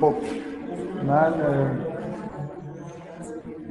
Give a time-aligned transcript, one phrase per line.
[0.00, 0.14] خب
[1.06, 1.34] من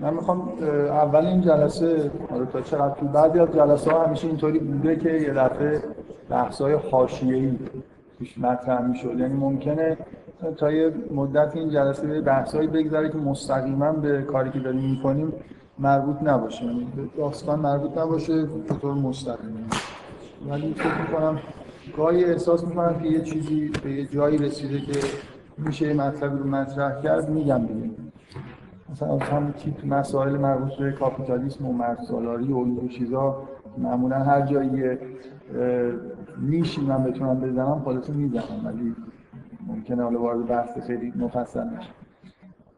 [0.01, 0.49] من می‌خوام
[0.89, 2.11] اول این جلسه
[2.53, 5.81] تا چقدر بعضی از جلسه ها همیشه اینطوری بوده که یه دفعه
[6.29, 7.51] بحث های حاشیه‌ای
[8.19, 9.19] پیش مطرح می‌شد.
[9.19, 9.97] یعنی ممکنه
[10.57, 15.33] تا یه مدت این جلسه بحثایی بگذره که مستقیما به کاری که داریم می‌کنیم
[15.79, 16.65] مربوط نباشه.
[16.65, 16.87] یعنی
[17.17, 19.69] داستان مربوط نباشه به طور مستقیم.
[20.49, 21.39] ولی فکر می‌کنم
[21.97, 24.99] گاهی احساس می‌کنم که یه چیزی به یه جایی رسیده که
[25.57, 27.89] میشه مطلب رو مطرح کرد میگم دیگه.
[28.91, 33.43] مثلا از همون تیپ مسائل مربوط به کاپیتالیسم و مرزسالاری و این چیزا
[33.77, 34.97] معمولا هر جایی
[36.41, 38.95] نیشی من بتونم بزنم خودتون می‌زنم ولی
[39.67, 41.89] ممکنه حالا وارد بحث خیلی مفصل نشه.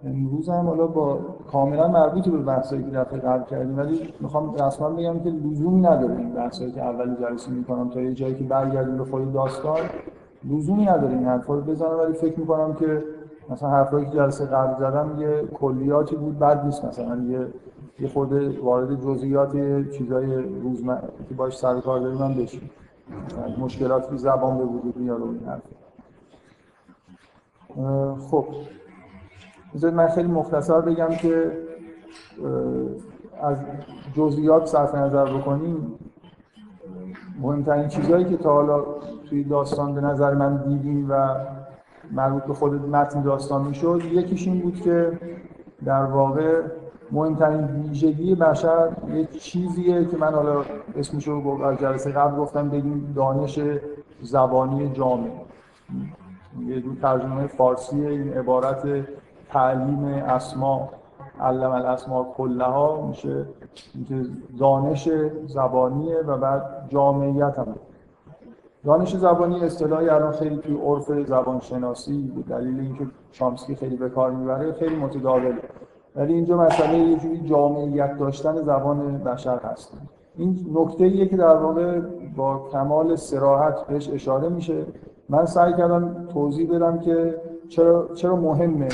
[0.05, 1.19] امروز هم حالا با
[1.51, 6.17] کاملا مربوط به بحثایی که دفعه قبل کردیم ولی می‌خوام رسما بگم که لزومی نداره
[6.17, 9.79] این بحثایی که اول جلسه می‌کنم تا یه جایی که برگردیم به خود داستان.
[10.43, 13.03] لزومی نداره این حرفا رو بزنم ولی فکر می‌کنم که
[13.49, 17.47] مثلا حرفایی که جلسه قبل زدم یه کلیاتی بود بعد نیست مثلا یه
[17.99, 19.51] یه خورده وارد جزئیات
[19.91, 22.69] چیزای روزمره که باش سر کار داریم من بشیم.
[23.59, 25.61] مشکلاتی زبان به وجود میاره این حرف.
[28.31, 28.45] خب.
[29.75, 31.51] بذارید من خیلی مختصر بگم که
[33.41, 33.57] از
[34.15, 35.99] جزئیات صرف نظر بکنیم
[37.41, 38.85] مهمترین چیزهایی که تا حالا
[39.29, 41.35] توی داستان به نظر من دیدیم و
[42.11, 45.19] مربوط به خود متن داستان می‌شد یکیش این بود که
[45.85, 46.61] در واقع
[47.11, 50.61] مهمترین ویژگی بشر یک چیزیه که من حالا
[50.95, 53.59] اسمشو از جلسه قبل گفتم بگیم دانش
[54.21, 55.29] زبانی جامع
[56.67, 59.07] یه دو ترجمه فارسی این عبارت
[59.49, 60.89] تعلیم اسما
[61.41, 63.45] علم الاسما کلها میشه
[64.59, 65.09] دانش
[65.47, 67.75] زبانیه و بعد جامعیت هم.
[68.83, 74.09] دانش زبانی اصطلاحی الان خیلی توی عرف زبان شناسی به دلیل اینکه شامسکی خیلی به
[74.09, 75.61] کار می‌بره خیلی متداوله.
[76.15, 79.93] ولی اینجا مسئله یه جوری جامعیت داشتن زبان بشر هست.
[80.35, 81.99] این نکته ایه که در واقع
[82.37, 84.85] با کمال سراحت بهش اشاره میشه.
[85.29, 88.89] من سعی کردم توضیح بدم که چرا, چرا مهمه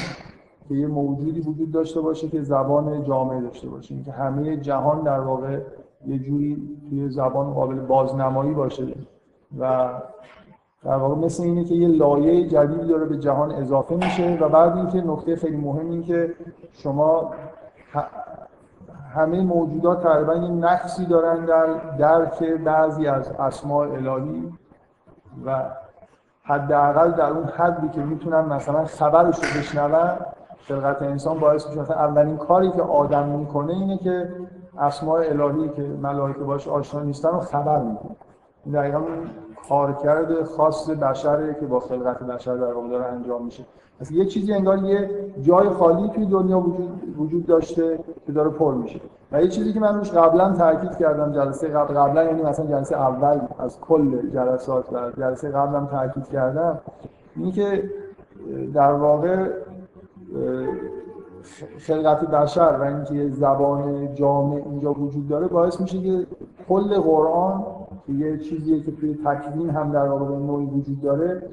[0.67, 4.03] که یه موجودی وجود داشته باشه که زبان جامعه داشته باشه.
[4.03, 5.59] که همه جهان در واقع
[6.07, 8.83] یه جوری توی زبان قابل بازنمایی باشه.
[9.59, 9.89] و
[10.83, 14.77] در واقع مثل اینه که یه لایه جدیدی داره به جهان اضافه میشه و بعد
[14.77, 16.33] اینکه نکته خیلی مهم این که
[16.71, 17.31] شما
[19.15, 21.65] همه موجودات تقریبا یه نقصی دارن در
[21.99, 24.53] درک بعضی از اسماء الهی
[25.45, 25.63] و
[26.43, 30.17] حداقل در اون حدی که می‌تونن مثلا خبرش رو بشنون
[30.67, 31.79] خلقت انسان باعث میشه.
[31.79, 34.29] مثلا اولین کاری که آدم می‌کنه اینه که
[34.79, 38.15] اسماء الهی که ملائکه باش آشنا نیستن رو خبر می‌کنه
[38.73, 39.01] دقیقا
[39.69, 43.63] کارکرد خاص بشره که با خلقت بشر در واقع داره انجام میشه.
[43.99, 45.09] پس یه چیزی انگار یه
[45.41, 48.99] جای خالی توی دنیا وجود, وجود داشته که داره پر میشه.
[49.31, 52.95] و یه چیزی که من روش قبلا تاکید کردم جلسه قبل قبلا یعنی مثلا جلسه
[52.95, 56.79] اول از کل جلسات و جلسه قبلا تاکید کردم
[57.35, 57.89] اینی که
[58.73, 59.47] در واقع
[61.77, 66.27] خلقت بشر و اینکه زبان جامع اینجا وجود داره باعث میشه که
[66.69, 67.63] کل قرآن
[68.07, 71.49] یه چیزیه که توی تکوین هم در واقع به نوعی وجود داره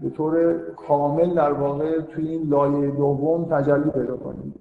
[0.00, 0.54] به طور
[0.88, 4.54] کامل در واقع توی این لایه دوم تجلی پیدا کنیم.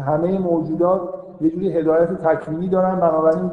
[0.00, 1.00] همه موجودات
[1.40, 3.50] یه جوری هدایت تکوینی دارن بنابراین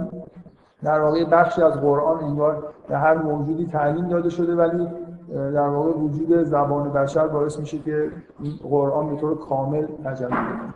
[0.84, 4.88] در واقع بخشی از قرآن انگار به هر موجودی تعلیم داده شده ولی
[5.34, 10.74] در واقع وجود زبان بشر باعث میشه که این قرآن به طور کامل تجلی کنه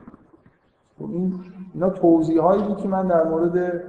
[0.99, 1.33] خب این
[1.73, 3.83] اینا توضیح هایی بود که من در مورد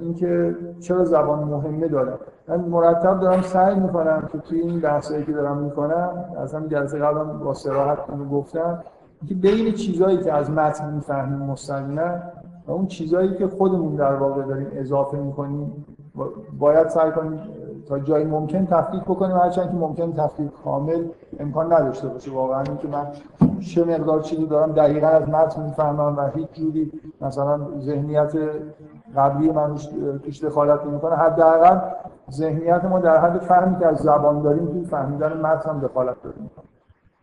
[0.00, 2.12] اینکه چرا زبان مهمه داره.
[2.48, 6.98] من مرتب دارم سعی می‌کنم که توی این بحثایی که دارم می‌کنم از همین جلسه
[6.98, 7.98] قبلم با صراحت
[8.32, 8.82] گفتم
[9.28, 12.08] که بین چیزایی که از متن می‌فهمیم مستقیما
[12.66, 15.84] و اون چیزایی که خودمون در واقع داریم اضافه می‌کنیم
[16.58, 17.40] باید سعی کنیم
[17.88, 21.04] تا جایی ممکن تفکیک بکنیم هرچند که ممکن تفکیک کامل
[21.40, 22.30] امکان نداشته باشه.
[22.32, 23.06] واقعا اینکه من
[23.60, 28.32] چه مقدار چیزی دارم دقیقا از متن می‌فهمم و هیچ جوری مثلا ذهنیت
[29.16, 29.74] قبلی من
[30.24, 31.78] توش دخالت نمی‌کنه حداقل
[32.30, 36.50] ذهنیت ما در حد فهمی که از زبان داریم توی فهمیدن متن هم دخالت داریم.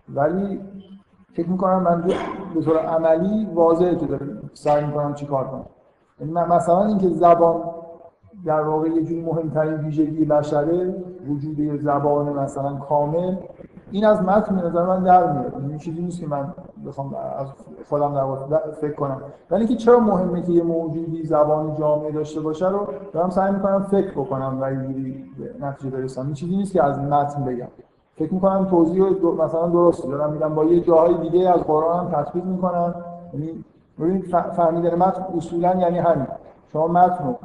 [0.10, 0.62] ولی
[1.34, 2.02] فکر می‌کنم من
[2.56, 5.66] به طور عملی واضحه که دارم سعی می‌کنم چی کار کنم.
[6.20, 7.62] یعنی مثلا اینکه زبان
[8.46, 10.96] در واقع یه جوری مهمترین ویژگی بشره
[11.28, 13.36] وجود زبان مثلا کامل
[13.94, 15.54] این از متن نظر من در میاد.
[15.70, 16.54] این چیزی نیست که من
[16.88, 17.48] بخوام از
[17.90, 18.14] خودم
[18.50, 19.22] در فکر کنم.
[19.52, 23.84] ولی اینکه چرا مهمه که یه موجودی زبان جامعه داشته باشه رو دارم سعی می‌کنم
[23.84, 25.26] فکر بکنم و اینجوری
[25.62, 26.26] نتیجه برسم.
[26.26, 27.68] این چیزی نیست که از متن بگم.
[28.16, 29.04] فکر می‌کنم توضیح
[29.44, 32.94] مثلا درست دارم میگم با یه جاهای دیگه از قرآن هم تطبیق می‌کنن
[33.34, 33.64] یعنی
[34.00, 36.28] ببینید فهمیدن متن اصولا یعنی همین.
[36.74, 37.36] شما متن رو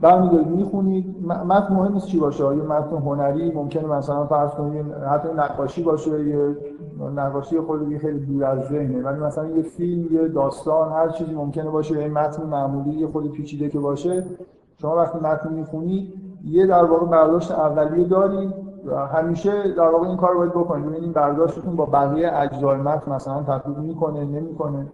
[0.00, 1.26] برمیدارید می‌خونید.
[1.26, 2.44] متن مهم نیست چی باشه.
[2.44, 6.56] یه متن هنری ممکنه مثلا فرض کنید حتی نقاشی باشه یه
[7.16, 9.02] نقاشی خود خیلی دور از ذهنه.
[9.02, 12.02] ولی مثلا یه فیلم یه داستان هر چیزی ممکنه باشه.
[12.02, 14.24] یه متن معمولی یه خود پیچیده که باشه.
[14.80, 18.54] شما وقتی متن می‌خونید یه در واقع برداشت اولیه دارید
[18.86, 20.86] و همیشه در واقع این کار رو باید بکنید.
[20.86, 24.86] ببینید برداشتتون با بقیه اجزای متن مثلا تطبیق می‌کنه نمی‌کنه.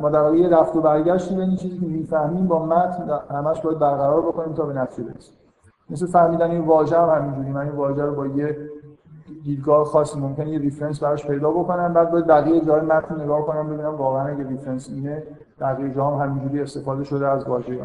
[0.00, 3.78] ما در واقع یه رفت و برگشتی این چیزی که می‌فهمیم با متن همش باید
[3.78, 5.34] برقرار بکنیم تا به نتیجه برسیم.
[5.90, 7.50] مثل فهمیدن این واژه هم همینجوری.
[7.50, 8.70] من این واژه رو با یه
[9.44, 13.66] دیدگاه خاصی ممکنه یه reference براش پیدا بکنم بعد باید بقیه جای متن نگاه کنم
[13.66, 15.22] ببینم واقعا اگه reference اینه
[15.60, 17.80] بقیه جا هم همینجوری استفاده شده از واژه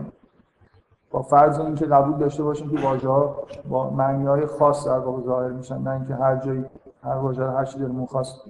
[1.11, 3.35] با فرض اینکه قبول داشته باشیم که واژه ها
[3.69, 6.65] با معنی های خاص در واقع ظاهر میشن نه اینکه هر جایی
[7.03, 8.41] هر واژه هر چیزی دلمون خواست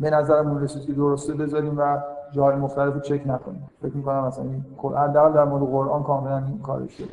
[0.00, 1.98] به نظرمون رسید که درسته بذاریم و
[2.32, 3.70] جای مختلف رو چک نکنیم.
[3.82, 7.08] فکر می‌کنم مثلا این قرآن در مورد قرآن کاملا این کارش شده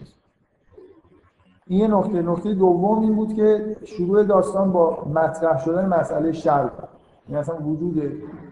[1.68, 2.21] این نکته.
[2.21, 6.69] نکته دوم این بود که شروع داستان با مطرح شدن مسئله شر
[7.30, 8.01] یعنی مثلا وجود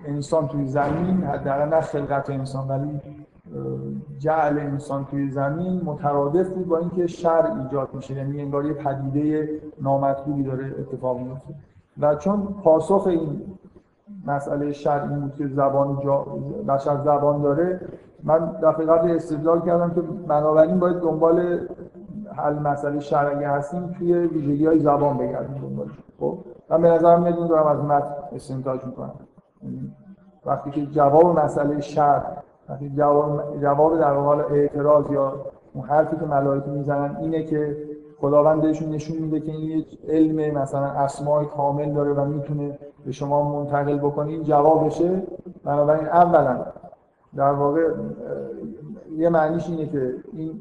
[0.06, 3.02] انسان توی زمین حداقل نه خلقت انسان ولی
[4.20, 8.14] جعل انسان توی زمین مترادف بود با اینکه شر ایجاد میشه.
[8.14, 11.54] یعنی انگار یه پدیده نامطلوبی داره اتفاق میفته
[12.00, 13.42] و چون پاسخ این
[14.28, 16.26] مسئله شر این بود که زبان جا...
[16.68, 17.82] بشر زبان داره.
[18.24, 21.60] من دفعه قبل استدلال کردم که بنابراین باید دنبال
[22.36, 25.88] حل مسئله شرعی هستیم توی ویژگی های زبان بگردیم دنبال.
[26.20, 26.38] خب؟
[26.70, 29.14] من به نظرم میاد دارم از متن استنتاج می‌کنم.
[30.46, 32.22] وقتی که جواب مسئله شر
[32.70, 35.34] وقتی جواب, جواب در حال اعتراض یا
[35.74, 37.78] اون حرفی که ملائکه می‌زنن اینه که
[38.22, 43.12] خداوند بهشون نشون میده که این یک علم مثلا اسمای کامل داره و می‌تونه به
[43.12, 44.28] شما منتقل بکنه.
[44.28, 45.24] این جوابشه.
[45.64, 46.66] بنابراین اولا
[47.36, 47.82] در واقع
[49.18, 50.60] یه معنیش اینه که این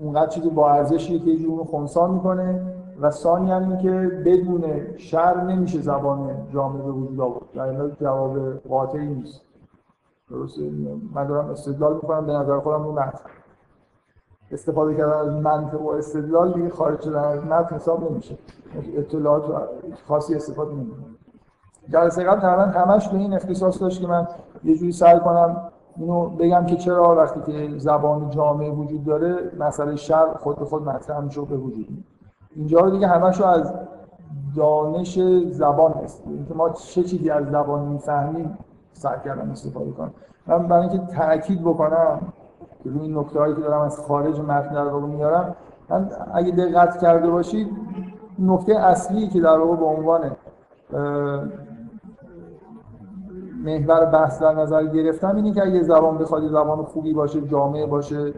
[0.00, 2.62] اونقدر چیزی با ارزشیه که یه خونسان می‌کنه
[3.00, 3.90] و ثانی هم که
[4.24, 4.64] بدون
[4.96, 7.44] شر نمیشه زبان جامعه به وجود آورد.
[7.54, 9.42] در جواب قاطعی نیست.
[10.30, 10.62] درسته؟
[11.14, 12.26] من دارم استدلال می‌کنم.
[12.26, 12.92] به نظر خودم رو
[14.52, 17.18] استفاده کردن از منطق و استدلال دیگه خارج شدن.
[17.18, 18.38] از متن حساب نمیشه.
[18.96, 19.44] اطلاعات
[20.08, 21.16] خاصی استفاده نمی‌کنم
[21.88, 24.28] جلسه قبل تقریبا همش به این اختصاص داشت که من
[24.64, 25.56] یه جوری سعی کنم
[25.96, 30.82] اینو بگم که چرا وقتی که زبان جامعه وجود داره مسئله شر خود به خود
[30.82, 32.04] مطرح میشه به وجود میاد.
[32.56, 33.74] اینجا رو دیگه همش رو از
[34.56, 35.18] دانش
[35.50, 36.22] زبان است.
[36.26, 38.58] اینکه ما چه چیزی از زبان می‌فهمیم
[38.92, 40.10] سعی کردم استفاده کنم.
[40.46, 42.32] من برای اینکه تاکید بکنم
[42.88, 45.56] روی این نکته هایی که دارم از خارج متن در واقع میارم
[45.88, 47.68] من اگه دقت کرده باشید
[48.38, 50.30] نکته اصلی که در واقع به عنوان
[53.64, 58.32] محور بحث در نظر گرفتم اینه که اگه زبان بخواد زبان خوبی باشه جامعه باشه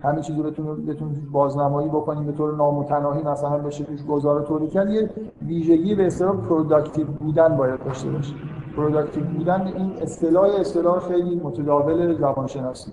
[0.00, 4.90] همین چیزی رو بتونید بازنمایی بکنیم به طور نامتناهی مثلا بشه توش گزاره طوری کرد
[4.90, 5.10] یه
[5.46, 8.34] ویژگی به اصطلاح productive بودن باید داشته باشه
[8.76, 12.92] productive بودن این اصطلاح اصطلاح خیلی متداول زبان شناسی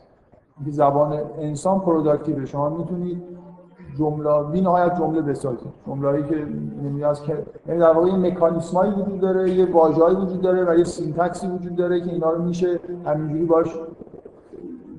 [0.67, 3.23] زبان انسان productive شما می‌تونید
[3.97, 5.73] جمله بی نهایت جمله بسازید.
[5.87, 6.47] جمله‌ای که
[6.81, 11.38] نیاز که یعنی در واقع مکانیسمایی وجود داره یه واژه‌ای وجود داره و یه syntax
[11.38, 13.79] ی وجود داره که اینا رو میشه همینجوری باهاش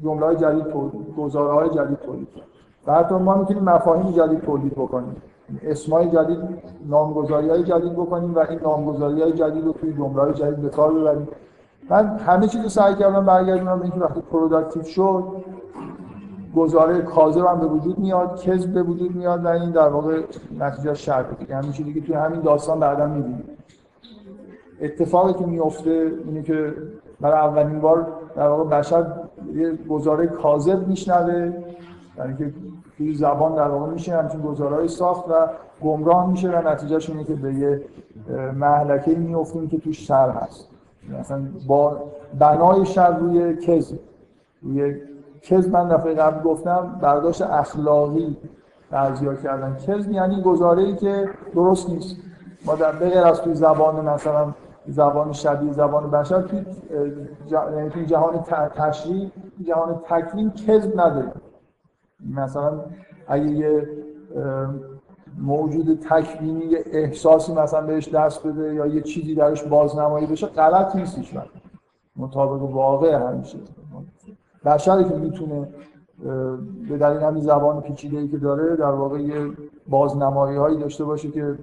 [0.04, 2.28] جمله جدید تولید جدید تولید
[2.86, 5.16] حتی ما می‌تونیم مفاهیم جدید تولید بکنیم.
[5.62, 6.38] اسمای جدید
[6.88, 10.68] نامگذاری های جدید بکنیم و این نامگذاری های جدید رو توی جمله های جدید به
[10.68, 11.28] کار ببریم.
[11.90, 15.24] من همه چیز رو سعی کردم برگردونم به اینکه وقتی productive شد
[16.56, 20.22] گزاره کاذب هم به وجود میاد کذب به وجود میاد و این در واقع
[20.58, 23.44] نتیجه شرط دیگه همین چیزی که توی همین داستان بعدا می‌بینیم.
[24.80, 26.74] اتفاقی که میفته اینه که
[27.20, 29.06] برای اولین بار در واقع بشر
[29.54, 31.52] یه گزاره کاذب میشنوه
[32.18, 32.52] یعنی که
[32.96, 35.48] توی زبان در واقع میشه همچین گزارهای ساخت و
[35.82, 37.84] گمراه میشه و نتیجهش اینه که به یه
[38.54, 40.73] محلکه میفتیم که توش شر هست.
[41.20, 42.02] مثلا با
[42.38, 43.98] بنای شر روی کذب
[44.62, 45.00] روی
[45.42, 48.36] کذب من دفعه قبل گفتم برداشت اخلاقی
[48.90, 49.76] بعضیا کردن.
[49.76, 52.16] کذب یعنی گزاره که درست نیست.
[52.66, 54.54] ما در بغیر از توی زبان مثلا
[54.86, 56.64] زبان شبیه زبان بشر توی
[57.90, 58.42] توی جهان
[58.76, 59.30] تشریح
[59.66, 61.32] جهان تکوین کذب نداریم.
[62.34, 62.80] مثلا
[63.28, 63.88] اگه یه
[65.38, 71.18] موجود تکوینی احساسی مثلا بهش دست بده یا یه چیزی درش بازنمایی بشه غلط نیست
[71.18, 71.34] هیچ
[72.16, 73.58] مطابق واقع همیشه.
[74.64, 75.68] بشری که می‌تونه
[76.88, 79.50] به دلیل همین زبان پیچیده ای که داره در واقع یه
[79.88, 81.58] بازنمایی هایی داشته باشه که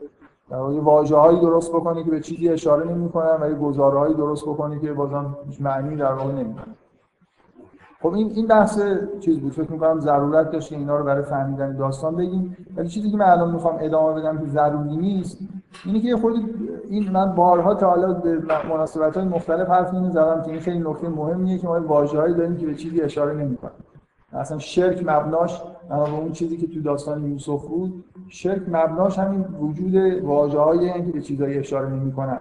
[0.49, 4.13] در واقع واژه هایی درست بکنه که به چیزی اشاره نمی‌کنن و یه گزاره هایی
[4.13, 6.75] درست بکنه که بازم معنی در واقع نمی‌کنه
[8.01, 8.81] خب این این بحث
[9.19, 9.51] چیز بود.
[9.51, 12.57] فکر می‌کنم ضرورت داشت اینا رو برای فهمیدن داستان بگیم.
[12.75, 15.37] ولی چیزی که من الان می‌خوام ادامه بدم که ضروری نیست
[15.85, 16.33] اینه که خود
[16.89, 18.39] این من بارها تا حالا به
[18.69, 22.65] مناسبت های مختلف حرف زدم که این خیلی نکته مهمیه که ما واژه‌هایی داریم که
[22.65, 23.71] به چیزی اشاره نمی‌کنه
[24.33, 30.23] اصلا شرک مبناش اما اون چیزی که تو داستان یوسف بود شرک مبناش همین وجود
[30.23, 32.39] واژه‌هایی که به چیزایی اشاره نمی‌کنن.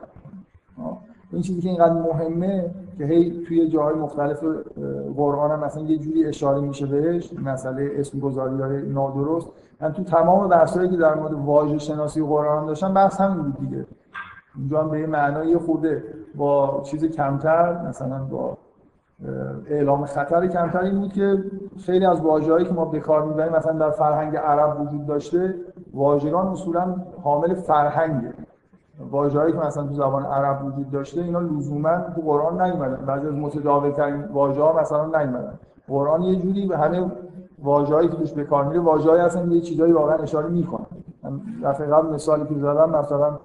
[1.33, 4.45] این چیزی که اینقدر مهمه که هی توی جاهای مختلف
[5.17, 9.49] قرآن هم مثلا یه جوری اشاره میشه بهش مسئله اسم گذاری های نادرست.
[9.81, 13.87] من تو تمام بحثایی که در مورد واژه شناسی قرآن داشتم بحث همین بود دیگه.
[14.57, 16.05] اونجا هم به معنای خوده
[16.35, 18.57] با چیز کمتر مثلا با
[19.67, 21.45] اعلام خطر کمتر این بود که
[21.87, 25.55] خیلی از واژه‌هایی که ما به کار می‌بریم مثلا در فرهنگ عرب وجود داشته
[25.95, 28.35] واژگان اصولا حامل فرهنگه.
[29.11, 33.07] واژه‌ای که مثلا تو زبان عرب وجود داشته اینا لزوما تو قرآن نیومدن.
[33.07, 35.59] بعضی از متداول‌ترین واژه‌ها مثلا نیومدن.
[35.89, 37.11] قرآن یه جوری به همه
[37.63, 40.87] واژه‌ای که توش به کار میره واژه‌ای هستن یه چیزایی واقعا اشاره می‌کنن
[41.63, 43.39] دفعه قبل مثالی که زدم مثلا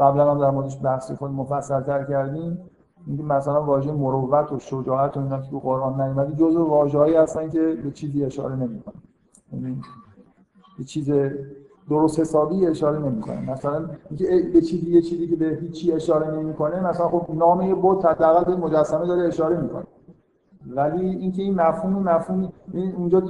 [0.00, 2.58] قبلا هم در موردش بحث خود مفصل‌تر کردیم
[3.06, 7.50] اینکه مثلا واژه مروت و شجاعت و اینا که تو قرآن نیومده جزو واژه‌هایی هستن
[7.50, 8.94] که به چیزی اشاره نمی‌کنن
[9.52, 9.80] یعنی
[10.78, 11.10] یه چیز
[11.90, 13.50] درست حسابی اشاره نمی‌کنه.
[13.50, 13.90] مثلا
[14.52, 18.44] به چیزی یه چیزی که به هیچی اشاره نمی‌کنه مثلا خب نام یه بت حداقل
[18.44, 19.84] به مجسمه داره اشاره می‌کنه.
[20.66, 22.52] ولی اینکه این مفهوم مفهوم
[22.96, 23.22] اونجا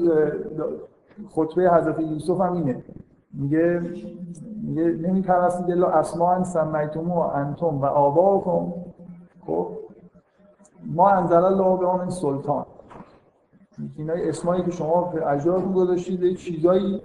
[1.31, 2.85] خطبه حضرت یوسف هم اینه.
[3.35, 3.83] میگه
[4.63, 8.73] میگه نمیترسید الا اسماء سمیتم و انتم و آباکم
[9.47, 9.69] خب
[10.87, 12.67] ما انزل الله به این سلطان.
[13.97, 17.03] اینا اسمایی که شما به اجدادتون گذاشتید چیزایی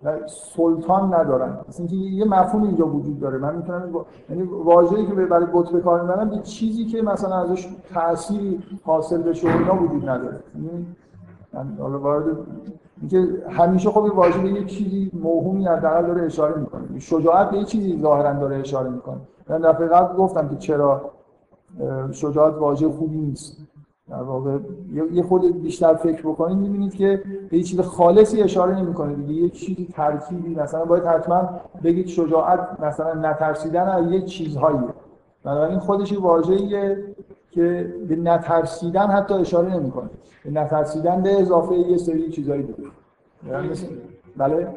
[0.00, 1.58] اسمن سلطان ندارن.
[1.68, 3.38] مثل اینکه یه مفهوم اینجا وجود داره.
[3.38, 3.90] من می‌تونم.
[4.30, 9.22] یعنی واژه‌ای که برای بت به کار می‌برم یه چیزی که مثلا ازش تأثیری حاصل
[9.22, 10.40] بشه و اینا وجود نداره.
[10.54, 10.86] یعنی
[11.52, 12.24] من حالا وارد
[13.00, 16.98] اینکه همیشه خب واژه به یه چیزی موهومی حداقل داره اشاره می‌کنه.
[16.98, 19.20] شجاعت به یه چیزی ظاهرا داره اشاره می‌کنه.
[19.48, 21.10] من دفعه قبل گفتم که چرا
[22.12, 23.56] شجاعت واژه خوبی نیست.
[24.10, 24.58] در واقع
[25.12, 29.32] یه خود بیشتر فکر بکنید می‌بینید که به یه چیز خالصی اشاره نمی‌کنه دیگه.
[29.32, 31.48] یه چیزی ترکیبی مثلا باید حتما
[31.84, 34.78] بگید شجاعت مثلا نترسیدن از یه چیزهایی
[35.44, 37.04] بنابراین خودش واژه‌ایه
[37.50, 40.10] که به نترسیدن حتی اشاره نمی‌کنه.
[40.44, 42.88] به نترسیدن به اضافه یه سری چیزایی دیگه
[43.48, 43.86] یعنی مثل
[44.36, 44.68] بله؟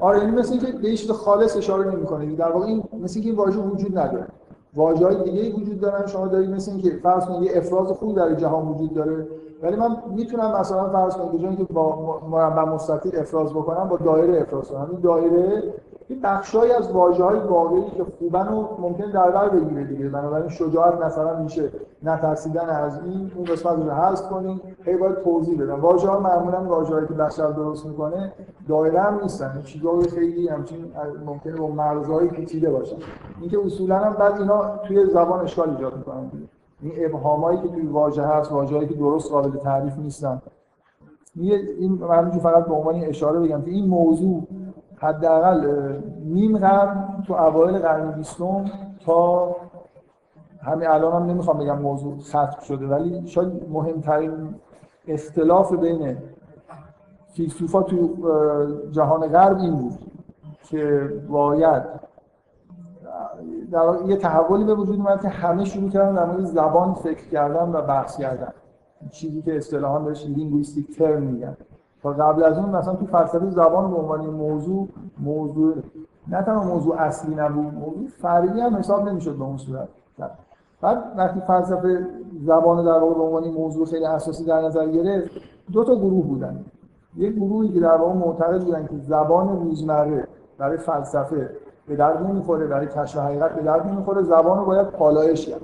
[0.00, 2.36] آره این مثل اینکه به چیز خالص اشاره نمی‌کنه.
[2.36, 4.26] در واقع این مثل اینکه این واژه وجود نداره.
[4.76, 6.06] واژه های دیگه وجود دارن.
[6.06, 9.26] شما دارید مثل اینکه فرض کنید یه افراز خوبی در جهان وجود داره.
[9.62, 14.68] ولی من می‌تونم مثلا فرض کنید که با مربع مستطیل افراز بکنم با دایره افراز
[14.68, 14.88] کنم.
[14.90, 15.62] این دایره
[16.08, 20.08] این بخشایی از واژه های واقعی که خوبن و ممکن در بر بگیره دیگه.
[20.08, 21.70] بنابراین شجاعت مثلا میشه
[22.02, 23.32] نترسیدن از این.
[23.36, 24.60] اون قسمت رو حذف کنیم.
[24.84, 25.80] هی باید توضیح بدم.
[25.80, 28.32] واژه ها معمولا واژه‌ای که بشر درست می‌کنه
[28.68, 29.62] دایره هم نیستن.
[29.64, 30.84] چیزای خیلی همچین
[31.26, 32.96] ممکنه با مرزهای پیچیده باشن.
[33.40, 36.30] اینکه اصولا هم بعد اینا توی زبان اشکال ایجاد می‌کنن.
[36.82, 40.42] این ابهامایی که توی واژه هست واژه‌ای که درست قابل تعریف نیستن.
[41.36, 44.42] این من فقط به عنوان اشاره بگم که این موضوع
[45.04, 45.92] حداقل
[46.24, 48.64] نیم قرن تو اوایل قرن بیستم
[49.06, 49.48] تا
[50.62, 54.54] همین الان هم نمی‌خوام بگم موضوع ختم شده ولی شاید مهمترین
[55.08, 56.16] اختلاف بین
[57.32, 58.16] فیلسوفا تو
[58.90, 59.98] جهان غرب این بود
[60.62, 61.82] که باید
[63.72, 67.72] در یه تحولی به وجود اومد که همه شروع کردن در مورد زبان فکر کردن
[67.72, 68.52] و بحث کردن.
[69.10, 71.56] چیزی که اصطلاحا بهش لینگویستیک ترم میگن.
[72.04, 75.74] تا قبل از اون مثلا تو فلسفه زبان به عنوان موضوع موضوع
[76.28, 79.88] نه تنها موضوع اصلی نبود موضوع فرعی هم حساب نمی‌شد به اون صورت.
[80.80, 82.06] بعد وقتی فلسفه
[82.42, 85.30] زبان در واقع به عنوان موضوع خیلی اساسی در نظر گرفت
[85.72, 86.64] دو تا گروه بودن.
[87.16, 91.50] یک گروهی که در واقع معتقد بودن که زبان روزمره برای فلسفه
[91.88, 95.60] به درد نمی‌خوره برای کشف حقیقت به درد نمی‌خوره زبان رو باید پالایش کرد.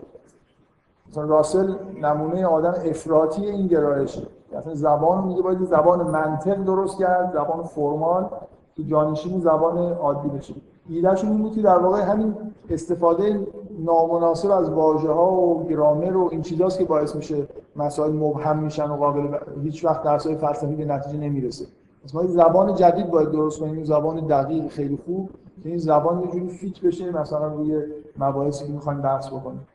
[1.11, 4.23] مثلا راسل نمونه آدم افراطی این گرایشه.
[4.57, 8.29] اصلا زبان میگه باید زبان منطق درست کرد زبان فرمال.
[8.77, 10.55] که جانشین زبان عادی بشه.
[10.89, 12.35] ایدهشون این بود که در واقع همین
[12.71, 13.47] استفاده
[13.79, 18.91] نامناسب از واژه ها و گرامر و این چیزاست که باعث میشه مسائل مبهم میشن
[18.91, 21.67] و قابل هیچ وقت درسای فلسفی به نتیجه نمی‌رسه.
[22.15, 25.31] ما زبان جدید باید درست کنیم زبان دقیق خیلی خوب
[25.63, 27.83] که این زبان یه جوری فیت بشه مثلا روی
[28.19, 29.67] مباحثی که می‌خوایم بحث بکنیم.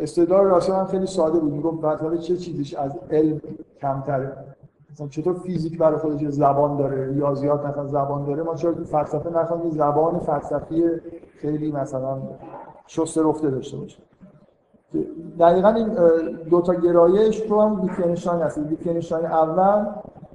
[0.00, 1.52] استدلال راسل هم خیلی ساده بود.
[1.52, 3.40] می‌گفت مطلب چه چیزیش از علم
[3.80, 4.32] کمتره.
[4.92, 9.70] مثلا چطور فیزیک برای خودش زبان داره ریاضیات مثلا زبان داره؟ ما چرا فلسفه نخواهیم
[9.70, 10.84] زبان فلسفی
[11.40, 12.18] خیلی مثلا
[12.86, 13.98] شسته رفته داشته باشه
[15.38, 15.88] دقیقا این
[16.50, 18.58] دو تا گرایش رو هم ویتگنشتاین هست.
[18.58, 19.86] ویتگنشتاین اول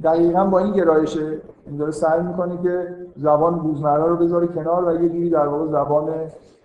[0.04, 5.04] دقیقا با این گرایش این داره سعی می‌کنه که زبان روزمره رو بذاره کنار و
[5.04, 6.10] یه جوری در واقع زبان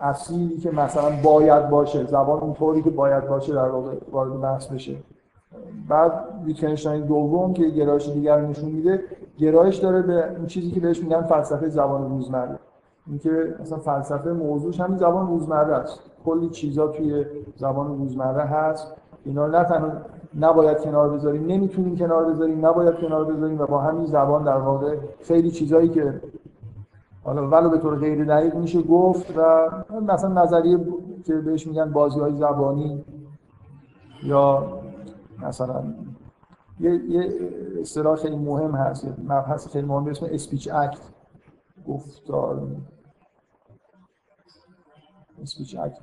[0.00, 4.96] اصیلی که مثلا باید باشه زبان اونطوری که باید باشه در واقع وارد بحث بشه.
[5.88, 6.12] بعد
[6.44, 9.00] ویتگنشتاین دوم که گرایش دیگر نشون میده
[9.38, 12.58] گرایش داره به این چیزی که بهش میگن فلسفه زبان روزمره.
[13.06, 16.00] اینکه مثلا فلسفه موضوعش همین زبان روزمره است.
[16.24, 17.24] کلی چیزا توی
[17.56, 18.94] زبان روزمره هست.
[19.24, 19.92] اینا نه تنها
[20.38, 21.46] نباید کنار بذاریم.
[21.46, 26.20] نمی‌تونیم کنار بذاریم نباید کنار بذاریم و با همین زبان در واقع خیلی چیزایی که
[27.24, 30.78] حالا ولو به طور غیر دقیق میشه گفت و مثلا نظریه
[31.24, 33.04] که بهش میگن بازی های زبانی
[34.22, 34.80] یا
[35.42, 35.84] مثلا
[36.80, 37.32] یه, یه
[37.80, 41.00] اصطلاح خیلی مهم هست مبحث خیلی مهم به اسم اسپیچ اکت
[41.88, 42.66] گفتار.
[45.42, 46.00] اسپیچ اکت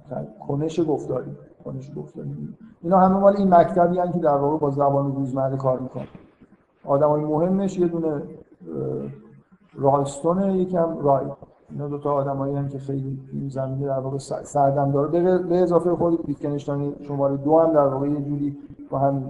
[0.48, 1.32] کنش گفتاری.
[1.66, 6.08] کنش گفتاری اینا همه مال این مکتبی که در واقع با زبان روزمره کار می‌کنن.
[6.86, 8.22] آدمای مهمش یه دونه
[9.74, 11.26] رالستون یکم رای.
[11.72, 15.38] اینا دو تا آدمایی هم که خیلی این زمینه در واقع سردم داره.
[15.38, 18.58] به اضافه خود ویتکنشتاین شماره دو هم در واقع یه جوری
[18.90, 19.24] با هم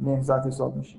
[0.00, 0.98] نهضت حساب میشه.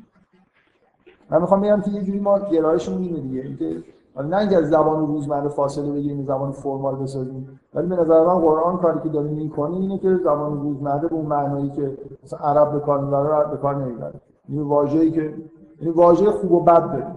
[1.29, 3.41] من می‌خوام بگم که یه جوری ما گرایشمون اینه دیگه.
[3.41, 3.83] اینکه
[4.17, 8.77] نه اینکه از زبان روزمره فاصله بگیریم زبان formal بسازیم ولی به نظر من قرآن
[8.77, 12.79] کاری که داره می‌کنه اینه که زبان روزمره به اون معنایی که مثلا عرب به
[12.79, 14.13] کار می‌بره به کار نمی‌بره.
[14.47, 15.33] این واژه‌ای که
[15.81, 17.07] یعنی واژه خوب و بد داره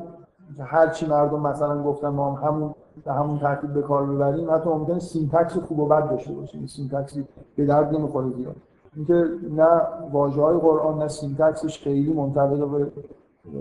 [0.57, 4.51] که هر چی مردم مثلا گفتن ما هم همون به همون ترتیب به کار ببریم
[4.51, 7.25] حتی ممکنه syntax خوب و بد داشته باشه این syntax ی
[7.57, 8.57] به درد نمی‌خوره زیاد.
[8.97, 9.25] اینکه
[9.57, 9.81] نه
[10.13, 12.87] واژه های قرآن نه syntax ش خیلی منطبق به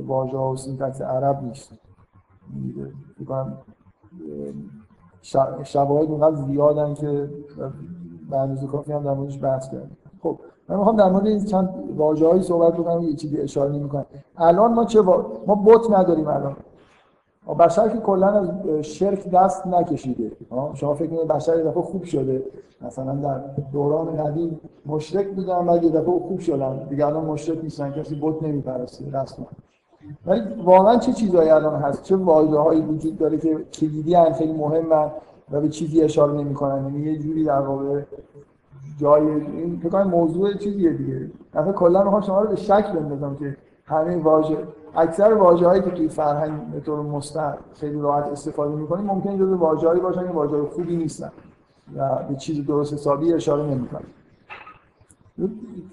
[0.08, 1.74] واژه ها و syntax عرب نیست.
[5.64, 7.30] شواهد اونقدر زیادن که
[8.30, 9.98] به اندازه کافی هم در موردش بحث کردیم.
[10.24, 14.06] خب من می‌خوام در مورد این چند واژه‌ای صحبت بکنم یه چیزی اشاره نمی‌کنم
[14.38, 15.26] الان ما چه وا...
[15.48, 16.56] ما بوت نداریم الان.
[17.60, 18.50] بشر که کلا از
[18.86, 20.32] شرک دست نکشیده.
[20.74, 22.44] شما فکر کنید بشر یه دفعه خوب شده.
[22.82, 23.38] مثلا در
[23.72, 26.88] دوران قدیم مشرک بودن بعد یه دفعه خوب شدن.
[26.90, 29.48] دیگه الان مشرک نیستن کسی بت نمیپرسته رسما.
[30.26, 35.12] ولی واقعا چه چیزایی الان هست؟ چه واژه‌هایی وجود داره که کلیدی ان خیلی مهمن
[35.52, 38.02] و به چیزی اشاره نمی‌کنن؟ یعنی یه جوری در واقع
[39.00, 41.32] جای این فکر موضوع چیزیه دیگه.
[41.56, 44.58] مثلا کلا می‌خوام شما رو به شک بندازم که همه واژه
[44.96, 47.22] اکثر واژه‌هایی که توی فرهنگ به طور
[47.74, 51.32] خیلی راحت استفاده می‌کنیم ممکن جزو واژه‌هایی باشن که واژه خوبی نیستن
[51.98, 54.04] و به چیز درست حسابی اشاره نمی‌کنن.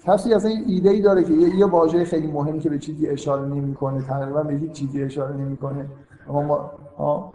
[0.05, 4.01] کسی اصلا ایده ای داره که یه واژه خیلی مهمی که به چیزی اشاره نمی‌کنه
[4.01, 5.85] تقریبا به هیچ چیزی اشاره نمی‌کنه.
[6.29, 7.33] اما ما ها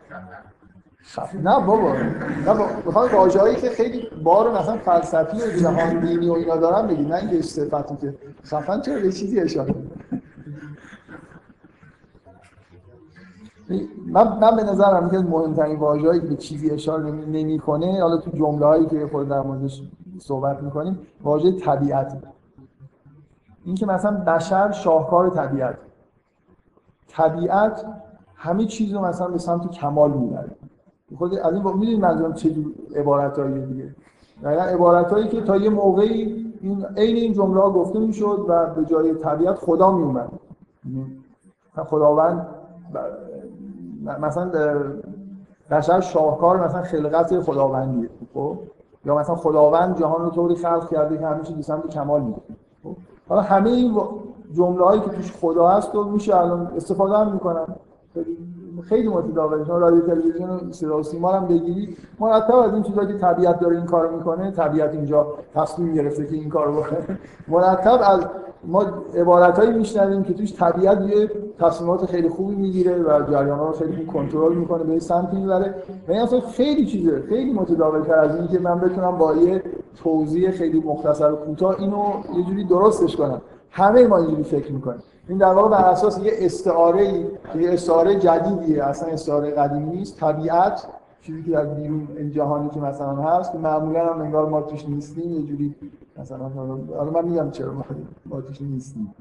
[1.43, 1.93] نه بابا.
[2.47, 3.09] نه بابا.
[3.13, 7.43] واژه‌ای که خیلی بار مثلا فلسفی و جهان دینی و اینا دارن بگید نه اینکه
[7.43, 9.75] صفتی که خفن چرا به چیزی اشاره
[14.07, 19.09] من من به نظرم که مهمترین واژه‌ای به چیزی اشاره نمی‌کنه حالا تو جمله‌هایی که
[19.13, 19.83] خود در موردش
[20.19, 22.17] صحبت می‌کنیم واژه طبیعت.
[23.65, 25.77] این که مثلا بشر شاهکار طبیعت.
[27.09, 27.85] طبیعت
[28.35, 30.51] همه چیز رو مثلا به سمت کمال می‌بره.
[31.19, 32.55] خود از این می‌دونید منظورم چه
[32.97, 33.95] عبارتایی دیگه.
[34.43, 38.85] یعنی عبارتایی که تا یه موقعی این عین این جمله ها گفته می‌شد و به
[38.85, 40.29] جای طبیعت خدا میومد
[41.77, 42.47] خداوند
[44.21, 44.51] مثلا
[45.71, 48.59] بشر شاهکار مثلا خلقت خداوندیه خب؟
[49.07, 52.41] یا مثلا خداوند جهان رو طوری خلق کرده که همه چیز سمت کمال میره.
[52.85, 52.97] خب؟
[53.29, 53.97] حالا همه این
[54.53, 57.67] جمله هایی که توش خدا هست رو میشه الان استفاده هم می‌کنن.
[58.83, 61.99] خیلی متداول شما رادیو تلویزیون و صدا و سیما هم بگیرید.
[62.21, 66.35] مرتب از این چیزایی که طبیعت داره این کارو می‌کنه طبیعت اینجا تصمیم گرفته که
[66.35, 67.19] این کارو بکنه.
[67.49, 68.21] مرتب از
[68.67, 68.85] ما
[69.17, 74.55] عبارتایی میشنویم که توش طبیعت یه تصمیمات خیلی خوبی می‌گیره و جریان‌ها رو خیلی کنترل
[74.55, 75.75] می‌کنه به سمتی می‌بره.
[76.09, 79.63] و این اصلا خیلی چیزه خیلی متداول تر از این که من بتونم با یه
[80.03, 82.03] توضیح خیلی مختصر و کوتاه اینو
[82.37, 83.43] یه جوری درستش کنم.
[83.71, 85.03] همه ما اینجوری فکر می‌کنیم.
[85.29, 87.13] این در واقع بر اساس یه استعاره
[87.61, 90.21] یه استعاره جدیدیه اصلا استعاره قدیمی نیست.
[90.21, 90.87] طبیعت
[91.23, 95.33] چیزی که در بیرون جهانی که مثلا هست که معمولا هم انگار ما توش نیستیم
[95.33, 95.75] یه جوری
[96.19, 96.49] مثلا
[96.99, 97.73] حالا من میگم چرا
[98.27, 99.15] ما توش نیستیم.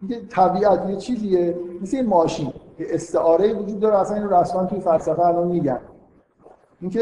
[0.00, 2.52] اینکه طبیعت یه چیزیه مثل این ماشین.
[2.78, 5.80] که استعاره وجود داره اصلا این رسما توی فلسفه الان میگن.
[6.80, 7.00] اینکه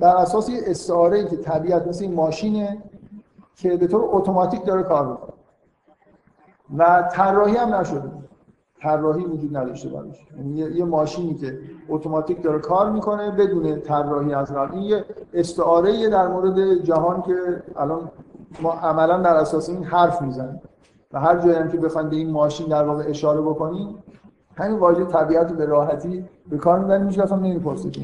[0.00, 2.82] بر اساس یه استعاره که طبیعت مثل این ماشینه
[3.56, 5.32] که به طور اتوماتیک داره کار می‌کنه.
[6.78, 8.10] و طراحی هم نشده.
[8.80, 14.54] طراحی وجود نداشته باشه یعنی یه ماشینی که اتوماتیک داره کار می‌کنه بدون طراحی از
[14.54, 14.74] قبل.
[14.74, 18.10] این یه استعاره در مورد جهان که الان
[18.60, 20.60] ما عملا در اساس این حرف می‌زنیم.
[21.12, 23.94] و هر جایی هم که بخواید به این ماشین در واقع اشاره بکنیم
[24.56, 27.98] همین واژه طبیعت رو به راحتی به کار می‌بریم هیچ اصلا نمی‌پرسید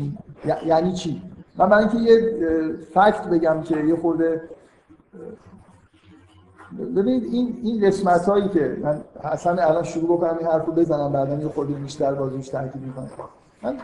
[0.66, 1.22] یعنی چی؟
[1.58, 4.42] من برای اینکه یه فکت بگم که یه خورده
[6.96, 11.34] ببینید این این قسمت که من اصلا الان شروع بکنم این حرف رو بزنم بعدا
[11.34, 13.11] یه خورده بیشتر بازوش تاکید می‌کنم.
[13.62, 13.76] من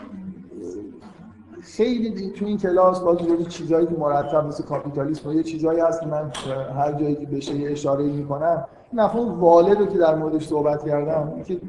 [1.64, 6.06] خیلی تو این کلاس باز یه چیزایی که مرتب مثل کاپیتالیسم یه چیزایی هست که
[6.06, 6.32] من
[6.76, 8.64] هر جایی که بشه یه اشاره می‌کنم.
[8.92, 11.60] مفهوم والد رو که در موردش صحبت کردم که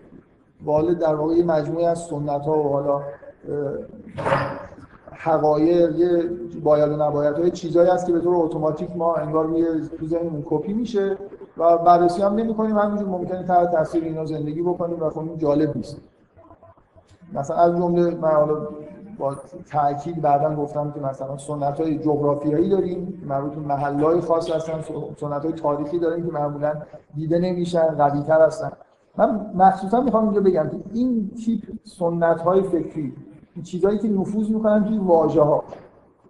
[0.66, 3.02] والد در واقع یه مجموعه از سنت ها و حالا
[5.12, 6.24] حقایق یه
[6.64, 9.66] باید و نباید های چیزایی هست که به طور اتوماتیک ما انگار روی
[10.00, 11.18] تو ذهنمون کپی میشه
[11.58, 12.78] و بررسی هم نمی‌کنیم.
[12.78, 15.98] همینجور ممکنه تحت تاثیر اینا زندگی بکنیم و خب جالب نیست.
[17.34, 18.68] مثلا از جمله من حالا
[19.18, 19.36] با
[19.72, 24.82] تاکید بعدا گفتم که مثلا سنت های جغرافیایی داریم مربوط به محلهای خاص هستن
[25.18, 26.74] سنت های تاریخی داریم که معمولا
[27.16, 28.72] دیده نمیشن قوی هستن.
[29.18, 33.14] من مخصوصا می‌خوام اینجا بگم که این تیپ سنت های فکری
[33.64, 35.64] چیزایی که نفوذ می‌کنن توی واژه ها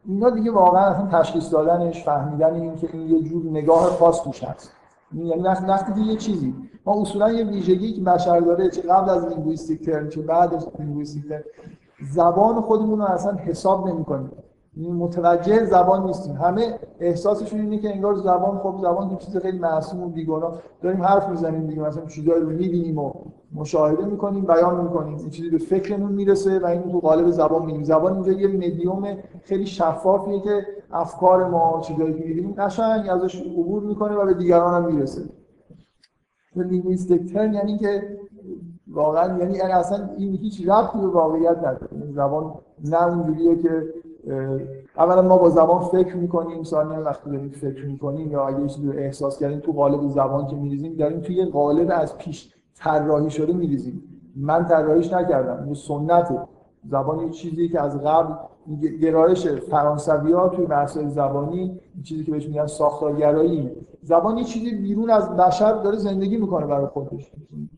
[0.08, 4.44] اینا دیگه واقعا اصلا تشخیص دادنش فهمیدن این که این یه جور نگاه خاص توش
[4.44, 4.72] هست.
[5.14, 9.26] یعنی وقتی که یه چیزی ما اصولا یه ویژگی که بشر داره چه قبل از
[9.26, 11.24] linguistic turn چه بعد از linguistic
[12.02, 14.32] زبان خودمون رو اصلا حساب نمی‌کنیم.
[14.78, 16.36] متوجه زبان نیستیم.
[16.36, 20.60] همه احساسشون اینه که انگار زبان خب زبان یه چیز خیلی معصوم و بیگناه.
[20.82, 23.14] داریم حرف می‌زنیم دیگه مثلا چیزایی رو می‌بینیم و
[23.54, 25.18] مشاهده می‌کنیم بیان می‌کنیم.
[25.18, 29.18] این چیزی به فکرمون می‌رسه و این تو قالب زبان می‌بینیم زبان اینجا یه مدیوم
[29.42, 34.84] خیلی شفافیه که افکار ما چیزایی که می‌بینیم قشنگ ازش عبور می‌کنه و به دیگران
[34.84, 35.22] هم می‌رسه.
[36.56, 38.18] لینگویستیک یعنی که
[38.96, 41.88] واقعا یعنی اصلا این هیچ ربطی به واقعیت نداره.
[42.12, 42.54] زبان
[42.86, 43.84] نه اونجوریه که
[44.98, 48.94] اولا ما با زبان فکر می‌کنیم ثانیا وقتی داریم فکر می‌کنیم یا اگه چیزی رو
[48.94, 54.04] احساس کردیم تو قالب زبان که میریزیم داریم توی قالب از پیش طراحی شده میریزیم.
[54.36, 56.48] من طراحیش نکردم این سنت.
[56.90, 58.34] زبان یه چیزی که از قبل
[59.02, 63.72] گرایش فرانسوی ها توی مسائل زبانی چیزی که بهش میگن ساختارگرایی.
[64.04, 67.32] زبان چیزی بیرون از بشر داره زندگی می‌کنه برای خودش.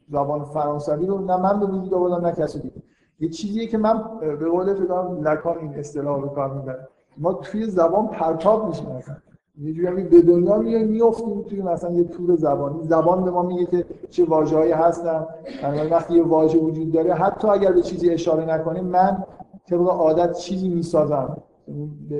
[0.09, 2.75] زبان فرانسوی رو نه من به وجود آوردم نه کسی دیگه.
[3.19, 4.03] یه چیزیه که من
[4.39, 9.15] به قول فکر لکان این اصطلاح رو کار می‌برم ما توی زبان پرتاب میشیم مثلا
[9.61, 12.83] یه جوری به دنیا میایم میافتیم توی مثلا یه تور زبانی.
[12.83, 15.25] زبان به ما میگه که چه واژه‌هایی هستن.
[15.63, 19.23] یعنی وقتی یه واژه وجود داره حتی اگر به چیزی اشاره نکنه من
[19.69, 21.37] طبق عادت چیزی می‌سازم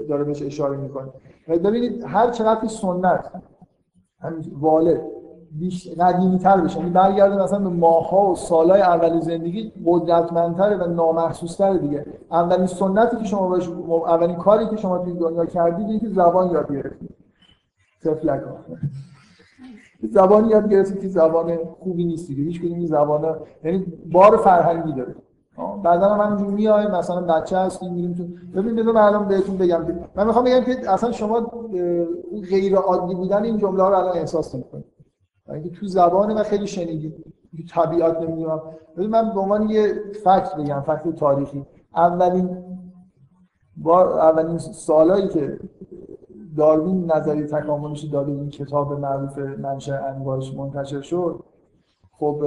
[0.10, 1.08] داره بهش اشاره می‌کنه.
[1.48, 3.32] ببینید هر چقدر سنت
[4.20, 5.02] همین والد
[6.00, 11.78] قدیمی تر بشه یعنی برگرده مثلا به ماها و سالهای اول زندگی قدرتمندتره و نامحسوستره
[11.78, 12.06] دیگه.
[12.32, 13.70] اولین سنتی که شما باش
[14.08, 17.16] اولین کاری که شما توی دنیا کردید اینکه زبان یاد گرفتید.
[18.04, 18.42] تفلک
[20.12, 22.44] زبان یاد گرفتید که زبان خوبی نیست دیگه.
[22.44, 25.16] هیچ کدوم زبان یعنی بار فرهنگی داره.
[25.84, 28.24] بعدا من اینجوری میایم مثلا بچه هستیم میریم تو
[28.62, 29.86] ببین بذار من الان بهتون بگم.
[30.16, 31.52] من می‌خوام بگم که اصلا شما
[32.50, 34.86] غیر عادی بودن این جمله ها رو الان احساس نمی‌کنید
[35.50, 37.26] اینکه تو زبان من خیلی شنیدید
[37.70, 38.62] طبیعت نمی‌دونم.
[38.98, 39.94] ولی من به عنوان یه
[40.24, 41.66] فکت بگم فکت تاریخی.
[41.96, 42.64] اولین
[43.78, 45.60] بار اولین سالایی که
[46.58, 51.44] داروین نظری تکاملش داده این کتاب معروف منشأ انواعش منتشر شد
[52.20, 52.44] خب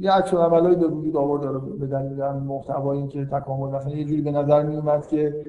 [0.00, 4.22] یه عکس عملایی به وجود آورد داره به دلیل محتوایی که تکامل مثلا یه جوری
[4.22, 5.44] به نظر می اومد که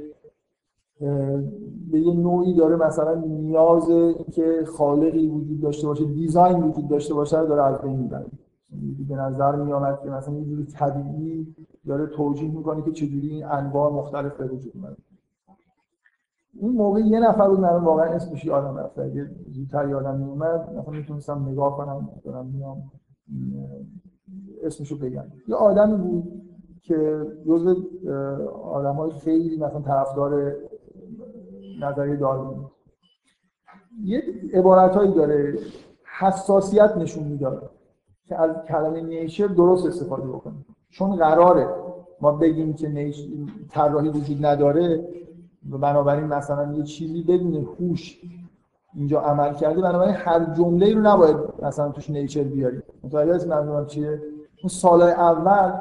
[1.91, 3.87] به یه نوعی داره مثلا نیاز
[4.31, 8.25] که خالقی وجود داشته باشه دیزاین وجود داشته باشه داره از بین می‌بره.
[9.09, 11.55] به نظر می آمد که مثلا یه جوری طبیعی
[11.87, 14.97] داره توجیه می‌کنه که چجوری این انواع مختلف به وجود اومده
[16.59, 18.99] اون موقع یه نفر بود من واقعا اسمش یادم رفت.
[18.99, 22.91] اگه زودتر یادم میومد مثلا می‌تونستم نگاه کنم دارم میام
[24.63, 25.23] اسمشو بگم.
[25.47, 26.41] یه آدمی بود
[26.81, 27.75] که جزو
[28.63, 30.55] آدم های خیلی مثلا طرفدار
[31.81, 32.65] نظریه داروین
[34.03, 35.59] یه عبارت هایی داره
[36.19, 37.69] حساسیت نشون میداره
[38.25, 40.65] که از کلمه نیچر درست استفاده بکنیم.
[40.89, 41.67] چون قراره
[42.21, 43.13] ما بگیم که
[43.69, 45.07] طراحی وجود نداره
[45.71, 48.21] و بنابراین مثلا یه چیزی بدون هوش
[48.95, 53.85] اینجا عمل کرده بنابراین هر جمله رو نباید مثلا توش نیچر بیاریم متوجه هست منظورم
[53.85, 54.21] چیه؟
[54.63, 55.71] اون سالهای اول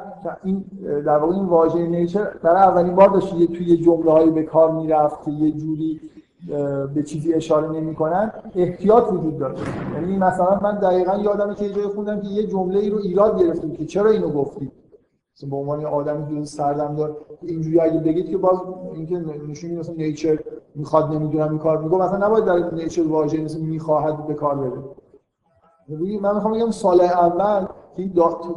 [0.43, 0.65] این
[1.05, 4.71] در واقع این واژه نیچر برای اولین بار داشت یه توی جمله هایی به کار
[4.71, 6.01] می‌رفت که یه جوری
[6.95, 9.55] به چیزی اشاره نمی‌کنن احتیاط وجود داره
[9.93, 13.75] یعنی مثلا من دقیقا یادمه که جای خوندم که یه جمله ای رو ایراد گرفتیم
[13.75, 14.86] که چرا اینو گفتی مثلا
[15.45, 18.57] به عنوان آدمی که سردم دار اینجوری اگه بگید که باز
[18.93, 20.39] اینکه نشون میده مثلا نیچر
[20.75, 24.83] می‌خواد نمی‌دونم این کار میگه مثلا نباید در نیچر واژه مثل می‌خواهد به کار بره.
[26.21, 27.65] من می‌خوام بگم سال اول
[27.97, 28.11] که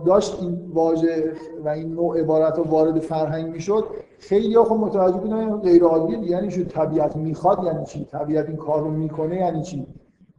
[0.06, 1.32] داشت این واژه
[1.64, 3.84] و این نوع عبارت رو وارد فرهنگ می‌شد
[4.18, 8.56] خیلی ها خب متوجه بودن غیر عادیه یعنی شو طبیعت می‌خواد یعنی چی؟ طبیعت این
[8.56, 9.86] کار رو می‌کنه یعنی چی؟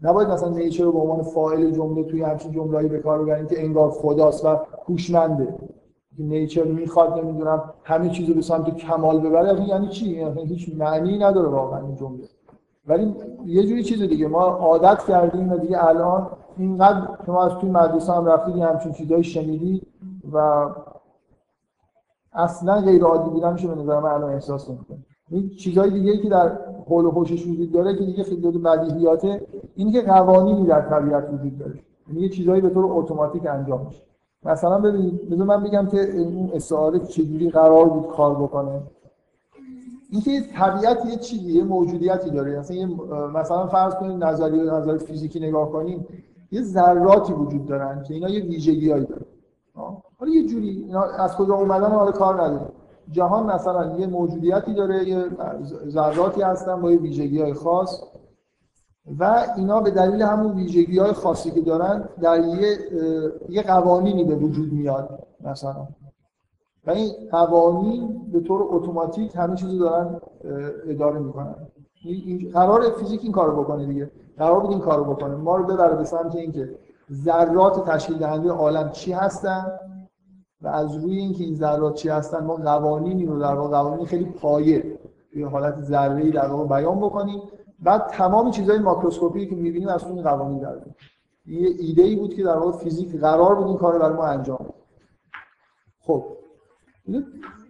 [0.01, 3.63] نباید مثلا نیچر رو به عنوان فاعل جمله توی همچین جمله‌ای به کار ببریم که
[3.63, 5.55] انگار خداست و هوشمنده.
[6.19, 11.17] نیچر می‌خواد نمی‌دونم همه چیز رو به سمت کمال ببره یعنی چی؟ یعنی هیچ معنی
[11.17, 12.23] نداره واقعا این جمله.
[12.87, 17.69] ولی یه جوری چیز دیگه ما عادت کردیم و دیگه الان اینقدر شما از توی
[17.69, 19.81] مدرسه هم رفتید همچین چیزایی شنیدی
[20.33, 20.65] و
[22.33, 24.97] اصلا غیر عادی بودن میشه به نظر من الان احساس نمی‌کنه
[25.31, 29.91] این چیزهای دیگه که در حول و حوشش وجود داره که دیگه خیلی بدیهیاته اینی
[29.91, 31.79] که قوانینی در طبیعت وجود داره.
[32.07, 34.01] یعنی یه چیزایی به طور اتوماتیک انجام میشه.
[34.43, 38.81] مثلا ببینید بذار من بگم که این استعاره چجوری قرار بود کار بکنه.
[40.09, 42.59] اینکه طبیعت یه چیزی یه موجودیتی داره.
[42.59, 42.87] مثلا یه
[43.33, 46.07] مثلا فرض کنید نظریه نظر فیزیکی نگاه کنیم
[46.51, 49.25] یه ذراتی وجود دارن که اینا یه ویژگیایی دارن.
[50.19, 52.65] حالا یه جوری اینا از کجا اومدن حالا کار نداره
[53.11, 55.25] جهان مثلا یه موجودیتی داره یه
[55.87, 58.03] ذراتی هستن با یه ویژگی های خاص.
[59.19, 62.77] و اینا به دلیل همون ویژگی های خاصی که دارن در یه,
[63.49, 65.87] یه قوانینی به وجود میاد مثلا.
[66.87, 70.21] و این قوانین به طور اتوماتیک همه چیزو دارن
[70.87, 71.55] اداره می‌کنن.
[72.03, 74.11] این قرار فیزیک این کارو بکنه دیگه.
[74.37, 75.35] قرار بود این کارو بکنه.
[75.35, 76.75] ما رو ببره به سمت اینکه
[77.11, 79.65] ذرات تشکیل دهنده عالم چی هستن
[80.61, 84.25] و از روی اینکه این ذرات چی هستن ما قوانینی رو در واقع قوانین خیلی
[84.25, 84.99] پایه
[85.35, 87.41] به حالت ذره‌ای در واقع بیان بکنیم.
[87.81, 90.75] بعد تمام چیزهای ماکروسکوپی که می‌بینیم از اون قوانین در
[91.45, 94.73] یه ایده ای بود که در واقع فیزیک قرار بود این کارو برای ما انجام
[95.99, 96.23] خب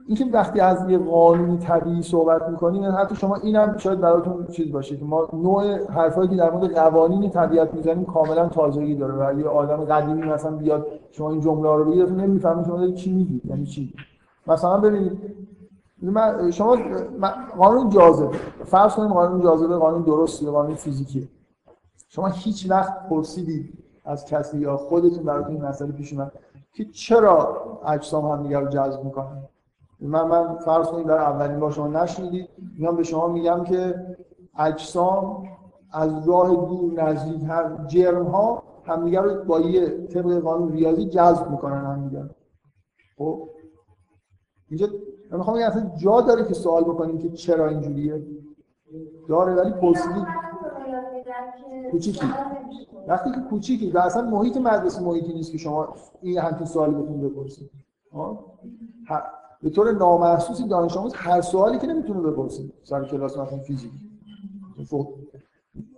[0.08, 4.98] اینکه وقتی از یه قانونی طبیعی صحبت می‌کنیم حتی شما اینم شاید براتون چیز باشه
[4.98, 9.48] که ما نوع حرفایی که در مورد قوانین طبیعت می‌زنیم کاملا تازگی داره و یه
[9.48, 13.66] آدم قدیمی مثلا بیاد شما این جمله رو بگید نمی‌فهمید شما دارید چی میگید یعنی
[13.66, 13.94] چی؟
[14.48, 15.41] مثلا ببینید
[16.52, 16.78] شما
[17.58, 18.38] قانون جاذبه.
[18.66, 21.28] فرض کنیم قانون جاذبه قانون درستی قانون فیزیکیه
[22.10, 26.32] شما هیچ وقت پرسیدید از کسی یا خودتون براتون این مسئله پیش اومد
[26.74, 29.44] که چرا اجسام هم دیگر رو جذب می‌کنن؟
[30.00, 34.06] من من فرض کنید در اولین بار شما نشنیدید میام به شما میگم که
[34.58, 35.48] اجسام
[35.94, 41.52] از راه دور نزدیک هم جرم ها همدیگر رو با یه طبق قانون ریاضی جذب
[41.52, 42.30] می‌کنن همدیگر
[43.18, 43.50] خب؟
[44.70, 44.88] اینجا
[45.32, 48.22] من می‌خوام بگم اصلا جا داره که سوال بکنیم که چرا اینجوریه.
[49.28, 50.28] داره ولی پرسیدید
[51.92, 52.28] کوچیکی.
[53.08, 55.88] وقتی که کوچیکی و اصلا محیط مدرسه محیطی نیست که شما
[56.22, 57.70] این همچین سوالی بتون بپرسید.
[59.64, 63.92] به طور نامحسوسی دانش آموز هر سوالی که نمی‌تونه بپرسید سر کلاس مثلا فیزیک.
[64.90, 65.08] خب،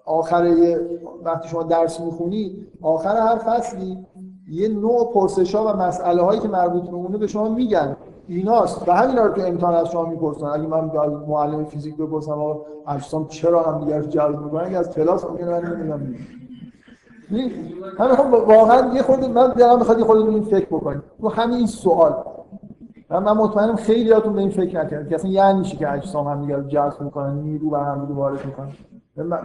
[0.06, 0.78] آخر
[1.24, 4.06] وقتی شما درس می‌خونید آخر هر فصلی
[4.50, 7.96] یه نوع پرسش ها و مسئله هایی که مربوط به اونه به شما میگن.
[8.28, 8.90] ایناست.
[8.90, 10.46] و همین رو تو امتحان از شما می‌پرسن.
[10.46, 10.92] اگه من
[11.28, 16.16] معلم فیزیک بپرسم آقا اجسام چرا هم دیگه جلب می‌کنن؟ از کلاس ممکنه من نمی‌دونم
[18.00, 22.24] همین واقعا یه خورده من دلم می‌خواد یه خورده این فکر بکنید رو همین سوال.
[23.10, 26.56] من مطمئنم خیلیاتون به این فکر نکردید که اصلا یعنی چی که اجسام هم دیگه
[26.56, 28.72] رو جذب می‌کنن نیرو و هم دیگه وارد می‌کنن.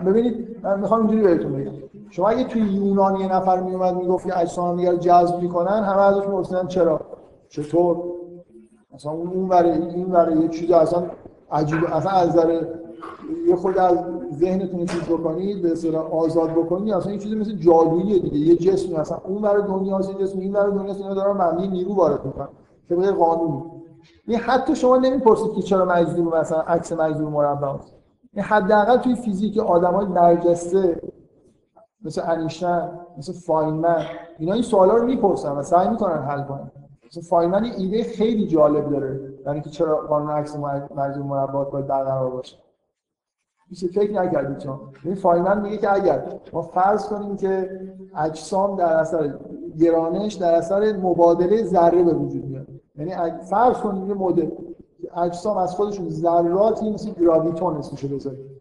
[0.07, 1.73] ببینید من می‌خوام اینجوری بهتون بگم.
[2.11, 5.85] شما اگه توی یونان یه نفر میومد می‌گفت که اجسام هم دیگه رو جذب می‌کنن
[5.85, 7.01] همه ازش میپرسیدن چرا؟
[7.49, 7.97] چطور؟
[8.95, 11.03] مثلا اون اون برای این برای یه چیزی اصلا
[11.53, 12.67] عجیب اصلا از نظر
[13.47, 13.99] یه خود از
[14.33, 18.97] ذهنتون چیز بکنید به اصطلاح آزاد بکنید اصلا یه چیزی مثل جادویی دیگه یه جسمی
[18.97, 22.49] اصلا اون برای دنیا هست جسم این برای دنیا اینا دارن مبنی نیرو وارد می‌کنن
[22.89, 23.63] غیر قانونی
[24.27, 27.95] این حتی شما نمی‌پرسید که چرا مجذوب مثلا عکس مجذوب مربع است
[28.33, 31.01] این حداقل توی فیزیک آدمای برجسته
[32.05, 34.07] مثل انیشتین مثل فاینمن
[34.39, 36.71] اینا این سوالا رو می‌پرسن و سعی می‌کنن حل کنن.
[37.09, 39.21] مثل فاینمن ایده خیلی جالب داره.
[39.47, 40.57] یعنی که چرا قانون عکس
[40.97, 42.57] مجذور مربع باید برقرار باشه.
[43.71, 47.81] میشه فکر نکردید چون این فاینمن میگه که اگر ما فرض کنیم که
[48.17, 49.35] اجسام در اثر
[49.79, 52.67] گرانش در اثر مبادله ذره به وجود میاد.
[52.97, 54.51] یعنی فرض کنیم یه مدل.
[55.17, 58.61] اجسام از خودشون ذراتی مثل graviton اسمشو بذاریم.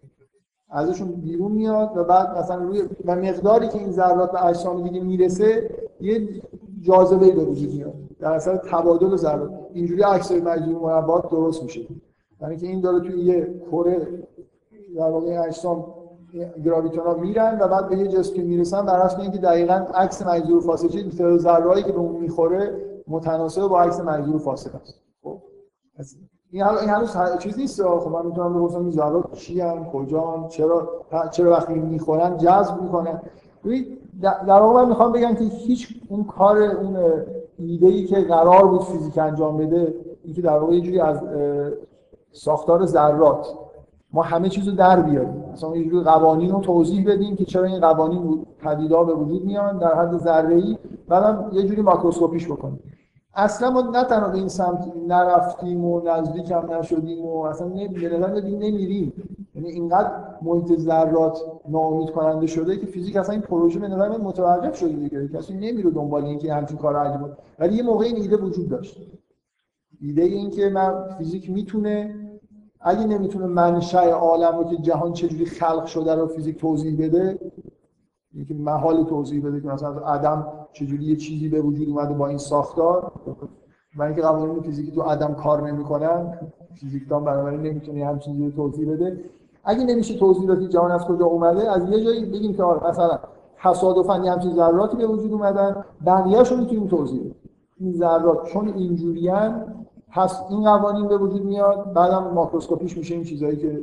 [0.69, 5.03] ازشون بیرون میاد و بعد مثلا روی و مقداری که این ذرات به اجسام دیگه
[5.03, 5.69] می‌رسه
[6.01, 6.41] یه
[6.81, 7.93] جاذبه به وجود میاد.
[8.19, 11.81] در اثر تبادل ذرات اینجوری عکس مجموع مربعات درست میشه.
[12.41, 14.07] یعنی که این داره توی یه کره
[14.95, 15.85] در واقع اجسام
[16.65, 20.21] گراویتون ها میرن و بعد به یه جسم که می‌رسن در اصل اینکه دقیقاً عکس
[20.21, 24.93] مجذور فاصله چیز تعداد که به اون می‌خوره متناسب با عکس مجذور فاصله است.
[25.23, 25.41] خب.
[26.51, 27.83] این حالا این هنوز چیز نیست.
[27.83, 33.21] خب من می‌تونم بگم این ذرات چی ان کجا چرا چرا وقتی می‌خورن جذب می‌کنن؟
[34.21, 36.97] در واقع من می‌خوام بگم که هیچ اون کار اون
[37.59, 39.93] ایده ای که قرار بود فیزیک انجام بده
[40.23, 41.21] اینکه در واقع یه جوری از
[42.31, 43.47] ساختار ذرات
[44.13, 45.43] ما همه چیزو در بیاریم.
[45.53, 49.77] مثلا یه جوری قوانین رو توضیح بدیم که چرا این قوانین پدیدا به وجود میان
[49.77, 52.79] در حد ذره ای بعدم یه جوری ماکروسکوپیش بکنیم.
[53.35, 58.41] اصلا ما نه تنها به این سمت نرفتیم و نزدیک هم نشدیم و اصلا به
[58.41, 59.13] نمیریم.
[59.57, 61.39] یعنی اینقدر محیط ذرات
[61.69, 65.27] ناامید کننده شده که فیزیک اصلا این پروژه به نظر متوقف شده دیگه.
[65.27, 67.37] کسی نمیره دنبال اینکه همچین کارا انجام بده.
[67.59, 69.09] ولی یه موقع ایده وجود داشت.
[70.01, 72.15] ایده این که من فیزیک می‌تونه
[72.79, 77.39] اگه نمی‌تونه منشأ عالم رو که جهان چجوری خلق شده رو فیزیک توضیح بده
[78.33, 82.37] اینکه محال توضیح بده که مثلا از چجوری یه چیزی به وجود اومده با این
[82.37, 83.11] ساختار.
[83.97, 86.39] و اینکه قوانین فیزیکی تو عدم کار نمی‌کنن
[86.75, 89.23] فیزیکدان بنابراین نمی‌تونه همین چیزی توضیح بده.
[89.67, 93.19] اگه نمیشه توضیح داد جهان از کجا اومده از یه جایی بگیم که آره مثلا
[93.57, 97.35] تصادفا یه همچین ذراتی به وجود اومدن بقیه‌اشو می‌تونیم توضیح بدیم.
[97.79, 99.65] این ذرات چون اینجوریان
[100.11, 103.81] پس این قوانین به وجود میاد بعدم ماکروسکوپیش میشه این چیزایی که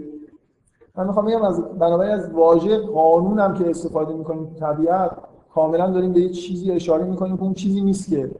[0.97, 5.11] من می‌خوام بگم از بنابراین از واژه قانون هم که استفاده می‌کنیم طبیعت
[5.55, 8.31] کاملا داریم به یه چیزی اشاره می‌کنیم که اون چیزی نیست که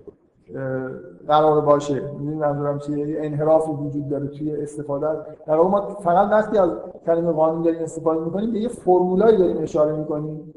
[1.29, 1.95] قرار باشه.
[1.95, 5.07] می‌دونید منظورم چیه؟ انحرافی وجود داره توی استفاده.
[5.47, 6.71] در ما فقط وقتی از
[7.07, 10.55] کلمه قانون داریم استفاده می‌کنیم به یه فرمولایی داریم اشاره می‌کنیم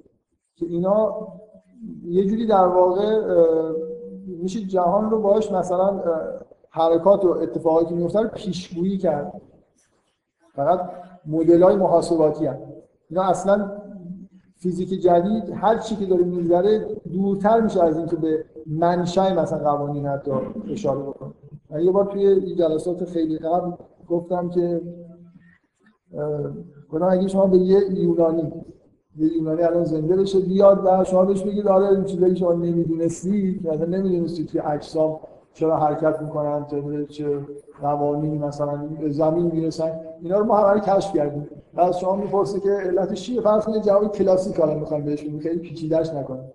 [0.56, 1.28] که اینا
[2.06, 3.22] یه جوری در واقع
[4.28, 6.00] میشه جهان رو باش مثلا
[6.70, 9.42] حرکات و اتفاقاتی که میفته رو پیشگویی کرد.
[10.56, 10.90] فقط
[11.26, 12.58] مدل های محاسباتی هم.
[13.10, 13.72] اینا اصلا
[14.56, 20.06] فیزیک جدید هر چی که داره میگذره دورتر میشه از اینکه به منشأ مثلا قوانین
[20.06, 20.32] حتی
[20.72, 21.34] اشاره بکنه.
[21.70, 23.72] من یه بار توی جلسات خیلی قبل
[24.08, 24.82] گفتم که
[26.92, 28.52] گفتم اگه شما به یه یونانی
[29.18, 33.60] یه یونانی الان زنده بشه بیاد و شما بهش بگید آره این چیزایی شما نمی‌دونستی
[33.64, 35.20] مثلا نمی‌دونستی که اجسام
[35.54, 36.66] چرا حرکت می‌کنن
[37.10, 37.40] چه
[37.82, 39.92] قوانینی مثلا زمین می‌رسن
[40.22, 41.48] اینا رو ما همه کشف کردیم.
[41.74, 46.14] بعد شما می‌پرسه که علتش چیه؟ فرض کنید جواب کلاسیک حالا می‌خوام بهش خیلی پیچیده‌اش
[46.14, 46.52] نکنه.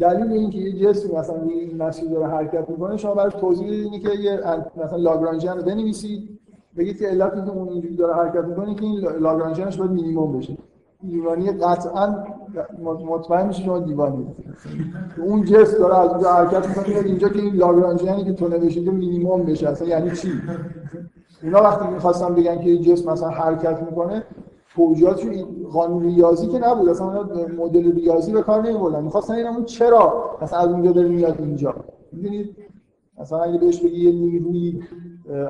[0.00, 4.10] دلیل اینکه یه جسمی مثلا این مسیر داره حرکت می‌کنه شما برای توضیح اینه که
[4.10, 4.40] یه
[4.76, 6.38] مثلا لاگرانژیان رو بنویسید
[6.76, 10.56] بگید که علت اینکه اون اینجوری داره حرکت می‌کنه که این لاگرانژیانش باید مینیمم بشه.
[11.02, 12.24] ایرانی قطعا
[13.08, 14.26] مطمئن میشه شما دیوانی
[15.18, 19.42] اون جس داره از اونجا حرکت می‌کنه اینجا که این لاگرانژیانی که تو نوشیده مینیمم
[19.42, 20.32] بشه اصلا یعنی چی؟
[21.42, 24.22] اینا وقتی می‌خواستم بگن که جسم مثلا حرکت می‌کنه
[24.78, 25.20] توجیهات
[25.72, 27.22] قانون ریاضی که نبود اصلا
[27.58, 29.04] مدل ریاضی به کار نمیبردن.
[29.04, 31.74] می‌خواستن اینم چرا مثلا از اونجا داره میاد اینجا؟
[32.12, 32.56] می‌دونید؟
[33.20, 34.82] مثلا اگه بهش بگی یه نیروی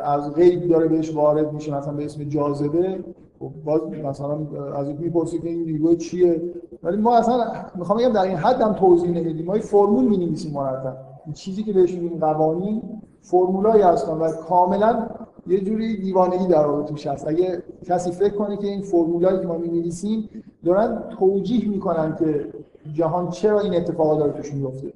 [0.04, 3.04] از غیب داره بهش وارد میشه مثلا به اسم جاذبه
[3.38, 4.38] خب باز مثلا
[4.76, 6.42] از این می‌پرسی که این نیروی چیه؟
[6.82, 9.46] ولی ما اصلا می‌خوام بگم در این حد هم توضیح نمیدیم.
[9.46, 10.96] ما فرمول می‌نویسیم مرتب.
[11.26, 12.82] این چیزی که بهش میگیم قوانین
[13.20, 15.06] فرمولایی هستن و کاملا
[15.48, 17.28] یه جوری دیوانگی در واقع هست.
[17.28, 20.28] اگه کسی فکر کنه که این فرمولایی که ما می‌نویسیم
[20.64, 22.46] دارن توجیه می‌کنن که
[22.92, 24.92] جهان چرا این اتفاقات داره توش میفته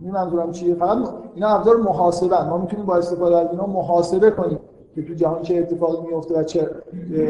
[0.00, 4.58] این منظورم چیه؟ فقط اینا ابزار محاسبه ما می‌تونیم با استفاده از اینا محاسبه کنیم
[4.94, 6.70] که تو جهان چه اتفاقی میفته و چه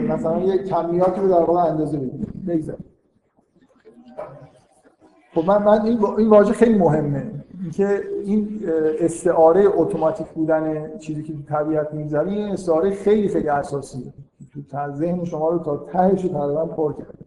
[0.08, 1.98] مثلا یه کمیاتی رو در واقع اندازه
[2.48, 2.84] بگذاریم
[5.34, 7.30] خب من, من این, این واژه خیلی مهمه.
[7.68, 8.60] اینکه این
[9.00, 14.12] استعاره اتوماتیک بودن چیزی که طبیعت میگذره این استعاره خیلی خیلی اساسیه
[14.52, 17.24] تو ذهن شما رو تا تهش رو تقریبا پر کرده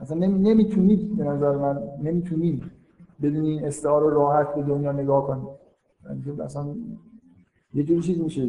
[0.00, 2.62] مثلا نمی‌تونید به نظر من نمی‌تونید
[3.22, 6.40] بدون این استعاره راحت به دنیا نگاه کنید.
[6.40, 6.74] مثلا
[7.74, 8.48] یه جوری چیز میشه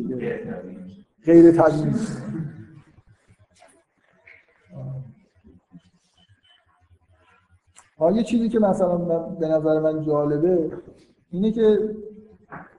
[1.25, 1.93] غیر طبیعی
[8.15, 10.71] یه چیزی که مثلا من به نظر من جالبه
[11.35, 11.95] اینه که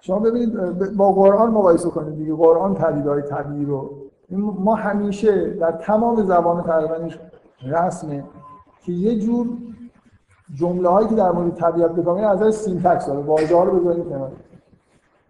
[0.01, 0.53] شما ببینید
[0.97, 3.91] با قرآن مقایسه کنید دیگه قرآن پدیده‌های طبیعی رو.
[4.59, 7.09] ما همیشه در تمام زبان تقریبا
[7.63, 8.25] رسمه
[8.83, 9.47] که یه جور
[10.55, 13.21] جمله هایی که در مورد طبیعت بکنید از نظر syntax داره.
[13.21, 14.33] واژه ها رو بذارید کنار.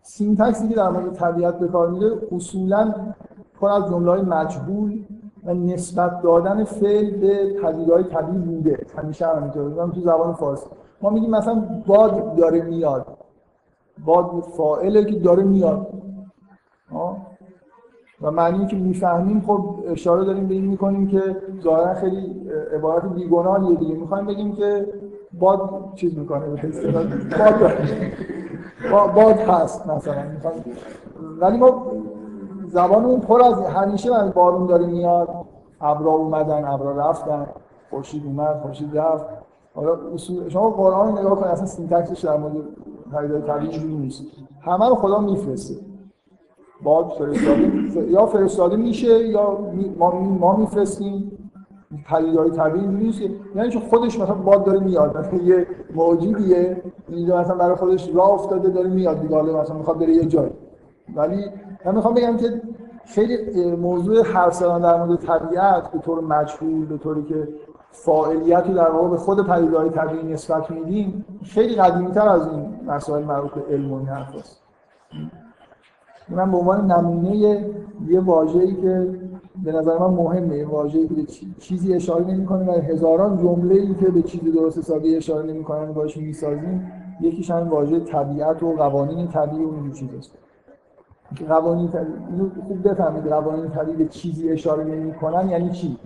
[0.02, 2.94] syntax ی که در مورد طبیعت به کار میره اصولا
[3.60, 5.04] پر از جمله های مجهول
[5.44, 8.86] و نسبت دادن فعل به پدیدهای طبیعی بوده.
[8.96, 10.66] همیشه همینطوره تو زبان فارسی.
[11.02, 13.15] ما میگیم مثلا باد داره میاد.
[14.04, 15.86] باد فاعله که داره میاد.
[18.22, 23.76] و معنی که می‌فهمیم خب اشاره داریم به این می‌کنیم که ظاهرا خیلی عبارت بیگناهیه
[23.76, 23.94] دیگه.
[23.94, 24.86] می‌خوایم بگیم که
[25.40, 26.46] باد چیز می‌کنه
[28.90, 30.22] باد باد هست مثلا.
[31.40, 31.86] ولی ما
[32.66, 35.28] زبانمون پر از همیشه من بارون داره میاد.
[35.80, 37.46] ابرا اومدن ابرا رفتن.
[37.90, 39.26] خورشید اومد خورشید رفت.
[39.74, 39.96] حالا
[40.48, 42.54] شما قرآن نگاه کنید اصلا syntax ش در مورد
[43.12, 44.22] پدیده‌های طبیعی اینجوری نیست.
[44.60, 45.74] همه رو خدا میفرسته.
[46.82, 49.58] باد فرستاده یا فرستاده میشه یا
[49.98, 51.32] ما ما میفرستیم.
[52.10, 53.20] پدیده‌های طبیعی اینجوری نیست
[53.56, 58.30] یعنی چون خودش مثلا باد داره میاد مثلا یه موجودیه اینجا مثلا برای خودش راه
[58.30, 60.52] افتاده داره میاد دیگه مثلا می‌خواد بره یه جایی
[61.16, 61.44] ولی
[61.84, 62.62] من می‌خوام بگم که
[63.06, 67.48] خیلی موضوع حرف زدن در مورد طبیعت به طور مجهول به طوری که
[68.04, 73.50] فاعلیتی در واقع به خود پدیده‌های طبیعی نسبت میدیم خیلی قدیمی‌تر از این مسائل مربوط
[73.50, 74.62] به علم و است
[76.28, 77.36] من به عنوان نمونه
[78.08, 79.18] یه واژه‌ای که
[79.64, 81.14] به نظر من مهمه یه واژه‌ای که
[81.58, 86.92] چیزی اشاره نمی‌کنه و هزاران جمله‌ای که به چیزی درست حسابی اشاره نمی‌کنن باهاش می‌سازیم
[87.20, 90.30] یکیش همین واژه طبیعت و قوانین طبیعی و این چیزاست
[91.48, 95.98] قوانین طبیعی اینو خوب بفهمید قوانین طبیعی به چیزی اشاره نمی‌کنن یعنی چی؟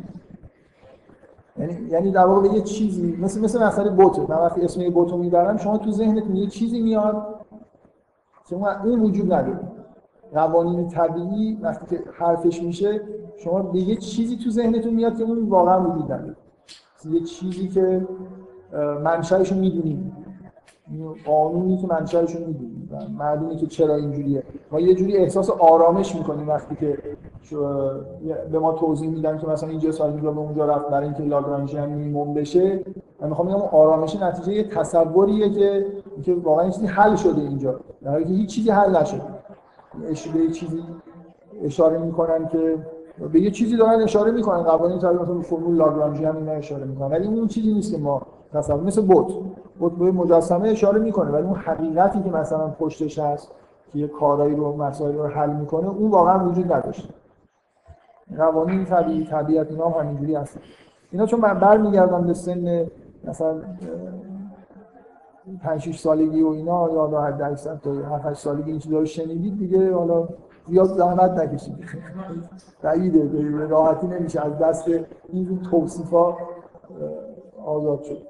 [1.60, 5.18] یعنی یعنی در واقع یه چیزی مثل مثل مسئله بوته من وقتی اسم یه بوتو
[5.18, 7.26] می‌برم شما تو ذهنت یه چیزی میاد
[8.50, 9.60] شما اون وجود نداره.
[10.34, 13.00] قوانین طبیعی وقتی که حرفش میشه
[13.36, 16.36] شما به یه چیزی تو ذهنتون میاد که اون واقعا وجود نداره.
[17.10, 18.06] یه چیزی که
[19.04, 20.12] منشأش رو می‌دونیم.
[21.26, 24.42] قانونی که منشأش رو می‌دونیم و معلومه که چرا اینجوریه.
[24.72, 26.98] ما یه جوری احساس آرامش می‌کنیم وقتی که
[28.52, 31.88] به ما توضیح میدن که مثلا اینجا سال اینجا به اونجا رفت برای اینکه لاگرانژیان
[31.88, 32.84] مینیمم بشه.
[33.20, 35.86] من می‌خوام بگم آرامش نتیجه یه تصوریه که
[36.22, 37.80] که واقعا چیزی حل شده اینجا.
[38.02, 39.22] در حالی که هیچ چیزی حل نشده.
[40.34, 40.82] به چیزی
[41.62, 42.78] اشاره می‌کنن که
[43.32, 44.62] به یه چیزی دارن اشاره می‌کنن.
[44.62, 47.10] قوانین مثلا فرمول لاگرانژی هم اینا اشاره می‌کنن.
[47.10, 48.22] ولی اون چیزی نیست که ما
[48.52, 49.34] تصور مثل بوت
[49.78, 53.52] بوت به مجسمه اشاره می‌کنه ولی اون حقیقتی که مثلا پشتش هست
[53.92, 57.08] که یه کارایی رو مسائل رو حل می‌کنه اون واقعا وجود نداشته.
[58.38, 60.58] قوانین طبیعی طبیعت اینا هم همینجوری هست.
[61.10, 62.86] اینا چون من برمیگردم به سن
[63.24, 63.60] مثلا
[65.62, 69.04] 5 6 سالگی و اینا یا حد 800 تا 7 8 سالگی این چیزا رو
[69.04, 70.28] شنیدید دیگه حالا
[70.68, 71.74] زیاد زحمت نکشید.
[72.82, 74.88] بعیده راحتی نمیشه از دست
[75.28, 76.36] این توصیفا
[77.66, 78.29] آزاد شد.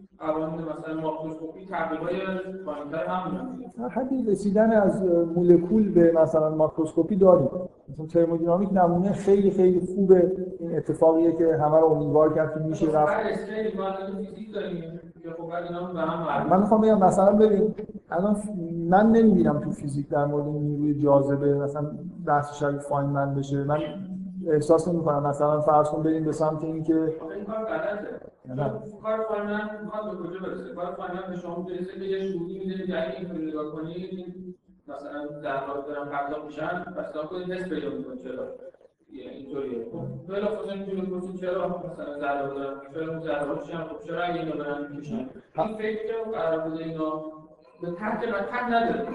[0.21, 1.65] قوانین مثلا ماکروسکوپی
[2.65, 5.03] پایین‌تر همونه حدی رسیدن از
[5.35, 7.49] مولکول به مثلا ماکروسکوپی داریم.
[7.89, 10.31] مثلا ترمودینامیک نمونه خیلی خیلی خوبه.
[10.59, 13.13] این اتفاقیه که همه رو امیدوار کرد که میشه رفت.
[16.49, 17.75] من می‌خوام بگم مثلا ببین
[18.11, 18.35] الان
[18.89, 21.91] من نمی‌بینم تو فیزیک در مورد نیروی جاذبه مثلا
[22.25, 23.63] بحث شبیه فاینمن بشه.
[23.63, 23.79] من
[24.47, 27.11] احساس نمی کنم مثلا فرض کن بریم به سمت این که این
[29.03, 32.87] کار فاینمن می‌خواد به کجا برسه کار فاینمن به شما برسه که یه شهودی میده
[32.87, 34.55] که اگه اینطوری نگاه کنید
[34.87, 38.47] مثلا در حال دارن پرداخت میشن پس تا کنید نصف پیدا می‌کنید چرا
[39.09, 39.85] اینطوریه
[40.27, 44.55] بلا خود نمی‌تونه بپرسید چرا مثلا ذره دارن چرا ذره میشن خب چرا اگه اینا
[44.55, 47.40] برن می‌کشن این فکر قرار بوده اینا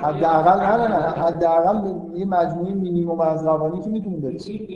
[0.02, 4.66] حداقل نه نه نه حداقل یه مجموعه مینیمم از قوانین که می‌تونیم برسیم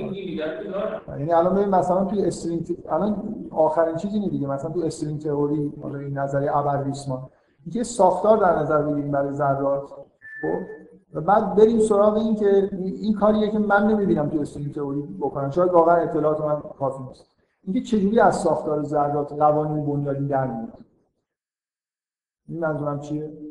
[1.09, 5.72] یعنی الان ببین مثلا توی string الان آخرین چیزی اینه دیگه مثلا تو string theory
[5.82, 7.30] حالا این نظریه ابرریسمان
[7.64, 9.88] اینکه ساختار در نظر بگیریم برای ذرات
[10.43, 10.59] خب؟
[11.14, 15.51] و بعد بریم سراغ این که این کاریه که من نمی‌بینم تو string theory بکنن
[15.51, 17.26] شاید واقعا اطلاعات من کافی نیست.
[17.64, 20.78] اینکه چجوری از ساختار ذرات قوانین بنیادی در میاد.
[22.49, 23.49] این منظورم چیه؟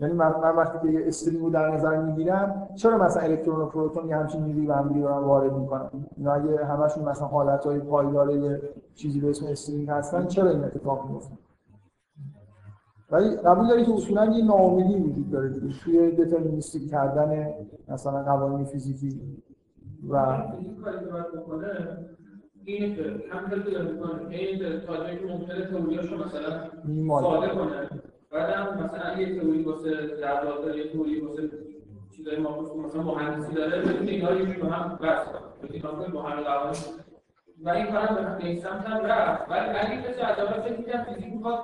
[0.00, 3.66] یعنی من, من وقتی که یه string رو در نظر می‌گیرم چرا مثلا الکترون و
[3.66, 8.30] پروتون یه همچین نیروی به هم دارن وارد می‌کنن؟ اینا اگه همشون مثلا حالتهای پایدار
[8.30, 8.60] یه
[8.94, 11.34] چیزی به اسم استرینگ هستن چرا این اتفاق میفته
[13.10, 15.74] ولی قبول داری که اصولا یه ناامیدی وجود داره دیگه.
[15.84, 17.46] توی دترمینیستیک کردن
[17.88, 19.20] مثلا قوانین فیزیکی
[20.08, 21.98] و این کاری که باید بکنه
[22.64, 28.09] اینه که داره می‌کنه این تا جایی که ممکنه تئوریاشو مثلا ساده کنه.
[28.32, 31.50] بعدم مثلا یه تئوری واسه ذرات داره یه تئوری واسه
[32.16, 35.24] چیزای ماکروسکوپ مثلا مهندسی داره بتونه اینا رو با هم بس
[35.82, 36.80] کنه با هم قوانین
[37.64, 39.50] و این کارم به این سمت هم رفت.
[39.50, 41.60] ولی کسی از اول فکر می‌کرد فیزیک می‌خواد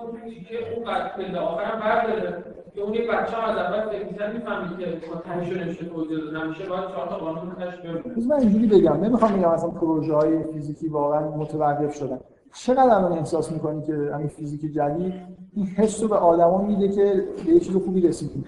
[0.49, 2.45] که اون قد پله آخرم برداره.
[2.75, 6.45] که اون یه بچه از اول می‌کنه می‌فهمید که با تهش نوشته توضیح داده.
[6.45, 9.05] نمیشه باید چهار تا قانون تهش بمونه من اینجوری بگم.
[9.05, 12.21] نمی‌خوام بگم مثلا پروژه های فیزیکی واقعا متوقف شدن.
[12.55, 15.14] چقدر الان احساس می‌کنی که همین فیزیک جدید
[15.57, 18.44] این حس رو به آدما میده که به یه چیز خوبی رسیدیم.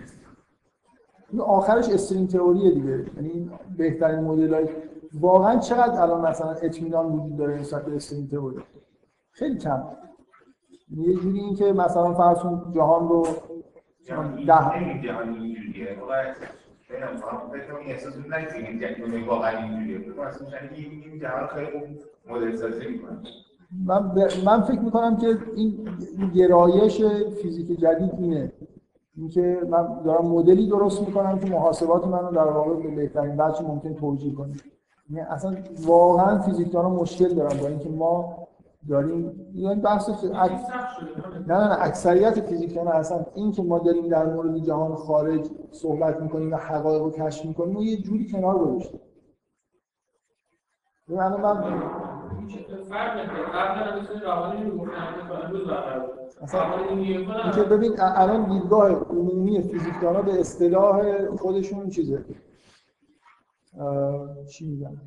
[1.30, 3.06] این آخرش استرینگ تئوریه دیگه.
[3.16, 4.66] یعنی بهترین مدل
[5.20, 8.62] واقعا چقدر الان مثلا اطمینان وجود داره نسبت به استرینگ تئوری؟
[9.30, 9.82] خیلی کم.
[10.96, 12.38] یه جوری این که مثلا فرض
[12.74, 13.26] جهان رو
[14.46, 15.98] ده جهان اینجوریه
[17.86, 18.14] احساس
[19.26, 19.98] واقعا اینجوریه
[20.80, 23.18] این جهان خیلی مدل سازی می‌کنه.
[23.86, 25.88] من, من فکر می‌کنم که این
[26.34, 27.02] گرایش
[27.42, 28.52] فیزیک جدید اینه.
[29.16, 33.94] اینکه من دارم مدلی درست می‌کنم که محاسبات منو در واقع به بهترین وجه ممکن
[33.94, 34.52] توجیه کنه.
[35.10, 35.56] یعنی اصلا
[35.86, 38.38] واقعا فیزیکدانا مشکل دارن با اینکه ما
[38.88, 40.52] داریم یعنی بحث اک...
[41.46, 46.20] نه نه نه اکثریت فیزیکدانا اصلا این که ما داریم در مورد جهان خارج صحبت
[46.20, 49.00] می‌کنیم و حقایق رو کشف می‌کنیم و یه جوری کنار گذاشتیم.
[51.08, 51.42] من
[57.44, 62.24] اینکه ببین الان دیدگاه عمومی فیزیکدانا به اصطلاح خودشون چیزه.
[64.50, 65.00] چی میگن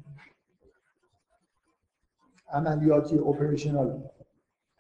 [2.53, 4.03] عملیاتی اپریشنال.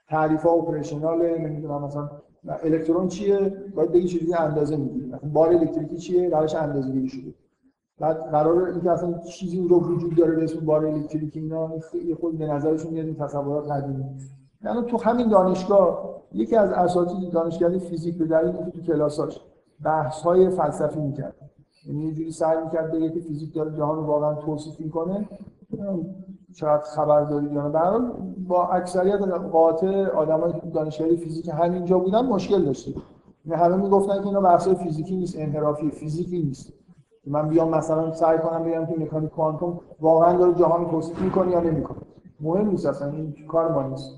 [0.07, 2.09] تعریف ها اپریشنال نمی‌دونم مثلا
[2.63, 3.39] الکترون چیه؟
[3.75, 7.33] باید بگی چیزی اندازه می‌گیری بار الکتریکی چیه؟ روش اندازه گیری شده.
[8.01, 11.69] بعد قرار اینکه اصلا چیزی رو وجود داره به اسم بار الکتریکی اینا
[12.05, 14.05] یه خود به نظرشون میاد این تصورات قدیمی.
[14.63, 19.39] یعنی تو همین دانشگاه یکی از اساتید دانشگاه فیزیک به دلیل اینکه تو کلاساش
[19.83, 21.35] بحث های فلسفی می‌کرد.
[21.87, 25.29] یعنی یه جوری سعی می‌کرد بگه که فیزیک داره جهان رو واقعا توصیف می‌کنه.
[26.55, 28.11] چقدر خبر دارید یا نه
[28.47, 29.21] با اکثریت
[29.51, 32.91] قاطع آدمای دانشگاه فیزیک همینجا بودن مشکل داشته
[33.45, 35.91] یعنی همه می‌گفتن که اینا بحث فیزیکی نیست انحرافی.
[35.91, 36.73] فیزیکی نیست.
[37.27, 41.59] من بیام مثلا سعی کنم بگم که مکانیک کوانتوم واقعا داره جهان توصیف می‌کنه یا
[41.59, 41.97] نمی‌کنه.
[42.39, 44.15] مهم نیست اصلا این کار ما نیست.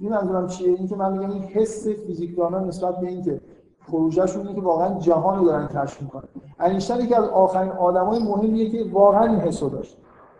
[0.00, 3.40] این منظورم چیه؟ این که من میگم این حس فیزیکدانا نسبت به اینکه
[3.88, 6.28] پروژهشون که واقعا جهان رو دارن کشف می‌کنن.
[6.60, 9.98] اینشتین یکی از آخرین آدمای مهمیه که واقعا این حس رو داشت.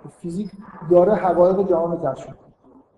[0.08, 0.50] فیزیک
[0.90, 2.44] داره حقایق جهان رو کشف می‌کنه.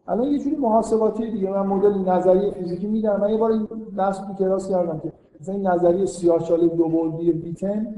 [0.08, 4.20] الان یه جوری محاسباتی دیگه من مدل نظری فیزیکی میدم من یه بار این درس
[4.38, 7.94] کلاس کردم که مثلا این نظریه سیاهچاله دو بعدی بیتن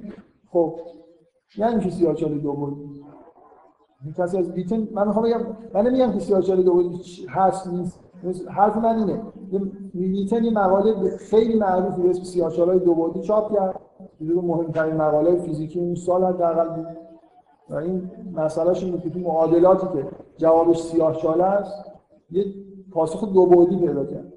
[0.52, 0.80] خب
[1.56, 3.04] یعنی چی سیاهچاله دو بعدی
[4.18, 5.40] کسی از بیتن من می‌خوام بگم
[5.74, 8.00] من نمیگم که سیاهچاله دو بعدی هست نیست.
[8.48, 9.22] حرف من اینه
[9.94, 13.80] بیتن یه مقاله خیلی معروفی به اسم سیاهچاله دو بعدی چاپ کرد.
[14.20, 16.86] جزو مهمترین مقاله فیزیکی اون سال حداقل بود.
[17.70, 21.84] و این مسئلهش اینه که تو معادلاتی که جوابش سیاهچاله است
[22.30, 22.44] یه
[22.92, 24.32] پاسخ دو بعدی پیدا کرد.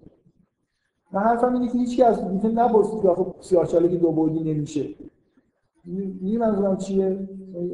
[1.12, 4.86] من حرفم اینه که هیچ از بیتن نپرسید که آخه سیاهچاله که دو بعدی نمیشه.
[5.86, 7.28] این منظورم چیه؟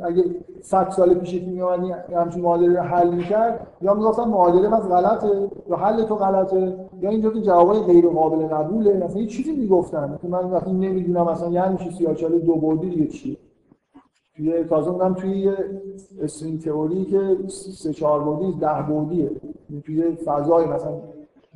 [0.03, 0.23] اگه
[0.61, 5.49] 100 سال پیش که میومدی همچین معادله رو حل می‌کرد یا می‌گفتن معادله من غلطه
[5.69, 8.93] یا حل تو غلطه یا اینجا که جوابای غیر قابل قبوله.
[8.93, 13.07] مثلا یه چیزی می‌گفتن که من وقتی نمی‌دونم مثلا یعنی چی سیاهچاله دو بعدی دیگه
[13.07, 13.37] چیه.
[14.35, 15.53] توی تازه اونم توی یه
[16.21, 19.31] استرینگ تئوری که سه چهار بعدی ده بعدیه
[19.85, 20.91] توی فضای مثلا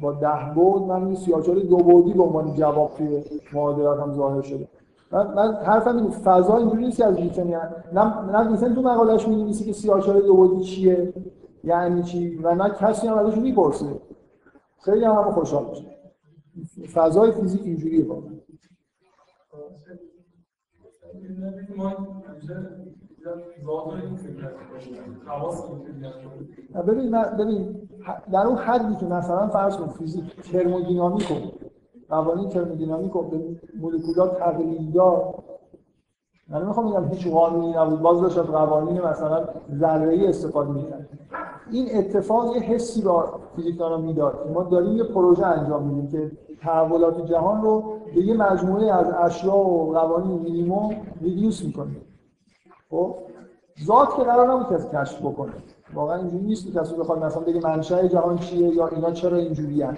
[0.01, 3.23] با ده بعد من این سیاهچاله دو بعدی به عنوان جواب توی
[3.53, 4.67] معادلات هم ظاهر شده.
[5.11, 7.47] من, من حرفم اینه فضا اینجوری نیست از بیتن
[7.93, 11.13] نه نه بیتن تو مقالهش می‌نویسه که سیاهچاله دو بعدی چیه
[11.63, 14.01] یعنی چی؟ و نه کسی هم ازش می‌پرسه.
[14.81, 15.85] خیلی هم, هم خوشحال میشه
[16.93, 18.31] فضای فیزیک اینجوریه واقعا.
[26.87, 27.89] ببین ببین
[28.31, 31.31] در اون حدی که مثلا فرض کن فیزیک ترمودینامیک
[32.11, 33.37] قوانین ترمودینامیک و به
[33.81, 34.81] مولکولات تغییر
[36.49, 38.01] من می‌خوام بگم هیچ قانونی نبود.
[38.01, 39.45] باز داشت قوانین مثلا
[39.79, 41.09] ذره استفاده می‌کرد.
[41.71, 44.51] این اتفاق یه حسی با فیزیکدانا می‌داد.
[44.53, 46.31] ما داریم یه پروژه انجام میدیم که
[46.61, 47.83] تحولات جهان رو
[48.15, 50.89] به یه مجموعه از اشیاء و قوانین مینیمم
[51.21, 52.01] ریدیوس می‌کنیم.
[52.89, 53.15] خب؟
[53.85, 55.53] ذات که قرار نبود کسی کشف بکنه.
[55.93, 59.89] واقعا اینجوری نیست که کسی بخواد مثلا بگه منشأ جهان چیه یا اینا چرا اینجوریه.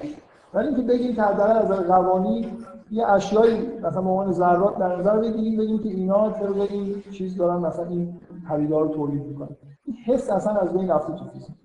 [0.54, 2.46] ولی اینکه بگیم که حداقل از قوانین
[2.92, 7.38] یه اشیایی مثلا به عنوان ذرات در نظر بگیریم بگیم که اینا طبق این چیز
[7.38, 9.56] دارن مثلا این پدیدار رو تولید می‌کنن.
[9.86, 11.56] این حس اصلا از بین رفته تو فیزیک.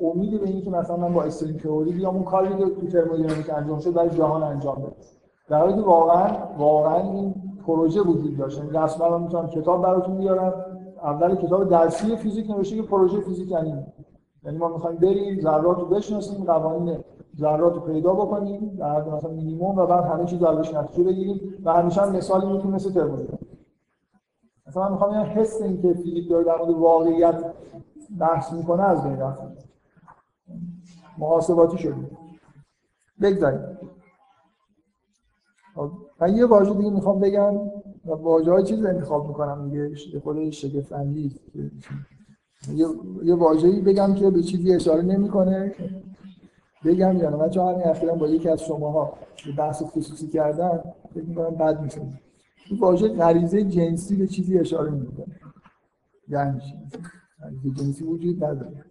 [0.00, 3.78] امید به اینکه مثلا من با استرینگ تئوری بیام اون کاری که تو ترمودینامیک انجام
[3.78, 4.92] شد برای جهان انجام بدم
[5.48, 7.34] در حالی که واقعا واقعا این
[7.66, 8.58] پروژه وجود داشت.
[8.58, 10.52] یعنی رسما من می‌تونم کتاب براتون بیارم.
[11.02, 13.74] اول کتاب درسی فیزیک نوشته که پروژه فیزیک یعنی
[14.44, 16.98] یعنی ما می‌خوایم بریم ذرات رو بشناسیم قوانین
[17.38, 21.72] ذرات رو پیدا بکنیم در مثلا مینیمم و بعد همه چیز ازش نتیجه بگیریم و
[21.72, 23.40] همیشه هم مثالی می‌تونه مثل ترمودینامیک
[24.66, 27.44] مثلا من می‌خوام حس این که فیزیک داره در مورد واقعیت
[28.18, 29.44] بحث می‌کنه از بین رفته
[31.18, 32.10] محاسباتی شده.
[33.22, 33.78] بگذاریم.
[35.74, 37.56] خب، من یه واژه دیگه می‌خوام بگم
[38.06, 40.92] و واژه های چیز انتخاب می‌کنم دیگه خود شگفت
[42.74, 42.86] یه
[43.22, 45.74] یه واژه‌ای بگم که به چیزی اشاره نمی‌کنه.
[46.84, 49.18] بگم یا نه من چون همین اخیرا با یکی از شماها
[49.58, 50.82] بحث خصوصی کردن
[51.14, 52.00] فکر می‌کنم بد میشه
[52.70, 55.40] این واژه غریزه جنسی به چیزی اشاره می‌کنه
[56.28, 56.74] یعنی چی؟
[57.42, 58.84] غریزه جنسی وجود نداره.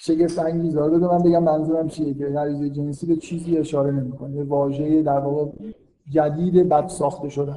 [0.00, 0.74] شگفت انگیز.
[0.74, 4.36] داره من بگم منظورم چیه که غریزه جنسی به چیزی اشاره نمی‌کنه.
[4.36, 5.50] یه واژه در واقع
[6.10, 7.54] جدید بد ساخته شده.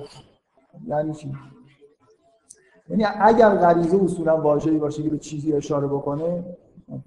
[0.87, 1.31] یعنی چی؟
[2.89, 6.43] یعنی اگر غریزه اصولا واژه‌ای باشه که به چیزی اشاره بکنه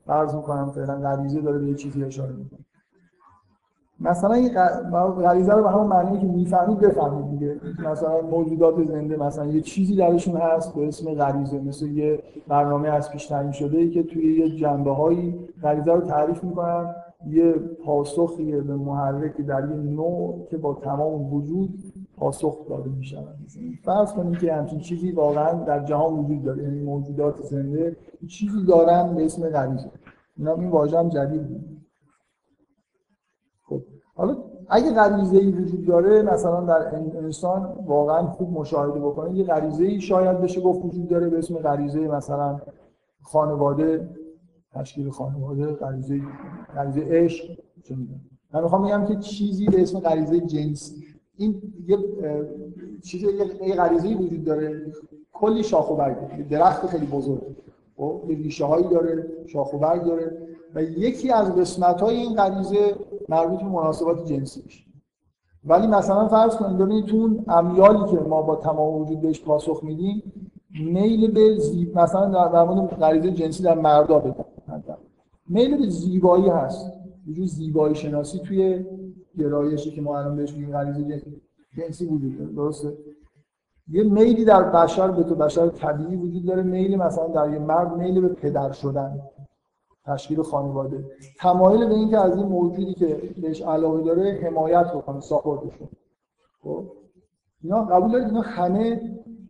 [0.06, 2.60] فرض می‌کنم فعلا غریزه داره به چیزی اشاره می‌کنه.
[4.00, 4.48] مثلا این
[5.22, 7.60] غریزه رو به همون معنی که می‌فهمید بفهمید دیگه.
[7.90, 13.10] مثلا موجودات زنده مثلا یه چیزی درشون هست به اسم غریزه مثل یه برنامه از
[13.10, 16.94] پیش تعیین شده ای که توی یه جنبه هایی غریزه رو تعریف می‌کنن.
[17.26, 17.52] یه
[17.84, 21.85] پاسخیه به محرکی در یه نوع که با تمام وجود
[22.16, 23.24] پاسخ داده میشن
[23.84, 27.96] فرض کنیم که همچین چیزی واقعا در جهان وجود داره یعنی موجودات زنده
[28.28, 29.90] چیزی دارن به اسم غریزه
[30.36, 31.82] اینا این واژه هم جدید بود.
[33.62, 33.82] خب
[34.14, 34.36] حالا
[34.68, 40.00] اگه غریزه ای وجود داره مثلا در انسان واقعا خوب مشاهده بکنه یه غریزه ای
[40.00, 42.60] شاید بشه گفت وجود داره به اسم غریزه مثلا
[43.22, 44.08] خانواده
[44.72, 46.20] تشکیل خانواده غریزه
[46.74, 47.58] غریزه عشق
[48.52, 51.15] من می‌خوام بگم که چیزی به اسم غریزه جنسی.
[51.36, 51.98] این یه
[53.02, 54.92] چیز یه غریزه وجود داره.
[55.32, 56.48] کلی شاخ و برگ.
[56.48, 57.42] درخت خیلی بزرگ.
[57.96, 60.38] خب ریشه هایی داره شاخ و برگ داره.
[60.74, 62.94] و یکی از قسمت های این غریزه
[63.28, 64.84] مربوط به مناسبات جنسی میشه.
[65.64, 69.84] ولی مثلا فرض کنید ببینید تو اون امیالی که ما با تمام وجود بهش پاسخ
[69.84, 70.32] میدیم
[70.70, 74.44] میل به زیب مثلا در مورد غریزه جنسی در مردا بگم
[75.48, 76.92] میل به زیبایی هست.
[77.26, 78.84] یه زیبایی شناسی توی
[79.38, 81.22] گرایشی که ما الان بهش میگیم غریزه
[81.76, 82.92] جنسی وجود داره درسته؟
[83.88, 87.96] یه میلی در بشر به تو بشر طبیعی وجود داره میلی مثلا در یه مرد
[87.96, 89.20] میلی به پدر شدن
[90.04, 91.04] تشکیل خانواده.
[91.38, 95.72] تمایل به اینکه از این موجودی که بهش علاقه داره حمایت بکنه ساپورتش
[96.62, 96.84] خب؟
[97.62, 99.00] اینا قبول دارید؟ اینا همه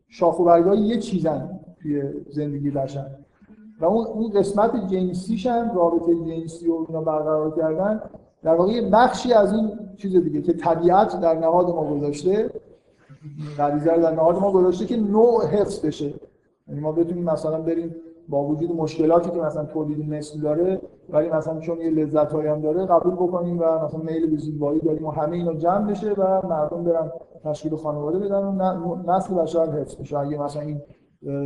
[0.09, 3.07] شاخ و برگای یه چیزن توی زندگی بشر.
[3.80, 8.01] و اون اون قسمت جنسیش هم رابطه جنسی و اینا برقرار کردن
[8.47, 12.51] در واقع بخشی از این چیز دیگه که طبیعت در نهاد ما گذاشته
[13.59, 16.14] غریزه در نهاد ما گذاشته که نوع حفظ بشه.
[16.68, 17.94] یعنی ما بتونیم مثلا بریم
[18.28, 22.86] با وجود مشکلاتی که مثلا تولید مثل داره ولی مثلا چون یه لذت هم داره
[22.86, 26.84] قبول بکنیم و مثلا میل به زیبایی داریم و همه اینا جمع بشه و مردم
[26.84, 27.11] برن
[27.44, 30.18] تشکیل خانواده بدن و نسل بشر حفظ بشه.
[30.18, 30.80] اگه مثلا این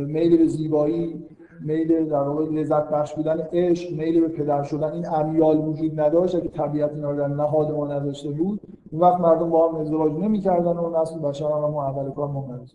[0.05, 1.23] میل به زیبایی
[1.65, 6.41] میل در واقع لذت بخش بودن عشق میل به پدر شدن این امیال وجود نداشت.
[6.41, 10.77] که طبیعت اینا در نهاد ما نداشته بود اون وقت مردم با هم ازدواج نمی‌کردن
[10.77, 12.71] و نسل بشر هم اول کار منقرض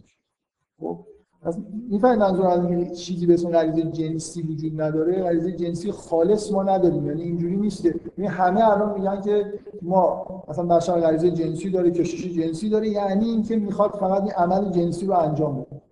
[0.81, 0.99] خب
[1.43, 1.59] از
[1.91, 5.23] می‌فهمید منظور از چیزی به اسم غریزه جنسی وجود نداره.
[5.23, 10.65] غریزه جنسی خالص ما نداریم یعنی اینجوری نیسته یعنی همه الان میگن که ما مثلا
[10.65, 15.15] بشر غریزه جنسی داره کشش جنسی داره یعنی اینکه می‌خواد فقط این عمل جنسی رو
[15.15, 15.83] انجام بده.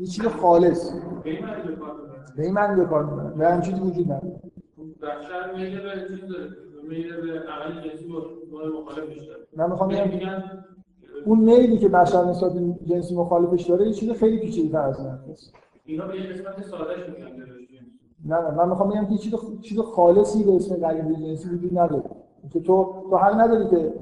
[0.00, 0.92] یه چیز خالص.
[2.36, 4.40] به این معنی به کار می‌برن به همین چیزی وجود نداره.
[5.02, 6.50] بشر میل به چیز داره.
[6.88, 10.42] میل به عمل جنسی مخالفش داره من می‌خوام بگم
[11.26, 12.52] اون میلی که بشر نسبت
[12.84, 15.54] جنسی مخالفش داره یه چیز خیلی پیچیده‌تر از هست
[15.84, 17.30] اینا به یه قسمت سادهش میگن
[18.24, 22.02] نه نه من می‌خوام بگم که چیز چیز خالصی به اسم غریبه جنسی وجود نداره.
[22.52, 23.92] که تو تو حق نداری که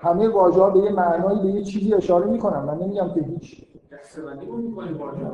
[0.00, 2.60] همه واژه‌ها به یه معنایی به یه چیزی اشاره می‌کنن.
[2.60, 3.64] من نمیگم که هیچ.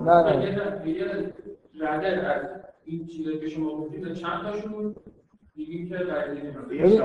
[0.06, 1.32] نه نه.
[1.80, 2.42] رده از
[2.84, 4.94] این چیزایی که شما گفتید چند تاشون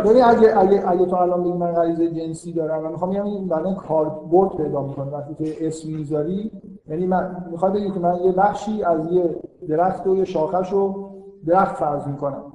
[0.06, 3.48] ببین اگه اگه اگه تو الان بگی من غریزه جنسی دارم من می‌خوام بگم این
[3.48, 5.12] بعدا کاربرد پیدا می‌کنه.
[5.12, 6.52] وقتی که اسم می‌ذاری
[6.88, 9.36] یعنی من می‌خواد بگی که من یه بخشی از یه
[9.70, 11.12] درخت و یه شاخش رو
[11.48, 12.54] درخت فرض می‌کنم.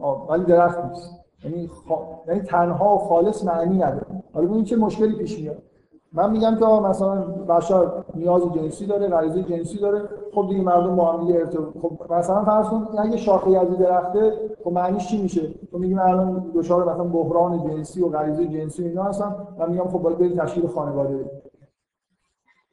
[0.00, 1.10] آه ولی درخت نیست.
[1.44, 1.92] یعنی خ...
[2.28, 4.06] یعنی تنها و خالص معنی نداره.
[4.32, 5.62] حالا ببین چه مشکلی پیش میاد.
[6.16, 10.08] من میگم که مثلا بشر نیاز جنسی داره غریزه جنسی داره.
[10.34, 14.72] خب دیگه مردم با هم ارتباط خب مثلا فرض کن اگه شاخه از درخته خب
[14.72, 19.36] معنیش چی میشه؟ تو میگیم الان دچار مثلا بحران جنسی و غریزه جنسی اینا هستن.
[19.58, 21.30] من میگم خب باید برید تشکیل خانواده بدید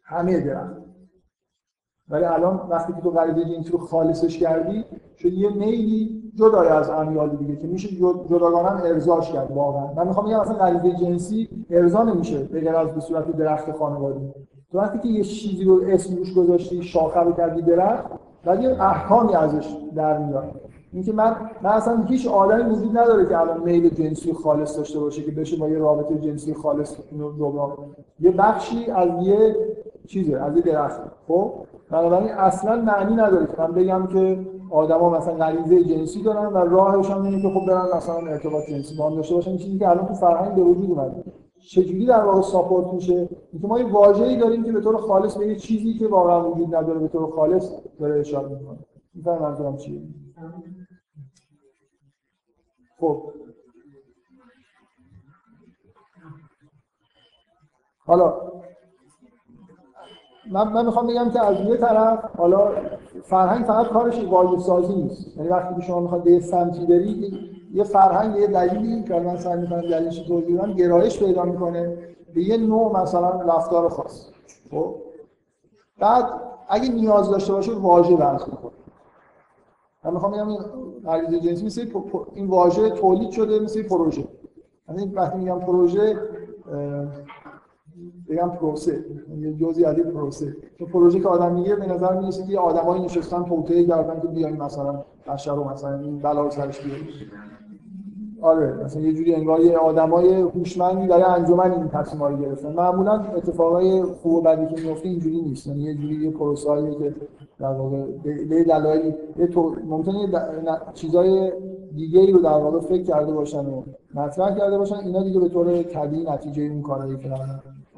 [0.03, 0.75] همه درخت.
[2.09, 4.85] ولی الان وقتی که تو غریزه جنسی رو خالصش کردی
[5.17, 7.89] شد یه میلی جدای از امیال دیگه که میشه
[8.29, 9.93] جداگانه ارزاش کرد واقعا.
[9.93, 14.31] من می‌خوام بگم مثلا غریزه جنسی ارضا نمیشه به از به صورت درخت خانوادگی
[14.71, 18.05] تو وقتی که یه چیزی رو اسم روش گذاشتی شاخه رو کردی درخت
[18.45, 20.61] ولی احکامی ازش در میاد.
[20.93, 25.23] اینکه من من اصلا هیچ آدمی وجود نداره که الان میل جنسی خالص داشته باشه
[25.23, 27.77] که بشه با یه رابطه جنسی خالص اینو جبران
[28.19, 29.55] یه بخشی از یه
[30.07, 31.53] چیزه از یه درخت خب؟
[31.89, 34.39] بنابراین اصلا معنی نداره که من بگم که
[34.71, 39.09] آدما مثلا غریزه جنسی دارن و راهشون اینه که خب برن مثلا ارتباط جنسی با
[39.09, 39.57] هم داشته باشن.
[39.57, 41.23] چیزی که الان تو فرهنگ به وجود اومده.
[41.71, 45.47] چجوری در واقع ساپورت میشه؟ اینکه ما یه واژه‌ای داریم که به طور خالص به
[45.47, 48.79] یه چیزی که واقعا وجود نداره به طور خالص داره اشاره می‌کنه.
[49.13, 50.01] می‌فهمی منظورم چیه؟
[52.99, 53.33] خب.
[58.05, 58.51] حالا
[60.51, 62.71] من, من می‌خوام بگم که از یه طرف حالا
[63.23, 65.37] فرهنگ فقط کارش واژه سازی نیست.
[65.37, 69.61] یعنی وقتی که شما می‌خواد به سمتی بری یه فرهنگ یه دلیلی که من سعی
[69.61, 71.97] می‌کنم دلیلش توضیح بدم گرایش پیدا می‌کنه
[72.35, 74.29] به یه نوع مثلا رفتار خاص.
[74.71, 74.95] خب؟
[75.99, 76.25] بعد
[76.69, 78.71] اگه نیاز داشته باشه واژه بحث می‌کنه.
[80.05, 80.59] من می‌خوام بگم این
[81.05, 81.87] غریزه جنسی مثل
[82.33, 84.23] این واژه تولید شده مثل پروژه.
[84.89, 86.17] یعنی وقتی میگم پروژه
[88.29, 89.05] بگم پروسه.
[89.39, 90.55] یه جزئی از پروسه.
[90.79, 94.61] تو پروژه که آدم میگه به نظر می‌رسه که آدمایی نشستن توطئه کردن که بیاین
[94.61, 97.07] مثلا بشر رو مثلا این بلا سرش بیاریم.
[98.41, 102.73] آره مثلا یه جوری انگار یه آدمای هوشمندی برای انجمن این تصمیم‌ها رو گرفتن.
[102.73, 105.67] معمولا اتفاقای خوب و بدی که میفته اینجوری نیست.
[105.67, 107.15] یعنی یه جوری یه پروسه‌ای که
[107.59, 108.05] در واقع
[108.49, 109.13] به دلایلی
[109.87, 110.29] ممکنه
[110.93, 111.51] چیزای
[111.95, 113.83] دیگه ای رو در واقع فکر کرده باشن و
[114.15, 114.95] مطرح کرده باشن.
[114.95, 117.29] اینا دیگه به طور طبیعی نتیجه اون کارهایی که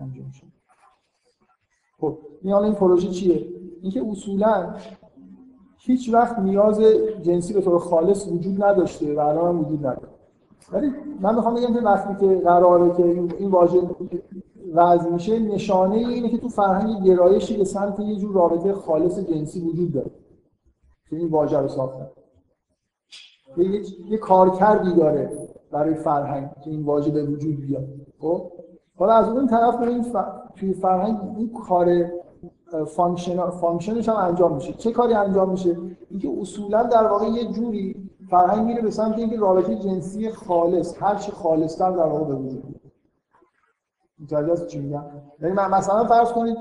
[0.04, 0.48] انجام شد
[2.00, 3.46] خب این حالا این پروژه چیه؟
[3.82, 4.76] اینکه اصولا
[5.78, 6.82] هیچ وقت نیاز
[7.22, 10.10] جنسی به طور خالص وجود نداشته و الان وجود نداره.
[10.72, 10.92] ولی
[11.22, 13.04] من می‌خوام بگم که وقتی که قراره که
[13.40, 13.82] این واژه
[14.74, 19.62] وضع میشه نشانه اینه که تو فرهنگ گرایشی به سمت یه جور رابطه خالص جنسی
[19.62, 20.12] وجود داره
[21.10, 22.08] که این واژه رو ساختن.
[23.58, 25.32] یه, یه کارکردی داره
[25.72, 27.88] برای فرهنگ که این واژه به وجود بیاد.
[28.20, 28.52] خب؟
[29.04, 30.06] حالا از اون طرف این
[30.56, 32.12] توی فرهنگ این کار
[32.88, 34.74] function function ش هم انجام میشه.
[34.74, 35.78] چه کاری انجام میشه؟
[36.10, 41.16] اینکه اصولا در واقع یه جوری فرهنگ میره به سمت اینکه رابطه جنسی خالص هر
[41.16, 42.82] چی خالصتر در واقع به وجود بیاد
[44.20, 45.04] متوجه چی میگم؟
[45.42, 46.58] یعنی مثلا فرض کنید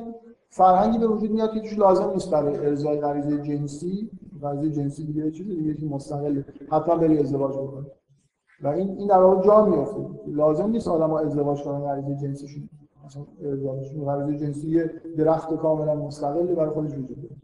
[0.48, 4.10] فرهنگی به وجود میاد که توش لازم نیست برای ارزای غریزه جنسی.
[4.42, 7.86] غریزه جنسی دیگه چیزی دیگه که مستقل حتما بری ازدواج بکنه
[8.62, 12.68] و این این در واقع جا میفته لازم نیست آدم‌ها ازدواج کنن غریزه جنسیشون.
[13.06, 13.24] مثلا
[14.04, 14.80] غریزه جنسی
[15.16, 17.36] درخت کاملا مستقلی برای خودش وجود داره.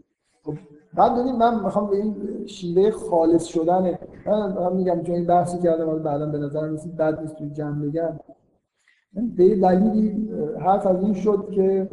[0.43, 0.55] خب
[0.95, 2.17] بعد ببین من می‌خوام به این
[2.47, 7.37] شیوه خالص شدن من میگم چون این بحثی کردم بعدا به نظر رسید بعد نیست
[7.37, 8.21] توی جمع بگم.
[9.37, 11.89] به دلیلی حرف از این شد که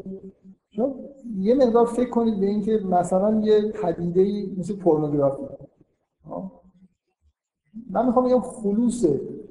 [1.38, 5.44] یه مقدار فکر کنید به اینکه مثلا یه پدیده مثل پورنوگرافی.
[7.90, 9.06] من می‌خوام بگم خلوص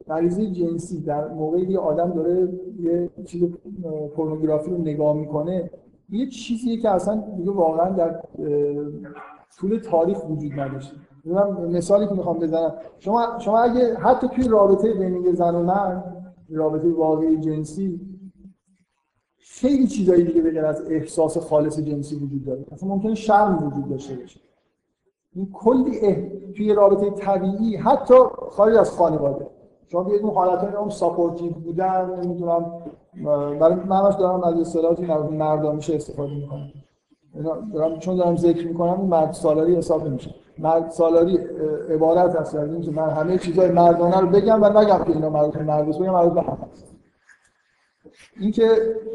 [0.08, 2.48] غریزه جنسی در موقعی که آدم داره
[2.80, 3.44] یه چیز
[4.16, 5.70] پورنوگرافی رو نگاه می‌کنه
[6.10, 8.20] یه چیزیه که اصلا دیگه واقعا در
[9.58, 10.96] طول تاریخ وجود نداشته
[11.70, 12.74] مثالی که می‌خوام بزنم.
[12.98, 18.00] شما شما اگه حتی توی رابطه بین زن و مرد رابطه واقعی جنسی
[19.38, 22.64] خیلی چیزایی دیگه بغیر از احساس خالص جنسی وجود داره.
[22.72, 24.40] مثلا ممکنه شرم وجود داشته باشه.
[25.34, 28.14] این کلی توی رابطه طبیعی حتی
[28.50, 29.46] خارج از خانواده.
[29.88, 32.72] شما بیاید اون حالت هم ساپورتیو بودن نمی‌دونم
[33.60, 35.06] برای من دارم از اصطلاحاتی
[35.72, 36.70] میشه استفاده می‌کنم.
[37.74, 40.34] دارم چون دارم ذکر می‌کنم مرد سالاری حساب نمیشه.
[40.58, 41.38] مرد سالاری
[41.90, 45.62] عبارت هست از اینکه من همه چیزای مردانه رو بگم و نگم که اینا به
[45.62, 46.44] مرد بگم مربوط به
[48.40, 48.68] اینکه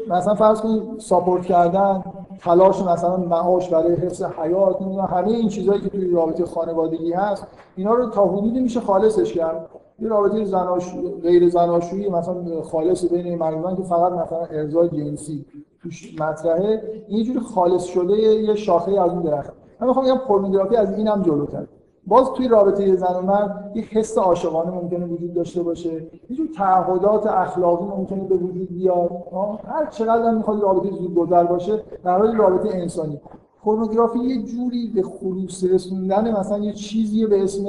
[0.08, 2.04] مثلا فرض کنید ساپورت کردن
[2.40, 7.46] تلاش مثلا معاش برای حفظ حیات نمی‌دونم همه این چیزهایی که توی رابطه خانوادگی هست
[7.76, 9.68] اینا رو تا حدودی میشه خالصش کرد.
[9.98, 15.44] یه رابطه زناش غیر زناشویی مثلا خالص بین مردان که فقط مثلا ارزای جنسی
[15.82, 19.52] توش مطرحه اینجوری خالص شده یه شاخه از اون درخت.
[19.80, 21.66] من می‌خوام بگم پورنوگرافی از اینم جلوتر
[22.06, 25.92] باز توی رابطه زن و مرد یه حس عاشقانه ممکنه وجود داشته باشه.
[26.30, 29.10] یه جور تعهدات اخلاقی ممکنه به وجود بیاد.
[29.64, 33.20] هر چقدر هم می‌خواد رابطه زود گذر باشه در حال رابطه انسانی.
[33.62, 37.64] پورنوگرافی یه جوری به خلوص رسوندن مثلا یه چیزی به اسم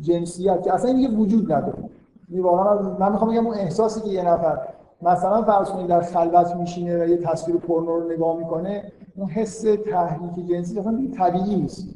[0.00, 1.90] جنسیت که اصلا دیگه وجود نداره.
[2.30, 4.58] یعنی واقعا من می‌خوام بگم اون احساسی که یه نفر
[5.02, 9.64] مثلا فرض کنید در خلوت میشینه و یه تصویر پورنو رو نگاه می‌کنه اون حس
[9.90, 11.88] تحریک جنسی اصلا طبیعی نیست.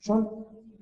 [0.00, 0.26] چون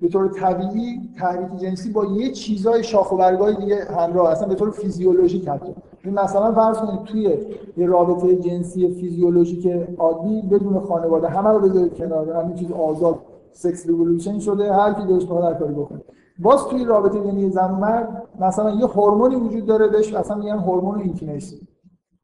[0.01, 4.55] به طور طبیعی تحریک جنسی با یه چیزای شاخ و برگای دیگه همراه اصلا به
[4.55, 5.75] طور فیزیولوژیک حتی.
[6.05, 7.37] مثلا فرض کنید توی
[7.77, 9.67] یه رابطه جنسی فیزیولوژیک
[9.97, 13.19] عادی بدون خانواده همه رو بذارید کنار همین چیز آزاد
[13.51, 16.01] sex revolution شده هر کی دوست هر کاری بکنه.
[16.39, 20.57] باز توی رابطه بین زن و مرد مثلا یه هورمونی وجود داره بهش اصلا میگن
[20.57, 21.67] هورمون intimacy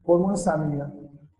[0.08, 0.92] هورمون صمیمیت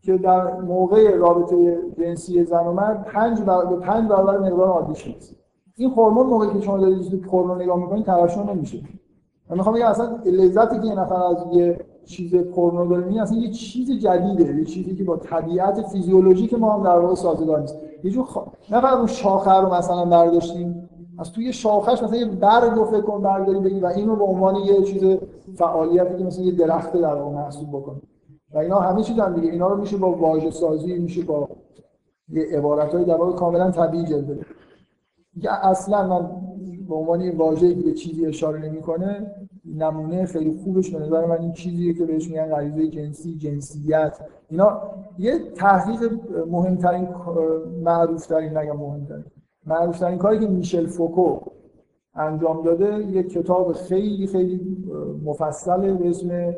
[0.02, 5.41] که در موقع رابطه جنسی زن و مرد 5 برابر 5 برابر مقدار عادیش نیست
[5.76, 8.78] این هورمون موقعی که شما دارید پورنو نگاه می‌کنید ترشح نمیشه.
[9.50, 13.38] من می‌خوام بگم اصلا لذتی که یه نفر از یه چیز پورنو داره میگه اصلا
[13.38, 17.76] یه چیز جدیده یه چیزی که با طبیعت فیزیولوژیک ما هم در واقع سازگار نیست.
[18.04, 18.38] یه جور خ...
[18.70, 23.00] نه فقط اون شاخه رو مثلا برداشتیم از توی شاخش مثلا یه برگ رو فکر
[23.00, 25.18] کن برداری بگی و اینو به عنوان یه چیز
[25.54, 28.00] فعالیتی که مثلا یه درخت در واقع محسوب بکنی
[28.54, 29.52] و اینا همه چیز هم دیگه.
[29.52, 31.48] اینا رو میشه با واژه سازی میشه با
[32.28, 34.44] یه عبارت های در واقع کاملا طبیعی جلوه که
[35.50, 36.30] اصلا من
[36.88, 41.40] به عنوان یه واژه‌ای که به چیزی اشاره نمی‌کنه نمونه خیلی خوبش به نظر من
[41.40, 44.18] این چیزیه که بهش میگن غریزه جنسی جنسیت.
[44.48, 44.82] اینا
[45.18, 46.12] یه تحقیق
[46.50, 47.08] مهمترین
[47.82, 49.24] معروف ترین نگم مهمترین
[49.66, 51.40] معروف ترین کاری که میشل فوکو
[52.14, 54.84] انجام داده یه کتاب خیلی خیلی
[55.24, 56.54] مفصل به اسم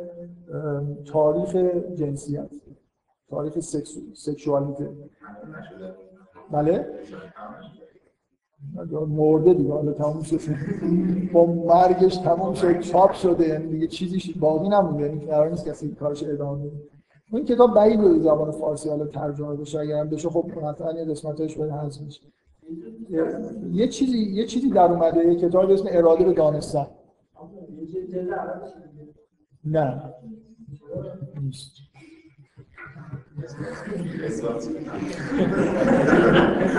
[1.07, 1.57] تاریخ
[1.95, 2.51] جنسیت
[3.31, 4.49] تاریخ سکس
[6.51, 6.87] بله؟
[9.09, 10.41] مرده دیگه حالا تموم شد.
[11.33, 15.89] با مرگش تموم شد چاپ شده یعنی دیگه چیزی باقی نمونده یعنی قرار نیست کسی
[15.95, 16.77] کارش ادامه بده.
[17.33, 21.05] این کتاب بعید به زبان فارسی حالا ترجمه بشه اگر هم بشه خب قطعا یه
[21.05, 22.21] قسمتش باید حذف میشه
[23.73, 26.87] یه چیزی یه چیزی در اومده یه کتاب اسم اراده به دانستن.
[29.65, 30.03] نه.
[31.43, 31.73] نیست.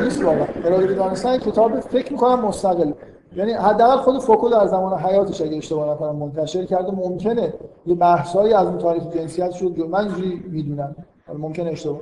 [0.03, 0.45] نیست واقعا.
[0.65, 2.91] اراده به دانستن کتاب فکر می‌کنم مستقل.
[3.35, 7.53] یعنی حداقل خود فوکو در زمان حیاتش اگه اشتباه نکنم منتشر کرده ممکنه
[7.85, 10.95] یه بحثایی از اون تاریخ جنسیت شد من اینجوری می‌دونم.
[11.37, 11.99] ممکنه اشتباه.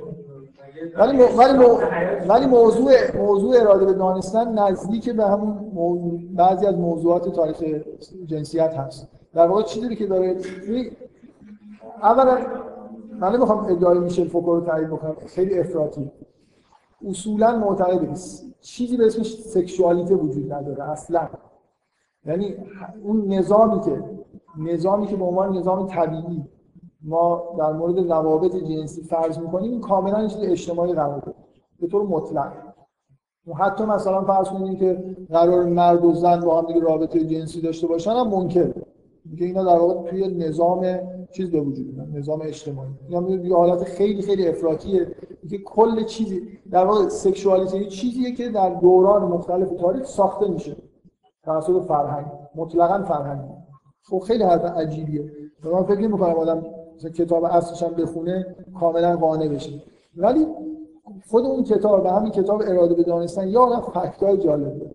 [0.98, 1.64] ولی ولی
[2.28, 7.56] ولی موضوع موضوع اراده به دانستن نزدیک به همون بعضی از موضوعات تاریخ
[8.26, 9.08] جنسیت هست.
[9.34, 10.36] در واقع چیزی که داره
[12.02, 12.38] اولا
[13.20, 15.16] من نمی‌خوام ادعای میشل فوکو رو تعریف بکنم.
[15.26, 16.10] خیلی افراطی.
[17.08, 18.12] اصولا معتقده که
[18.60, 21.28] چیزی به اسم سکشوالیته وجود نداره اصلا.
[22.26, 22.56] یعنی
[23.04, 24.02] اون نظامی که
[24.58, 26.44] نظامی که به عنوان نظام طبیعی
[27.02, 31.36] ما در مورد روابط جنسی فرض می‌کنیم این کاملا چیز اجتماعی قرار داره.
[31.80, 32.52] به طور مطلق.
[33.58, 37.86] حتی مثلا فرض کنیم که قرار مرد و زن با هم دیگه رابطه جنسی داشته
[37.86, 38.74] باشن هم ممکنه
[39.38, 40.98] که اینا در واقع توی نظام
[41.32, 42.90] چیز به وجود میاد نظام اجتماعی.
[43.08, 45.06] اینا یه حالت خیلی خیلی افراطیه.
[45.50, 50.76] که کل چیزی در واقع سکشوالیته چیزیه که در دوران مختلف تاریخ ساخته میشه.
[51.44, 53.40] توسط فرهنگ مطلقاً فرهنگ.
[54.02, 55.32] خب خیلی حرف عجیبیه.
[55.64, 56.66] من فکر نمی‌کنم آدم
[57.14, 59.82] کتاب اصلش هم بخونه کاملا قانع بشه.
[60.16, 60.46] ولی
[61.30, 64.94] خود اون کتاب و همین کتاب اراده به دانستن یا آدم فکتای جالبه.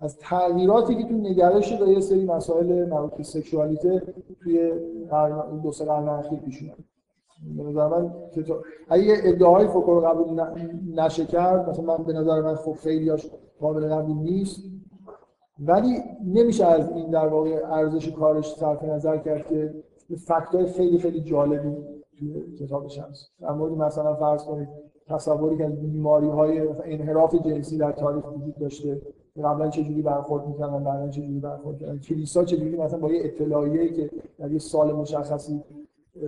[0.00, 4.02] از تغییراتی که تو نگرش به یه سری مسائل مربوط به سکشوالیته
[4.42, 4.72] توی
[5.62, 6.76] دو سه قرن اخیر پیش اومد
[7.56, 8.12] به نظر من
[8.88, 10.42] اگه ادعای فوکو قبول
[10.94, 13.30] نشه کرد مثلا من به نظر من خب خیلیاش
[13.60, 14.64] قابل قبول نیست.
[15.58, 19.74] ولی نمیشه از این در واقع ارزش کارش صرف نظر کرد که
[20.16, 21.76] فکتای خیلی خیلی جالبی
[22.18, 24.68] توی کتابش هست در مورد مثلا فرض کنید
[25.06, 29.02] تصوری که از بیماری های انحراف جنسی در تاریخ وجود داشته.
[29.36, 31.98] قبلا چه جوری برخورد می‌کردن بعدا چه جوری برخورد کردن.
[31.98, 35.62] کلیسا چه جوری مثلا با یه اطلاعیه‌ای که در یه سال مشخصی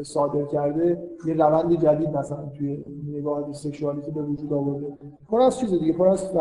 [0.03, 4.87] صادر کرده یه روند جدید مثلا توی نگاه سکشوالیتی به وجود آورده.
[5.29, 6.33] پر از چیز دیگه پر از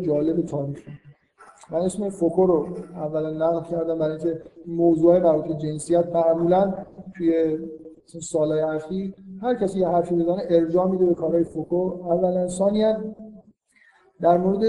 [0.00, 0.88] جالب تاریخ
[1.70, 6.74] من اسم فوکو رو اولا نقل کردم برای اینکه موضوع مربوط به جنسیت معمولا
[7.16, 7.58] توی
[8.04, 11.76] سالهای اخیر هر کسی یه حرفی بزنه ارجاع میده به کارهای فوکو.
[11.76, 12.96] اولا ثانیا
[14.20, 14.64] در مورد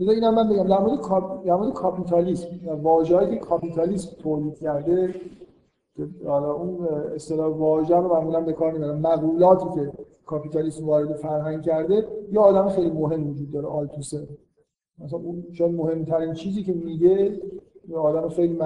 [0.00, 1.46] بذار اینم من بگم در مورد کاپ...
[1.46, 2.48] در مورد کاپیتالیسم
[2.82, 5.14] واژه‌ای که کاپیتالیسم تولید کرده
[6.26, 9.92] حالا اون اصطلاح واژه رو معمولا به کار نمی‌برن مقولاتی که
[10.26, 14.28] کاپیتالیسم وارد فرهنگ کرده یه آدم خیلی مهم وجود داره آلتوسه.
[14.98, 17.40] مثلا اون شاید مهمترین چیزی که میگه
[17.88, 18.58] یه آدم خیلی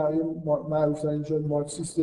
[0.68, 2.00] معروف ترین شاید مارکسیست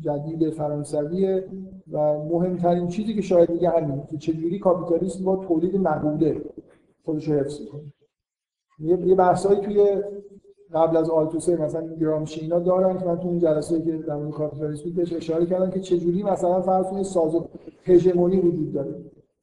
[0.00, 1.44] جدید فرانسویه
[1.92, 6.40] و مهمترین چیزی که شاید میگه همینه که چجوری کاپیتالیسم با تولید مقوله
[7.10, 7.92] خودش رو حفظ کنه
[9.06, 10.02] یه بحثایی توی
[10.74, 14.30] قبل از آلتوسه مثلا گرامشی اینا دارن که من تو اون جلسه که در مورد
[14.30, 17.36] کاپیتالیسم بهش اشاره کردم که چجوری مثلا فرض کنید ساز
[17.84, 18.94] هژمونی وجود داره.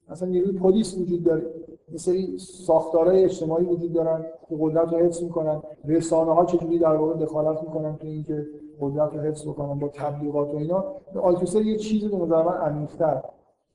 [0.09, 1.45] مثلا نیروی پلیس وجود داره.
[1.91, 5.61] یه سری ساختارهای اجتماعی وجود دارن که قدرت رو حفظ می‌کنن.
[5.85, 8.45] رسانه ها چجوری در واقع دخالت می‌کنن تو اینکه
[8.81, 10.85] قدرت رو حفظ بکنن با تبلیغات و اینا.
[11.21, 13.21] آلتوسر یه چیزی به نظر من عمیق‌تر.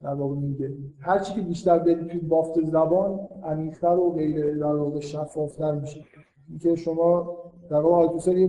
[0.03, 4.75] در واقع میگه هر چی که بیشتر برید توی بافت زبان عمیق‌تر و غیر در
[4.75, 6.05] واقع شفافتر میشه.
[6.49, 7.37] اینکه شما
[7.71, 8.47] در واقع آلتوسر یه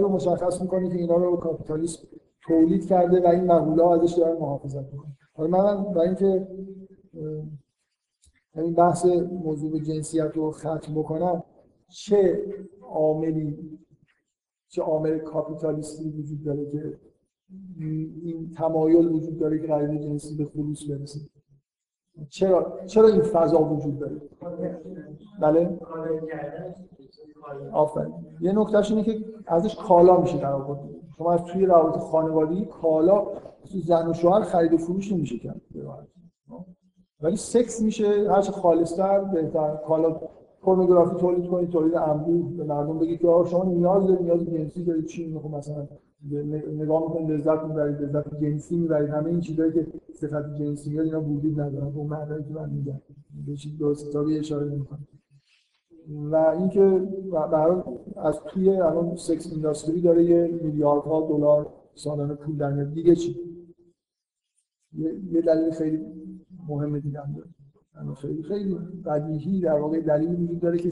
[0.00, 2.08] رو مشخص می‌کنه که اینا رو کاپیتالیسم
[2.42, 6.48] تولید کرده و این مقوله ها ازش دارن محافظت می‌کنه حالا من برای اینکه
[8.56, 9.06] این بحث
[9.44, 11.42] موضوع جنسیت رو ختم بکنم
[11.88, 12.44] چه
[12.82, 13.78] عاملی
[14.68, 16.98] چه عامل کاپیتالیستی وجود داره که
[17.80, 21.20] این تمایل وجود داره که غریزه جنسی به خلوص برسه.
[22.28, 24.22] چرا؟ چرا این فضا وجود داره؟
[25.40, 25.78] بله؟
[27.72, 28.14] آفرین.
[28.40, 30.80] یه نکتهش اینه که ازش کالا میشه در آورد
[31.18, 33.26] شما از توی روابط خانوادگی کالا
[33.86, 35.60] زن و شوهر خرید و فروش نمیشه کرد
[37.20, 39.76] ولی سکس میشه هرچه خالصتر بهتر.
[39.76, 40.20] کالا
[40.60, 45.06] پورنوگرافی تولید کنید تولید انبوه به مردم بگید که شما نیاز دارید نیاز جنسی دارید
[45.06, 45.86] چی می‌خوام مثلا؟
[46.72, 51.20] نگاه می‌کنید لذت می‌برید لذت جنسی می‌برید همه این چیزایی که صفت جنسی میاد اینا
[51.20, 53.00] وجود ندارن اون معنی که من میگم.
[53.46, 55.06] به چیز درست اشاره نمی‌کنم
[56.08, 57.40] و اینکه به
[58.16, 62.92] از توی الان سکس اینداستری داره یه میلیاردها دلار سالانه پول در میاد.
[62.92, 63.36] دیگه چی؟
[65.32, 65.98] یه دلیل خیلی
[66.68, 68.14] مهم دیگه هم داره.
[68.14, 70.90] خیلی خیلی بدیهی در واقع دلیلی وجود داره که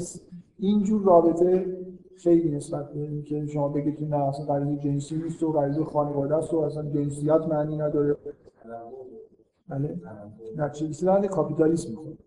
[0.58, 1.81] اینجور رابطه
[2.16, 6.36] خیلی نسبت به اینکه شما بگید که نه اصلا غریزه جنسی نیست و غریزه خانواده
[6.36, 8.16] است و اصلا جنسیت معنی نداره.
[9.68, 10.00] بله.
[10.56, 12.18] نه چیزی کاپیتالیسم می‌خواد.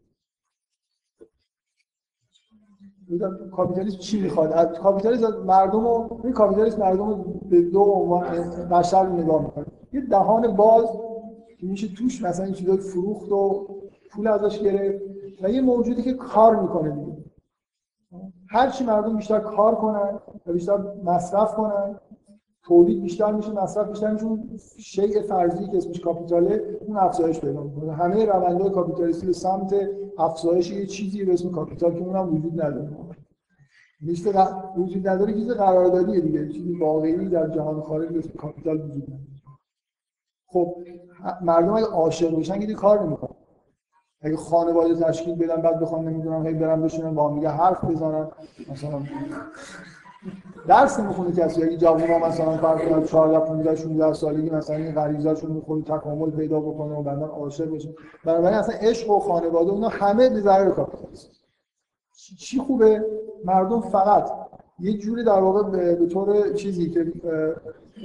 [3.52, 7.16] کاپیتالیسم چی می‌خواد؟ کاپیتالیسم مردم رو این کاپیتالیسم مردم رو
[7.50, 8.24] به دو عنوان
[8.72, 9.66] بشر نگاه می‌کنه.
[9.94, 10.86] یه دهان باز
[11.60, 13.68] که میشه توش مثلا این چیزای فروخت و
[14.12, 15.04] پول ازش گرفت
[15.42, 17.25] و یه موجودی که کار می‌کنه دیگه.
[18.49, 21.99] هر چی مردم بیشتر کار کنن و بیشتر مصرف کنن
[22.63, 27.39] تولید بیشتر میشه مصرف بیشتر میشه اون شیء فرضی که اسمش capital ه اون افزایش
[27.39, 27.93] پیدا می‌کنه.
[27.93, 29.76] همه روندهای کاپیتالیستی به سمت
[30.18, 32.97] افزایش یه چیزی به اسم capital که اونم وجود نداره.
[34.01, 34.28] لیست
[34.78, 36.49] وجود نداره چیز قراردادیه دیگه.
[36.49, 39.22] چیزی واقعی در جهان خارج به اسم capital وجود نداره.
[40.47, 40.76] خب
[41.41, 43.36] مردم اگه عاشق بشن که کار نمی‌کنن.
[44.22, 48.28] اگه خانواده تشکیل بدن بعد بخوام نمی‌دونم هی برن بشینن با هم حرف بزنن.
[48.72, 49.01] مثلا
[50.68, 55.51] درس نمی‌خونه کسی؟ اگه جوونا مثلا فرض کنید 14 15 16 سالگی مثلا این غریزه‌شون
[55.51, 57.95] می‌خونه تکامل پیدا بکنه و بعدا عاشق بشه.
[58.26, 61.30] بنابراین اصلا عشق و خانواده اونا همه به ضرر کاپیتالیسم
[62.39, 63.05] چی خوبه؟
[63.45, 64.32] مردم فقط
[64.80, 67.14] یه جوری در واقع به طور چیزی که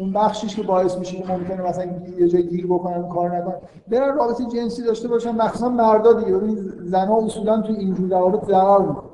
[0.00, 1.84] اون بخشیش که باعث میشه که ممکنه مثلا
[2.18, 3.54] یه جای گیر بکنن کار نکنن.
[3.88, 6.38] برن رابطه جنسی داشته باشن مخصوصا مردا دیگه.
[6.38, 9.10] ببین زنها اصولا تو اینجور روابط ضرر می‌کنن.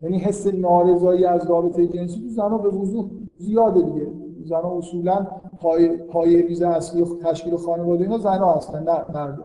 [0.00, 4.06] یعنی حس نارضایی از رابطه جنسی تو زنها به وضوح زیاده دیگه.
[4.44, 5.26] زنها اصولا
[5.60, 9.38] پای پای ریز اصلی تشکیل خانواده اینا زنها هستن نه مرد.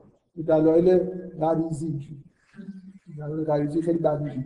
[0.47, 0.99] دلایل
[1.41, 1.99] غریزی.
[3.17, 4.45] دلایل غریزی خیلی بدیهی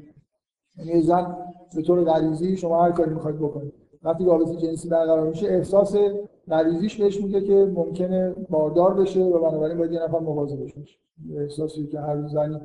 [0.77, 1.37] یعنی زن
[1.75, 3.73] به طور غریزی شما هر کاری می‌خواید بکنید.
[4.03, 5.95] وقتی رابطه جنسی برقرار میشه احساس
[6.49, 10.97] غریزیش بهش میگه که ممکنه باردار بشه و بنابراین باید یه نفر مواظبش باشه.
[11.37, 12.59] احساسی که هر زنی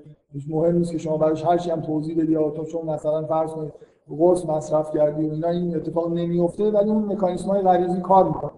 [0.48, 3.50] مهم نیست که شما براش هر چی هم توضیح بدی یا تو چون مثلا فرض
[3.50, 3.72] کنید
[4.18, 8.50] قرص مصرف کردی و اینا این اتفاق نمیفته ولی اون مکانیزم های غریزی کار می‌کنه.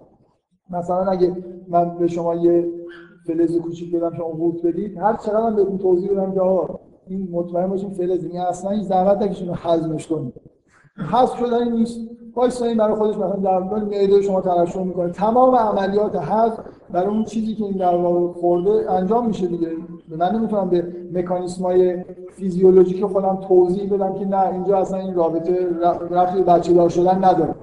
[0.70, 1.36] مثلا اگه
[1.68, 2.68] من به شما یه
[3.26, 6.40] فلز کوچیک بدم شما قورت بدید هر چقدر من بهتون توضیح بدم که
[7.10, 10.34] این مطمئن باشین فلز این اصلا این زحمت نکشین هضمش کنید
[11.12, 12.00] حذف شدن نیست.
[12.36, 16.58] وایسا برای خودش مثلا در مورد معده شما ترشح می‌کنه تمام عملیات حذف
[16.90, 19.68] برای اون چیزی که این در واقع خورده انجام میشه دیگه.
[20.18, 25.68] من نمی‌تونم به مکانیسم های فیزیولوژیک خودم توضیح بدم که نه اینجا اصلا این رابطه
[26.10, 27.54] رفتی بچه دار شدن نداره.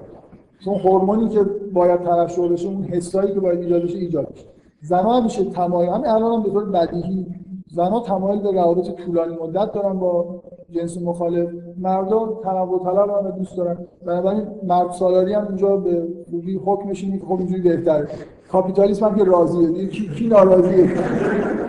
[0.64, 1.40] چون هورمونی که
[1.72, 4.44] باید ترشح بشه اون حسایی که باید ایجاد بشه ایجاد بشه
[4.82, 7.26] زنا میشه تمایل همین الان هم به طور بدیهی
[7.70, 11.50] زنها تمایل به روابط طولانی مدت دارن با جنس مخالف.
[11.78, 13.86] مردم تنوع طلب هم دوست دارن.
[14.06, 18.08] بنابراین مرد سالاری هم اینجا به خوبی حکمش اینه که خب اینجوری بهتره.
[18.52, 19.86] کاپیتالیسم هم که راضیه.
[19.86, 20.86] کی, کی ناراضیه؟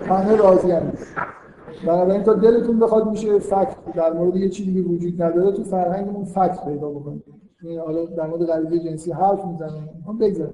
[0.10, 0.92] همه راضی هم
[1.88, 6.26] بنابراین تا دلتون بخواد میشه فکت در مورد یه چیزی که وجود نداره تو فرهنگمون
[6.26, 7.24] فکت پیدا بکنید.
[7.86, 9.90] حالا در مورد غریزه جنسی حرف می‌زنم.
[10.08, 10.54] من بگذارم.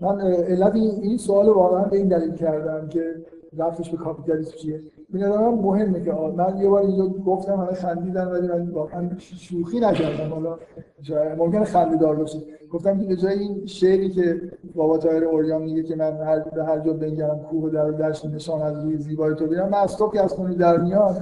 [0.00, 3.14] من علت این سوال واقعا به این دلیل کردم که
[3.58, 4.80] رفتش به کاپیتالیسم چیه؟
[5.14, 10.30] نظرم مهمه که من یه بار اینجا گفتم همه خندیدن ولی من واقعا شوخی نکردم.
[10.30, 10.58] حالا
[11.38, 12.38] ممکنه خنده دار باشه
[12.72, 14.40] گفتم که به جای این شعری که
[14.74, 18.26] بابا تایر اوریان میگه که من هر به هر جا بنگرم کوه در و دشت
[18.26, 21.16] نشان از روی زیبای تو بیارم من از تو که از خونه در میاد.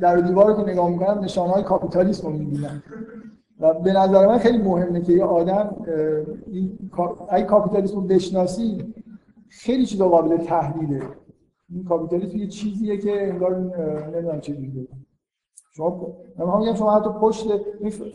[0.00, 2.82] در دیوار که نگاه می‌کنم نشانهای کاپیتالیسم رو می‌بینم.
[3.60, 5.76] و به نظر من خیلی مهمه که یه آدم
[6.52, 6.78] این
[7.30, 8.94] اگه کاپیتالیسم رو بشناسی
[9.48, 11.02] خیلی چیزا قابل تحلیله.
[11.74, 13.56] این کاپیتالیسم یه چیزیه که انگار
[14.14, 14.88] نمی‌دونم چه جوریه
[15.76, 16.06] شما
[16.38, 17.46] من میگم شما حتی پشت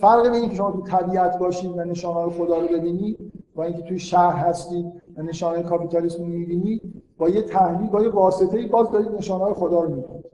[0.01, 3.99] فرق بین که شما تو طبیعت باشید و نشانه خدا رو ببینید با اینکه توی
[3.99, 4.86] شهر هستید
[5.18, 9.82] و نشانه کاپیتالیسم رو می‌بینید با یه تحلیل با یه واسطه باز دارید نشانه خدا
[9.82, 10.26] رو می‌بینید.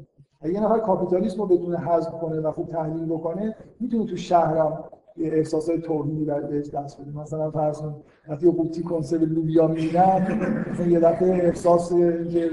[0.42, 4.84] اگه یه نفر کاپیتالیسم رو بدون حذف کنه و خوب تحلیل بکنه می‌تونه تو شهرم
[5.18, 7.18] یه احساس توهینی بهش دست بده.
[7.18, 7.96] مثلا فرض کن
[8.28, 11.94] وقتی قوطی کنسرو لوبیا می‌بینن مثلا یه دفعه احساس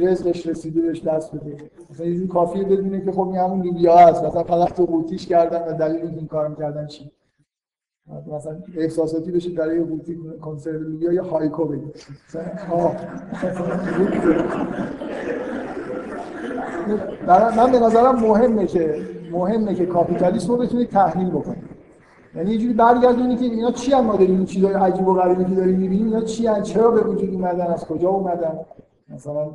[0.01, 1.57] رزقش رسیده بهش دست بده.
[1.91, 4.25] مثلا یه کافیه بدونه که خب این همون لوبیا هست.
[4.25, 7.11] مثلا فقط تو قوطیش کردن و دلیل این کار می‌کردن چی؟
[8.33, 11.97] مثلا احساساتی بشه برای قوطی کنسرو لوبیا یا هایکو بگید
[17.57, 18.95] من به نظرم مهمه که
[19.33, 21.70] مهمه که کاپیتالیسم رو بتونید تحلیل بکنید
[22.35, 25.45] یعنی یه جوری برگردونی که اینا چی هم ما داریم؟ این چیزای عجیب و غریبی
[25.45, 28.59] که داریم می‌بینیم اینا چی هم چرا به وجود اومدن؟ از کجا اومدن؟
[29.09, 29.51] مثلا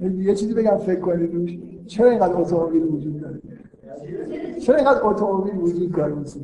[0.00, 1.58] یه چیزی بگم فکر کنید روش.
[1.86, 3.40] چرا اینقدر اتومبیل وجود داره؟
[4.60, 6.42] چرا اینقدر اتومبیل وجود داره؟ مثلا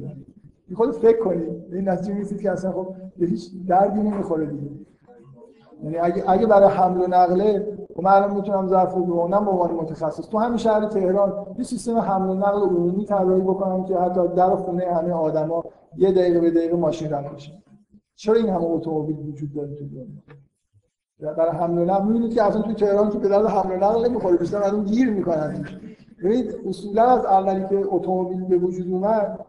[0.75, 1.49] خود فکر کنید.
[1.73, 4.71] این نتیجه می‌رسید که اصلا خب هیچ دردی نمی‌خوره دیگه.
[5.85, 9.51] یعنی اگه اگه برای حمل و نقله و من الان می‌تونم ظرف رو بمونم به
[9.51, 10.29] عنوان متخصص.
[10.29, 14.57] تو همین شهر تهران یه سیستم حمل و نقل عمومی طراحی بکنم که حتی در
[14.57, 15.65] خونه همه آدما
[15.97, 17.53] یه دقیقه به دقیقه ماشین رد بشه
[18.15, 22.05] چرا این همه اتومبیل وجود داره تو دنیا؟ برای حمل و نقل.
[22.05, 25.11] می‌بینید که اصلا تو تهران که به درد حمل و نقل نمی‌خوره بیشتر مردم گیر
[25.11, 25.69] می‌کنن.
[26.25, 29.45] ببینید اصولا از اولی که اتومبیل به وجود اومد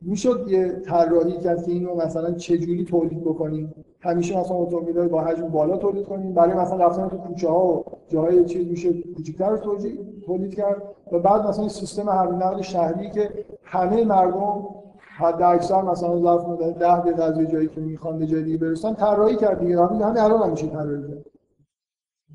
[0.00, 3.74] می‌شد یه طراحی کرد که اینو مثلا چه جوری تولید بکنیم.
[4.04, 6.34] همیشه مثلا اتومبیل با حجم بالا تولید کنیم.
[6.34, 9.78] برای مثلا رفتن تو کوچه ها و جاهای چیز میشه کوچیک‌تر رو
[10.26, 10.82] تولید کرد.
[11.12, 14.66] و بعد مثلا سیستم حمل نقل شهری که همه مردم
[14.98, 19.36] حد اکثر مثلا ظرف مدت 10 دقیقه از جایی که می‌خوان به جایی برسن طراحی
[19.36, 19.86] کرد دیگه.
[19.86, 21.24] همین الان هم میشه طراحی کرد.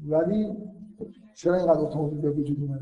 [0.07, 0.57] ولی
[1.36, 2.80] چرا اینقدر اتومبیل به وجود اومد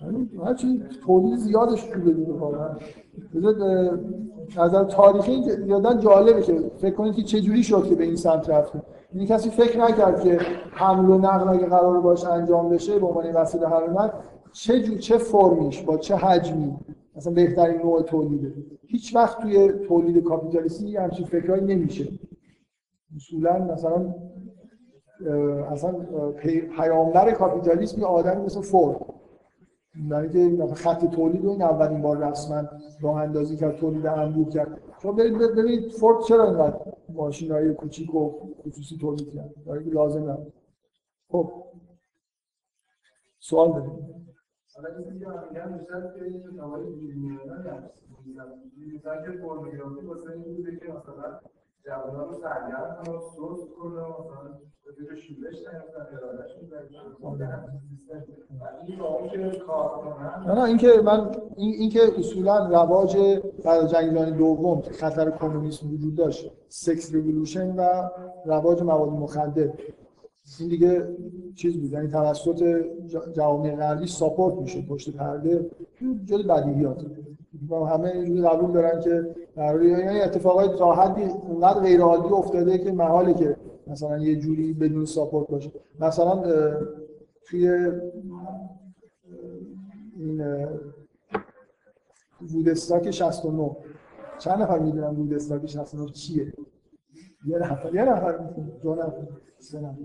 [0.00, 2.76] یعنی هرچی تولید زیادش شده دیگه واقعا.
[4.56, 5.32] نظر تاریخی
[5.66, 8.82] یادن جالبه که فکر کنید که چه جوری شد که به این سمت رفته
[9.12, 10.40] این کسی فکر نکرد که
[10.70, 14.08] حمل و نقل اگه قرار باشه انجام بشه به عنوان وسیله حمل
[14.52, 16.76] چه جو چه فرمیش با چه حجمی؟
[17.16, 18.54] مثلا بهترین نوع تولیده
[18.86, 22.08] هیچ وقت توی تولید کاپیتالیستی همچین فکرایی نمیشه.
[23.16, 24.14] اصولا مثلا
[25.70, 25.94] اصلا
[26.76, 28.96] پیامبر کاپیتالیسم یه آدمی مثل فورد.
[29.94, 32.68] برای که خط تولید این اولین بار رسما
[33.00, 34.80] راه اندازی کرد تولید انبوه کرد
[35.12, 40.52] برید ببینید فورد چرا اینقدر ماشین های کوچیک و خصوصی تولید کرد برای لازم نبود
[41.28, 41.64] خب
[43.38, 43.72] سوال
[50.78, 51.40] که مثلا
[51.86, 54.58] جوانان رو سرگرم کنه و سوز کنه مثلا
[55.08, 56.68] به شورش نیفتن ارادهشون
[60.46, 63.16] نه نه اینکه من این اینکه اصولا رواج
[63.64, 68.08] بعد جنگ جهانی دوم خطر کمونیسم وجود داشت سکس ریولوشن و
[68.46, 69.68] رواج مواد مخدر.
[70.60, 71.16] این دیگه
[71.54, 72.84] چیز بود یعنی توسط
[73.36, 75.70] جوامع غربی ساپورت میشه پشت پرده
[76.26, 77.06] جز بدیهیات.
[77.70, 82.92] همه اینجوری قبول دارن که در یعنی اتفاقای تا حدی اونقدر غیر عادی افتاده که
[82.92, 85.72] محاله که مثلا یه جوری بدون ساپورت باشه.
[86.00, 86.42] مثلا
[87.46, 87.68] توی
[90.16, 90.44] این
[92.52, 93.76] وودستاک 69
[94.38, 96.52] چند نفر می‌دونن وودستاک 69 چیه؟
[97.46, 98.32] یه نفر یه نفر
[98.82, 99.28] دو نفر
[99.58, 99.98] سه نفر.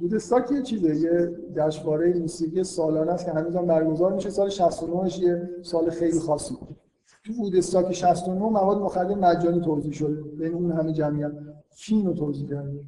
[0.00, 4.30] وودستاک یه چیزه یه جشنواره موسیقی سالانه است که هنوز هم برگزار میشه.
[4.30, 6.76] سال 69 یه سال خیلی خاصی بود.
[7.24, 10.22] تو وودستاک 69 مواد مخدر مجانی توزیع شده.
[10.22, 11.32] بین اون همه جمعیت
[11.76, 12.80] کی رو توزیع کرده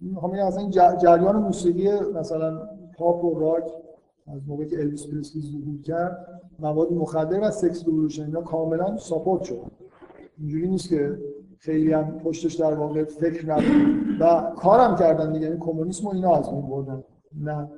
[0.00, 2.68] می‌خوام اصلا جریان موسیقی مثلا
[2.98, 3.72] پاپ و راک
[4.26, 9.42] از موقعی که الویس پرسلی ظهور کرد مواد مخدر و sex revolution اینا کاملا support
[9.42, 9.62] شد.
[10.38, 11.18] اینجوری نیست که
[11.64, 14.20] خیلی هم پشتش در واقع فکر نبود.
[14.20, 15.46] و کارم کردن دیگه.
[15.46, 17.02] یعنی کمونیسم و اینا از اون بردن.
[17.40, 17.70] نه.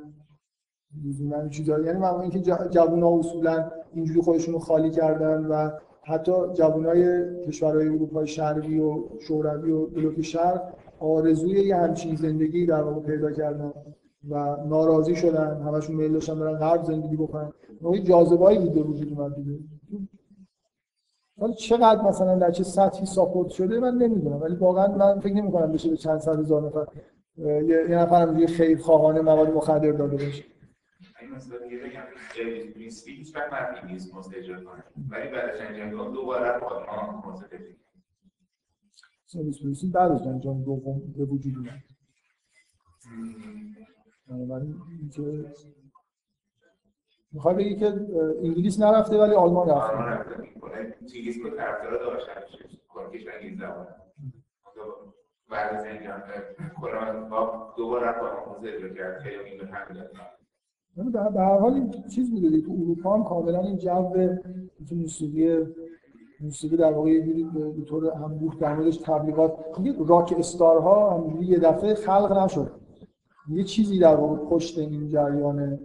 [1.04, 2.40] لزوما چیزا یعنی من اینکه
[2.70, 5.70] جوونا اصولا اینجوری خودشون خالی کردن و
[6.02, 10.62] حتی جوانای کشورهای اروپای شرقی و شوروی و بلوک شرق
[11.00, 13.72] آرزوی یه همچین زندگی در واقع پیدا کردن
[14.30, 15.62] و ناراضی شدن.
[15.62, 17.52] همشون میل داشتن برن غرب زندگی بکنن.
[17.82, 19.34] نوعی جاذبه‌ای بود وجود اومد
[21.40, 24.42] حالا چقدر مثلا در چه سطحی ساپورت شده من نمی‌دونم.
[24.42, 26.86] ولی واقعا من فکر نمی کنم بشه به چند صد هزار نفر
[27.88, 30.44] یه نفر هم دیگه خیر خواهانه مواد مخدر داده باشه.
[31.36, 32.02] مثلا دیگه بگم
[32.74, 34.84] پرینسپی هیچ وقت منفی نیست مستجر کنه.
[35.10, 37.58] ولی بعدش انجام دوباره پادمان مستجر
[39.26, 41.82] سرویس پلیسی بعد از انجام دوم به وجود اومد.
[44.28, 45.50] بنابراین اینکه
[47.32, 47.86] می‌خوای بگی که
[48.42, 49.94] انگلیس نرفته ولی آلمان رفته.
[50.74, 52.26] رفته انگلیس به طرفدارا داشت
[53.12, 53.86] کشور انگلیس زبان
[55.50, 56.22] بعد از انجام
[56.80, 57.28] کلا
[57.76, 59.66] دوباره پادمان اجرا کرد خیلی این به
[60.96, 64.34] همین به هر حال این چیز بوده تو اروپا هم کاملا این جو
[64.92, 65.66] موسیقی
[66.40, 69.56] موسیقی در واقع به طور انبوه در موردش تبلیغات.
[70.06, 72.70] راک استارها همینجوری یه دفعه خلق نشد.
[73.48, 75.78] یه چیزی در واقع پشت این جریان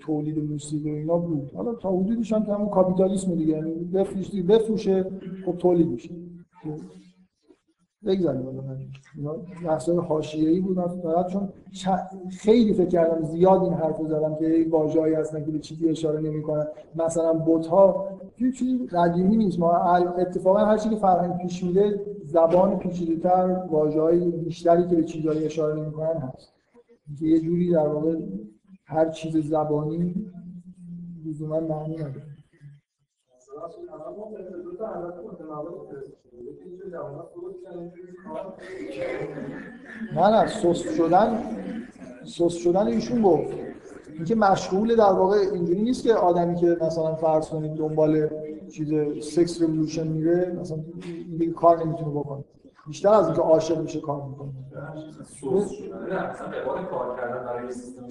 [0.00, 1.50] تولید موسیقی و اینا بود.
[1.54, 3.72] حالا تا حدودیش هم همون کاپیتالیسم دیگه یعنی
[4.42, 5.04] بفروشه
[5.46, 6.10] خب تولید میشه.
[8.04, 8.62] بگذاریم حالا
[9.16, 10.80] اینا بحثای حاشیه‌ای بود.
[10.80, 11.48] فقط چون
[12.30, 16.66] خیلی فکر کردم زیاد این حرفو زدم که واژه‌ای هستن که چیزی اشاره نمی‌کنن.
[16.96, 19.58] مثلا بوت ها چیزی قدیمی نیست.
[19.58, 25.44] ما اتفاقا هر چیزی که فرهنگ پیش میده زبان پیچیده‌تر واژه‌های بیشتری که به چیزایی
[25.44, 26.52] اشاره نمی‌کنن هست.
[27.20, 28.16] یه جوری در واقع
[28.90, 30.32] هر چیز زبانی
[31.26, 32.22] لزوما معنی نداره.
[40.14, 41.42] نه نه سست شدن
[42.24, 43.52] سست شدن ایشون گفت.
[44.14, 48.28] اینکه مشغول در واقع اینجوری نیست که آدمی که مثلا فرض کنید دنبال
[48.68, 48.88] چیز
[49.24, 50.78] سکس ریولوشن میره مثلا
[51.38, 52.44] دیگه کار نمی‌تونه بکنه.
[52.88, 54.50] بیشتر از اینکه عاشق میشه کار می‌کنه.
[56.90, 58.04] کار کردن برای سیستم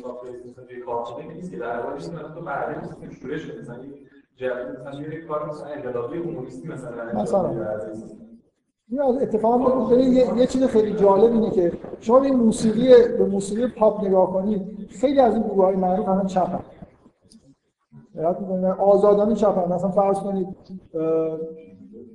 [1.28, 1.52] نیست.
[1.52, 1.94] که در
[6.66, 7.50] مثلا مثلا
[8.90, 12.88] این اتفاقا یه،, یه چیز خیلی جالب اینه که شما به موسیقی
[13.18, 16.60] به موسیقی پاپ نگاه کنید خیلی از این گروه های معروف همه چپ
[18.80, 20.48] آزادانه چپ مثلا فرض کنید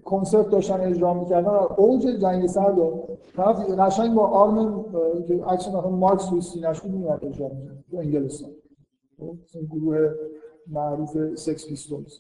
[0.04, 1.50] کنسرت داشتن اجرا می‌کردن.
[1.76, 3.04] اوج جنگ سرد و
[3.36, 4.84] طرف قشنگ با آرمن
[5.28, 7.50] که عکس مثلا مارکس روی سینه‌اش بود میاد اجرا
[7.90, 8.50] تو انگلستان.
[9.18, 9.36] خب،
[9.70, 10.10] گروه
[10.66, 12.18] معروف سکس پیستولز.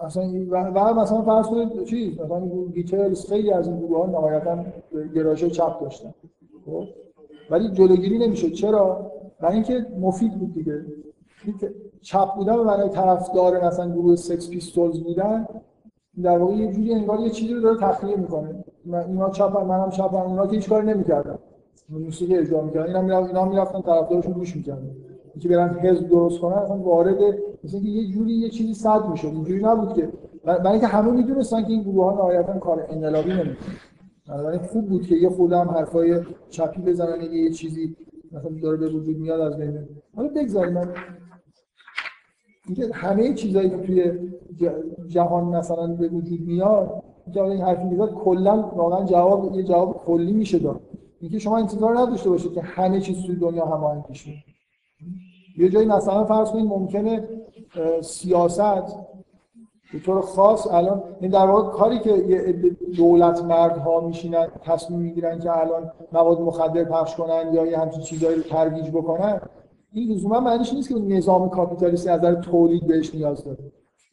[0.00, 2.40] اصلا و مثلا فرض کنید چی؟ مثلا
[2.74, 4.64] بیتلز خیلی از این گروه ها نهایتا
[5.14, 6.14] گرایش چپ داشتن.
[6.66, 6.84] خب
[7.50, 10.84] ولی جلوگیری نمیشه چرا؟ برای اینکه مفید بود دیگه.
[12.02, 15.46] چپ بودن به معنای طرفدار مثلا گروه سکس پیستولز بودن
[16.22, 18.64] در واقع یه جوری انگار یه چیزی رو داره تخلیه می‌کنه.
[18.84, 21.38] من اینا چپن منم چپم اونا که هیچ کاری نمی‌کردن.
[21.88, 22.86] موسیقی اجرا می‌کردن.
[22.86, 24.90] اینا می‌رفتن اینا می‌رفتن طرفدارشون گوش می‌کردن.
[25.40, 27.16] که برن حزب درست کنن اصلا وارد
[27.64, 29.28] مثلا که یه جوری یه چیزی صد می‌شد.
[29.28, 30.08] اینجوری نبود که.
[30.44, 34.58] برای اینکه همه می‌دونستن که این گروه ها نهایتا کار انقلابی نمی‌کنن.
[34.58, 36.20] خوب بود که یه خود هم حرفای
[36.50, 37.96] چپی بزنن یه چیزی
[38.32, 39.78] مثلا داره به وجود میاد از بین.
[40.16, 40.72] حالا بگذاریم.
[40.72, 40.88] من
[42.66, 44.12] اینکه همه چیزایی که توی
[45.08, 47.02] جهان مثلا به وجود میاد
[47.34, 50.80] که این حرفی می‌زد کلا واقعا جواب یه جواب کلی میشه داد.
[51.20, 54.30] اینکه شما انتظار نداشته باشید که همه چیز توی دنیا هماهنگ بشه
[55.58, 57.28] یه جایی مثلا فرض کنید ممکنه
[58.00, 58.96] سیاست
[59.92, 62.12] به طور خاص الان این در واقع کاری که
[62.96, 68.36] دولت مردها میشینن تصمیم می‌گیرن که الان مواد مخدر پخش کنن یا یه همچین چیزایی
[68.36, 69.40] رو ترویج بکنن
[69.96, 73.58] این لزوما معنیش نیست که نظام کاپیتالیستی از نظر تولید بهش نیاز داره.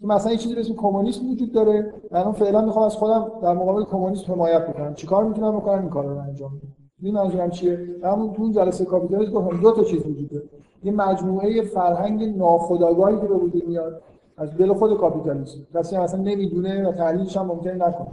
[0.02, 1.94] مثلا یه چیزی به اسم کمونیسم وجود داره.
[2.12, 4.94] من فعلا می‌خوام از خودم در مقابل کمونیسم حمایت بکنم.
[4.94, 6.68] چیکار می‌تونم بکنم؟ این کارو رو انجام بدم.
[7.02, 10.46] این منظورم چیه؟ همون تو جلسه کاپیتالیسم گفتم دو تا چیز وجود داره.
[10.84, 14.02] یه مجموعه فرهنگ ناخودآگاهی که به وجود میاد
[14.38, 15.60] از دل خود کاپیتالیسم.
[15.74, 18.08] کسی اصلا نمی‌دونه و تحلیلش هم ممکنه نکنه.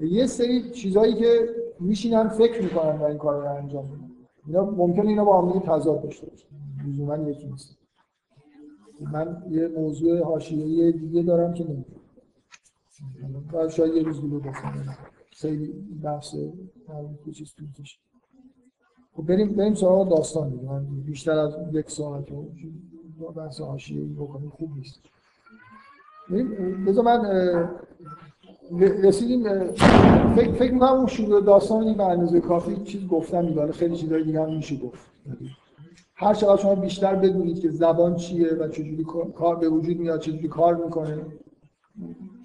[0.00, 1.26] یه سری چیزایی که
[1.80, 4.10] میشینن فکر می‌کنن و این کار انجام میدن.
[4.46, 6.46] اینا ممکنه اینا با هم تضاد داشته باشه
[6.86, 7.78] لزوما یکی نیست
[9.12, 12.02] من یه موضوع حاشیه‌ای دیگه دارم که نمی‌دونم.
[13.52, 14.96] و شاید یه روز دیگه بکنم
[15.30, 15.72] خیلی
[16.02, 16.34] بحث
[17.34, 17.66] چیز طول
[19.12, 20.62] خب بریم بریم سراغ داستان دیگه.
[20.62, 22.44] من بیشتر از یک ساعت و
[23.36, 25.00] بحث حاشیه‌ای بکنیم خوب نیست.
[26.86, 27.24] بذار من
[28.80, 29.42] رسیدیم
[30.34, 33.72] فکر فکر می‌کنم اون شروع داستان به اندازه کافی چیز گفتم دیگه.
[33.72, 35.10] خیلی چیزای دیگه هم میشه گفت.
[36.22, 39.04] هر چقدر شما بیشتر بدونید که زبان چیه و چجوری
[39.34, 41.16] کار به وجود میاد چجوری کار می‌کنه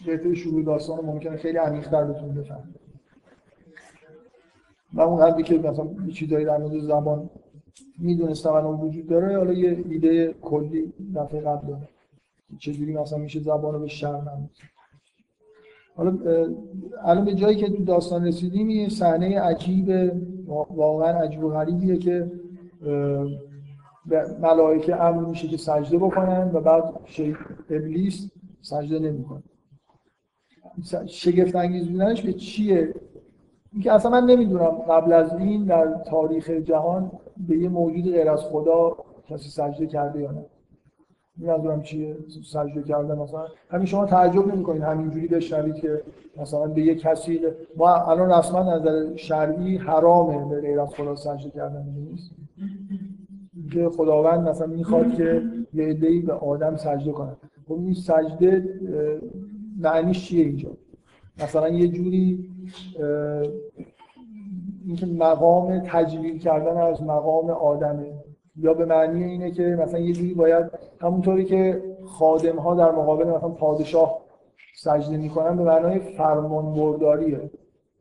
[0.05, 2.75] بهتر شروع داستان ممکنه خیلی عمیق‌تر بتونید بفهمید.
[4.93, 7.29] و اون قدری که مثلا چیزایی در مورد زبان
[7.99, 11.87] می‌دونستم الان وجود داره حالا یه ایده کلی دفعه قبل داره
[12.59, 14.21] چجوری مثلا میشه زبان رو به شر
[15.95, 16.17] حالا
[17.03, 20.11] الان به جایی که تو داستان رسیدیم یه صحنه عجیب
[20.75, 22.31] واقعا عجیب و غریبیه که
[24.41, 26.93] ملائکه امر میشه که سجده بکنن و بعد
[27.69, 28.31] ابلیس
[28.61, 29.43] سجده نمی‌کنه.
[31.07, 32.93] شگفت انگیز بودنش به چیه؟
[33.73, 34.71] اینکه اصلا من نمی‌دونم.
[34.89, 37.11] قبل از این در تاریخ جهان
[37.47, 38.97] به یه موجود غیر از خدا
[39.29, 40.45] کسی سجده کرده یا نه.
[41.37, 43.45] نمی‌دونم چیه سجده کرده مثلا.
[43.69, 46.01] همین شما تعجب نمی‌کنید همینجوری بشنوید که
[46.37, 47.41] مثلا به یه کسی
[47.77, 52.31] ما الان رسما نظر شرعی حرامه به غیر از خدا سجده کردن نیست.
[53.73, 57.35] که خداوند مثلا می‌خواد که یه عده‌ای به آدم سجده کنه.
[57.67, 58.79] خب این سجده
[59.79, 60.69] معنیش چیه اینجا؟
[61.43, 62.49] مثلا یه جوری
[64.85, 68.13] اینکه مقام تجلیل کردن از مقام آدمه.
[68.59, 70.65] یا به معنی اینه که مثلا یه جوری باید
[71.01, 74.19] همونطوری که خادم ها در مقابل مثلا پادشاه
[74.75, 77.51] سجده می‌کنن به معنای فرمان برداریه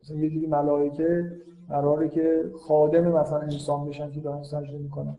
[0.03, 1.31] مثلا یه جوری ملائکه
[1.69, 5.17] قراره که خادم مثلا انسان بشن که دارن سجده می‌کنن.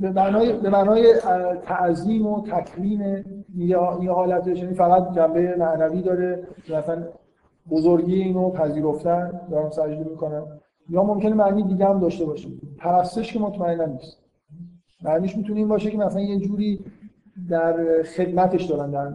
[0.00, 1.14] به معنای به معنای
[1.64, 3.24] تعظیم و تکریم
[3.56, 3.78] یه
[4.10, 7.08] حالتش یعنی فقط جنبه معنوی داره مثلا
[7.70, 10.42] بزرگی اینو پذیرفتن دارن سجده می‌کنن
[10.90, 14.18] یا ممکنه معنی دیگه هم داشته باشه پرستش که مطمئنا نیست.
[15.02, 16.84] معنیش می‌تونه این باشه که مثلا یه جوری
[17.48, 19.12] در خدمتش دارن در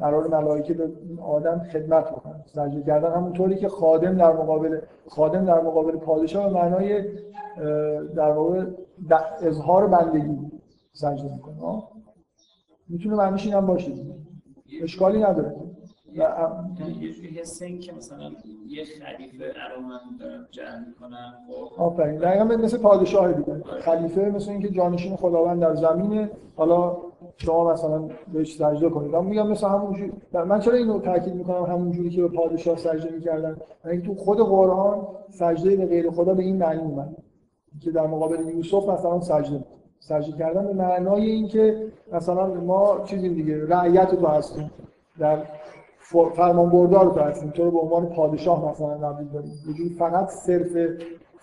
[0.00, 0.88] قرار ملائکه به
[1.22, 6.54] آدم خدمت بکنن سجده کردن همونطوری که خادم در مقابل خادم در مقابل پادشاه به
[6.54, 7.04] معنای
[8.16, 8.64] در واقع
[9.42, 10.50] اظهار بندگی
[10.92, 11.82] سجده می‌کنه.
[12.88, 13.92] می‌تونه معنیش این هم باشه.
[14.82, 15.56] اشکالی نداره.
[17.00, 18.30] یه جوری حس این که مثلا
[18.68, 22.18] یه خلیفه الان دارم جمع می‌کنم خب؟ آفرین.
[22.18, 23.62] دقیقا مثل پادشاه دیگه.
[23.62, 26.30] خلیفه مثل اینکه جانشین خداوند در زمینه.
[26.56, 26.96] حالا
[27.40, 29.12] شما مثلا بهش سجده کنید.
[29.12, 33.14] من میگم مثل همون من چرا اینو تاکید می‌کنم همون جوری که به پادشاه سجده
[33.14, 37.16] می‌کردن؟ اینکه تو خود قرآن سجده به غیر خدا به این معنی اومد.
[37.80, 39.64] که در مقابل یوسف مثلا سجده
[40.00, 44.70] سجده کردن به معنای اینکه مثلا ما چیزی دیگه رعیت تو هستیم.
[45.18, 45.42] در
[46.34, 47.50] فرمان بردار رو هستیم.
[47.50, 50.76] تو رو به عنوان پادشاه مثلا نبید داریم فقط صرف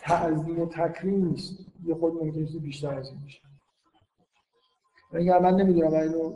[0.02, 1.60] تعظیم و تکریم نیست.
[1.86, 3.45] یه خود ممکنه بیشتر از این میشه
[5.16, 6.32] اگر من نمی‌دونم اینو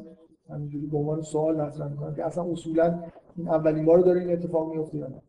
[0.49, 2.99] همینجوری به عنوان سوال مطرح می‌کنم که اصلا اصولا
[3.37, 5.21] این اولین بار داره این اتفاق میفته یا نه.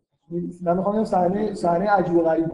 [0.63, 2.47] من می‌خوام صحنه صحنه عجیب و غریب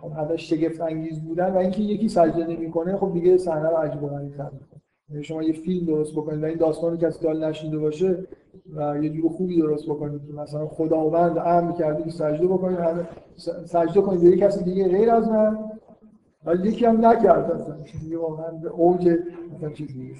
[0.00, 4.02] خب هدف شگفت انگیز بودن و اینکه یکی سجده نمی‌کنه خب دیگه صحنه رو عجیب
[4.02, 4.34] و غریب
[5.10, 8.26] یعنی شما یه فیلم درست بکنید و این داستان رو کسی دال نشینده باشه
[8.76, 10.26] و یه جور خوبی درست بکنید.
[10.26, 12.78] که مثلا خداوند امر کرده که سجده بکنید
[13.64, 14.30] سجده کنید.
[14.30, 15.58] به کسی دیگه غیر از من
[16.64, 17.76] یکی هم نکرد اصلا
[18.08, 19.08] یه واقعا به اوج
[19.54, 20.14] مثلا چیزی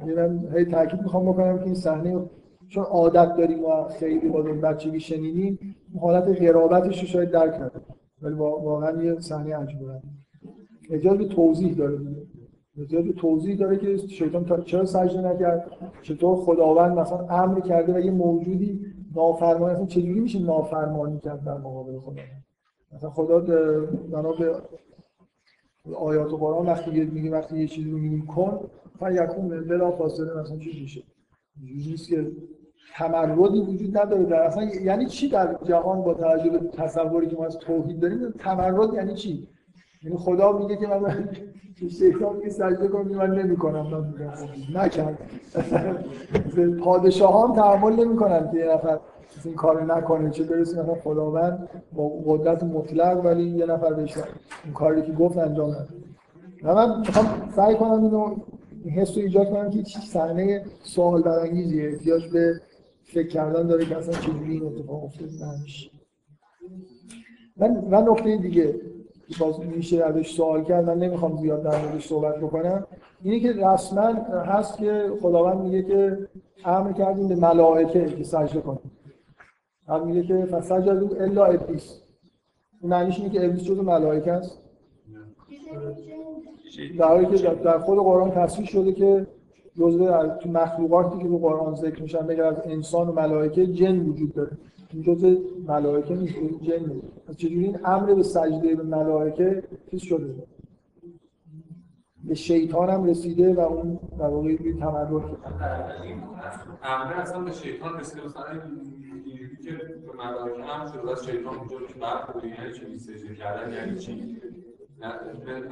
[0.00, 2.22] یعنی من هی تاکید می‌خوام بکنم که این صحنه
[2.68, 7.86] چون عادت داریم و خیلی با بچگی شنیدیم حالت غرابتش رو شاید درک نداریم
[8.22, 10.02] ولی واقعا یه صحنه عجیبه
[10.90, 11.98] اجازه توضیح داره.
[12.88, 15.70] زیاد توضیح داره که شیطان چرا سجده نکرد؟
[16.02, 18.80] چطور خداوند مثلا امر کرده و یه موجودی
[19.16, 22.22] نافرمانی اصلا چجوری میشه نافرمانی کرد در مقابل خدا
[22.92, 23.40] مثلا خدا
[24.12, 24.54] بنا به
[25.94, 30.80] آیات قرآن وقتی میگه وقتی یه چیزی رو میگیم کن فیکون بلا فاصله مثلا چی
[30.82, 31.02] میشه؟
[31.62, 32.32] نیست که
[32.94, 37.46] تمردی وجود نداره در اصلا یعنی چی در جهان با توجه به تصوری که ما
[37.46, 39.48] از توحید داریم تمرد یعنی چی؟
[40.02, 41.28] یعنی خدا میگه که من
[41.88, 44.14] شیطان میگه سجده کنم من نمی‌کنم من
[44.74, 45.18] نکرد
[46.84, 49.00] پادشاهان تحمل نمی‌کنن که یه نفر
[49.44, 54.16] این کار نکنه چه برسه مثلا خداوند با قدرت مطلق ولی یه نفر بهش
[54.64, 55.94] این کاری که گفت انجام نده
[56.62, 57.26] و من می‌خوام
[57.56, 58.36] سعی کنم اینو
[58.84, 61.88] این حس رو ایجاد کنم که صحنه سوال برانگیزیه.
[61.88, 62.60] احتیاج به
[63.04, 65.28] فکر کردن داره که اصلا چجوری این اتفاق افتاد
[67.56, 68.74] من و نکته دیگه
[69.40, 72.86] باز میشه ازش سوال کرد من نمی‌خوام زیاد در موردش صحبت بکنم.
[73.22, 74.06] اینه که رسما
[74.44, 76.28] هست که خداوند میگه که
[76.64, 78.90] امر کردیم به ملائکه که سجده کنیم.
[79.90, 82.02] هم میگه که فسجدوا الا ابلیس.
[82.82, 84.58] معنیش اینه که ابلیس جزو ملائکه است.
[86.98, 89.26] در حالی که در خود قرآن تصویر شده که
[89.78, 94.34] جزء تو مخلوقاتی که تو قرآن ذکر میشن بگر از انسان و ملائکه جن وجود
[94.34, 94.50] داره.
[94.92, 95.34] این جزء
[95.68, 97.36] ملائکه نیست جن نیست.
[97.36, 100.34] چجوری این امر به سجده به ملائکه چیز شده؟
[102.24, 105.12] به شیطان هم رسیده و اون در واقع تمرد
[106.82, 108.42] امر اصلا به شیطان رسیده مثلا
[109.64, 113.98] که به مدارک هم شده از شیطان اونجا که برخورد یعنی چی سجده کردن یعنی
[113.98, 114.40] چی؟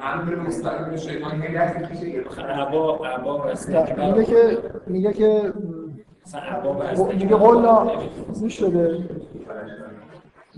[0.01, 1.87] امر مستقیم شیطان میگه.
[4.25, 4.57] که
[4.87, 5.53] میگه که
[7.13, 7.91] میگه قلنا
[8.39, 9.09] گوش شده؟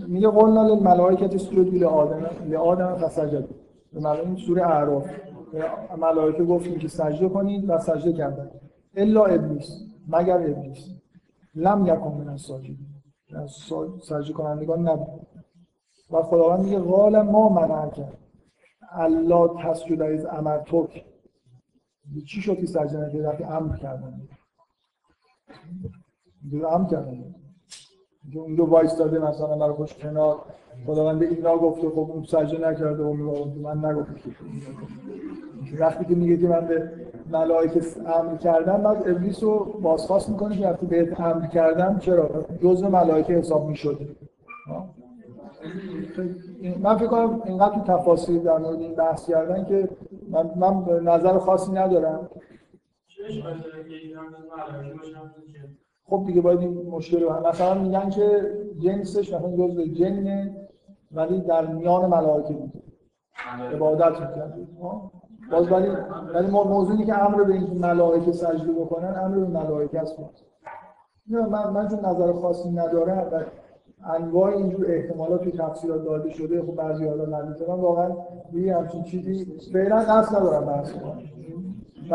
[0.07, 3.47] میگه قلنا للملائکه اسجدوا لآدم لآدم فسجد
[3.93, 5.09] به معنی سوره اعراف.
[5.97, 8.51] ملائکه گفتیم که سجده کنید و سجده کردن.
[8.95, 9.69] الا ابلیس
[10.07, 10.89] مگر ابلیس.
[11.55, 12.90] لم یکن من الساجدین.
[14.01, 15.27] سجده کنندگان نبود.
[16.11, 18.17] و خداوند میگه قال ما منع کرد
[18.91, 21.05] الله تسجد از امرتک
[22.27, 24.27] چی شد که سجده نکرد؟ وقتی امر کردن.
[26.53, 27.35] امر کردن.
[28.35, 30.35] اونجا وایستاده مثلا برای خوش کنار.
[30.85, 33.13] خداوند اینا گفته خب اون سجده نکرده و
[33.61, 34.29] من نگفته
[35.79, 36.91] وقتی که میگه من به
[37.31, 42.89] ملائکه امر کردم بعد ابلیس رو بازخواست می‌کنه که وقتی بهت امر کردم چرا؟ جزء
[42.89, 44.07] ملائکه حساب می‌شده
[46.79, 49.89] من فکر کنم اینقدر تو تفاصیل در مورد این بحث کردن که
[50.29, 52.29] من, من نظر خاصی ندارم.
[56.05, 60.55] خب دیگه باید این مشکل رو مثلا میگن که جنسش مثلا جزء جنه
[61.11, 62.81] ولی در میان ملائکه بوده
[63.73, 64.57] عبادت می‌کرد.
[65.51, 65.87] باز ولی
[66.33, 70.15] ولی موضوعی که امر به اینکه ملائکه سجده بکنن امر به ملائکه است.
[71.27, 73.43] من من چون نظر خاصی ندارم و
[74.13, 78.15] انواع اینجور احتمالات توی تفسیرات داده شده خب بعضی حالا من واقعا
[78.53, 81.19] یه همچین چیزی فعلا قصد ندارم بحث کنم.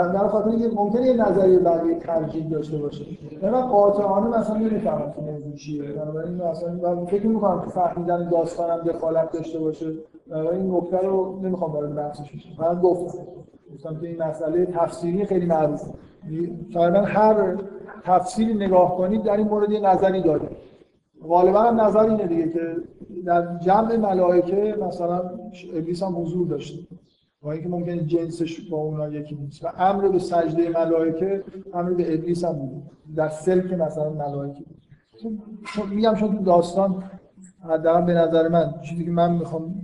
[0.03, 3.05] در خاطر اینکه ممکنه یه نظریه بقیه ترجیح داشته باشه.
[3.43, 5.83] من قاطعانه مثلا نمی‌فهمم که موضوع چیه.
[5.83, 9.87] بنابراین مثلا فکر می‌کنم که فهمیدن داستانم دخالت داشته باشه.
[10.53, 12.49] این نکته رو نمی‌خوام وارد بحثش بشم.
[12.63, 13.19] من گفتم.
[13.75, 15.87] گفتم که این مسئله تفسیری خیلی معروفه
[16.75, 17.57] تقریبا هر
[18.05, 20.49] تفسیری نگاه کنید در این مورد یه نظری داره
[21.29, 22.77] غالبا هم نظر اینه دیگه که
[23.27, 25.23] در جمع ملائکه مثلا
[25.75, 26.79] ابلیس هم حضور داشته.
[27.47, 29.65] با اینکه ممکنه جنسش با اونا یکی نیست.
[29.65, 31.45] و امر به سجده ملائکه
[31.75, 32.83] امر به ابلیس هم بود
[33.17, 34.65] در سلک مثلا ملائکه.
[35.91, 37.05] میگم چون تو داستان
[37.61, 39.75] حداقل به نظر من چیزی که من می‌خوام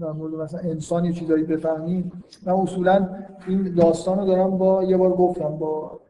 [0.00, 2.12] در مورد مثلا انسان یه چیزایی بفهمیم
[2.46, 3.08] من اصولا
[3.46, 6.00] این داستان رو دارم با یه بار گفتم با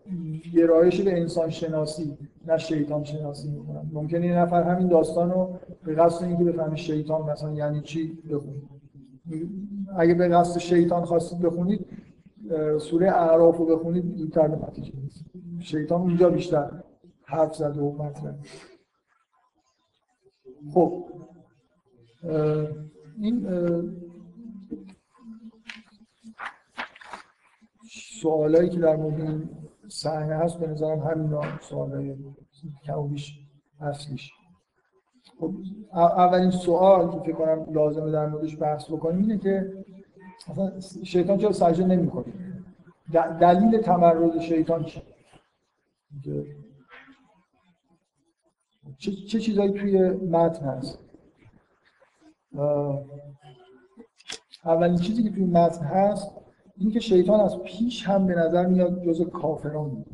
[0.54, 3.90] گرایش به انسان شناسی نه شیطان شناسی می‌کنم.
[3.92, 5.48] ممکنه یه نفر همین داستان رو
[5.84, 8.56] به قصد اینکه بفهمه شیطان مثلا یعنی چی بخونه.
[9.96, 11.86] اگه به قصد شیطان خواستید بخونید
[12.78, 14.92] سوره اعراف رو بخونید زودتر به نتیجه
[15.60, 16.82] شیطان اونجا بیشتر
[17.24, 18.34] حرف زده و مطرح.
[20.74, 21.04] خب.
[23.18, 23.48] این
[28.22, 29.48] سوالایی که در مورد این
[29.88, 32.16] صحنه هست به نظرم همینا سوالای
[32.84, 33.38] کموبیش
[33.80, 34.32] اصلیش.
[35.40, 35.54] خب
[35.94, 39.72] اولین سوال که فکر کنم لازمه در موردش بحث بکنیم اینه که
[40.48, 42.24] مثلا شیطان چرا سجده نمی‌کنه؟
[43.40, 45.02] دلیل تمرد شیطان چیه؟
[48.98, 50.98] چه, چه چیزایی توی متن هست؟
[54.64, 56.30] اولین چیزی که توی متن هست
[56.76, 60.04] این که شیطان از پیش هم به نظر میاد جز کافران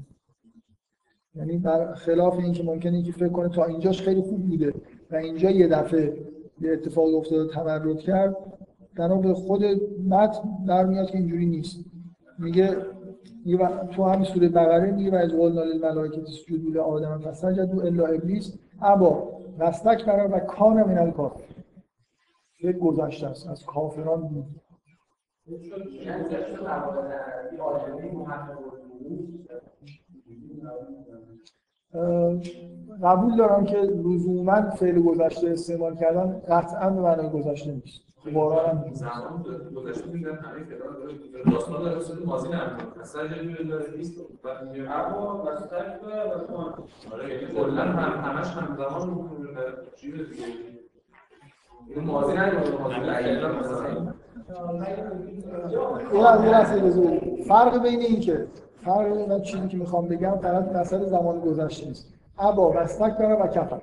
[1.35, 4.75] یعنی بر خلاف این که ممکنه که فکر کنه تا اینجاش خیلی خوب بوده.
[5.13, 6.17] و اینجا یه دفعه
[6.61, 8.37] یه اتفاق افتاده تمرد کرد.
[8.97, 9.65] در به خود
[10.09, 11.85] متن در میاد که اینجوری نیست.
[12.39, 12.77] میگه
[13.91, 18.59] تو همین سوره بقره میگه و از قلنا للملائکه اسجدوا لآدم فسجدوا الا ابلیس.
[18.83, 19.29] ابا
[19.59, 21.45] واستکبر و کان من الکافر.
[22.63, 24.47] یک گذشته است از کافران بود.
[33.05, 38.01] قبول دارم که لزوما فعل گذشته استعمال کردن قطعا به معنای گذشته نیست.
[38.35, 39.45] قرآن هم زمان
[39.77, 41.97] گذشته میگن همه کتاب داستان داره.
[41.99, 43.97] اصلا ماضی نمیاد اصلا جایی داره.
[43.97, 44.21] نیست.
[44.87, 45.45] اما
[47.13, 49.31] آره یعنی کلا هم همش هم زمان
[49.97, 50.45] چیز دیگه؟
[51.89, 53.01] اینو ماضی نمیاد ماضی
[57.49, 58.47] فرق بین این که
[58.77, 62.22] فرق من چیزی که می‌خوام بگم فقط مسئله زمان گذشته نیست.
[62.43, 63.83] ابا وستک دارم و کفر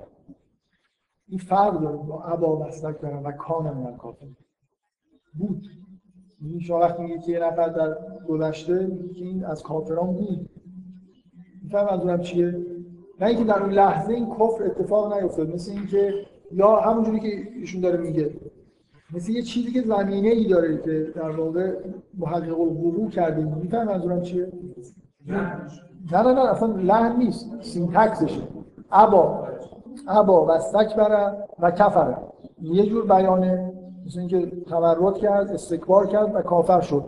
[1.28, 4.26] این فرق داره با ابا وستک دارم و کانم من کافر
[5.34, 5.66] بود.
[6.40, 7.96] این شما وقتی میگه که یه نفر در
[8.28, 10.50] گذشته که این از کافران بود.
[11.62, 12.66] میفهم منظورم چیه؟
[13.20, 15.54] نه اینکه در اون لحظه این کفر اتفاق نیفتاد.
[15.54, 18.30] مثل اینکه یا همونجوری که ایشون داره میگه.
[19.14, 21.76] مثل یه چیزی که زمینه ای داره که در واقع
[22.18, 23.44] محقق الوقوع کرده.
[23.44, 24.52] میفهم منظورم چیه؟
[26.12, 27.62] نه نه نه اصلا لحن نیست.
[27.62, 28.42] سینتکسشه.
[28.92, 29.48] ابا
[30.08, 32.16] ابا و استکبر و کفر
[32.62, 33.72] یه جور بیانه.
[34.06, 37.04] مثل اینکه تورط کرد استکبار کرد و کافر شد.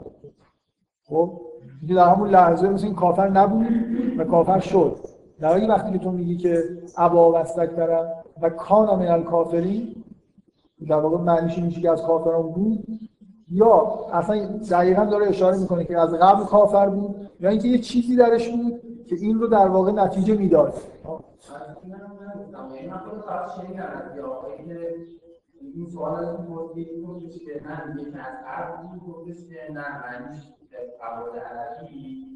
[1.04, 1.40] خب
[1.80, 3.66] دیگه در همون لحظه مثل این کافر نبود
[4.18, 4.96] و کافر شد.
[5.40, 6.62] در حالی وقتی که تو میگی که
[6.96, 8.06] ابا و استکبر
[8.42, 10.04] و کان من الکافرین
[10.88, 12.84] در واقع معنیش میشه که از کافران بود.
[13.52, 18.16] یا اصلا دقیقا داره اشاره می‌کنه که از قبل کافر بود یا اینکه یه چیزی
[18.16, 20.74] درش بود که این رو در واقع نتیجه می‌داد.
[25.74, 26.36] این سوال از
[26.76, 28.80] این گفتش که نه که از
[29.74, 30.42] معنیش
[31.00, 32.26] قواعد عربی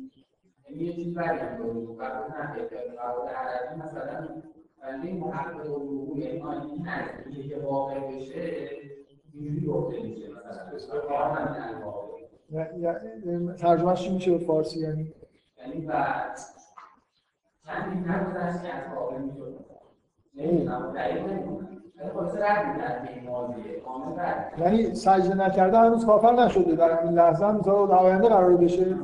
[0.70, 1.14] یعنی
[2.98, 4.28] قواعد عربی مثلا
[5.02, 5.08] این یعنی
[6.68, 6.86] این
[13.58, 15.12] ترجمهش چی میشه به فارسی یعنی؟
[15.58, 16.38] یعنی بعد
[17.66, 19.54] چندی نگذشت که از واقع می‌شد.
[20.34, 21.68] نمی‌دونم دقیق نمی‌دونم
[24.58, 26.76] یعنی سجده نکرده هنوز کافر نشده.
[26.76, 28.96] در همین لحظه هم مثلا آینده قرار بشه.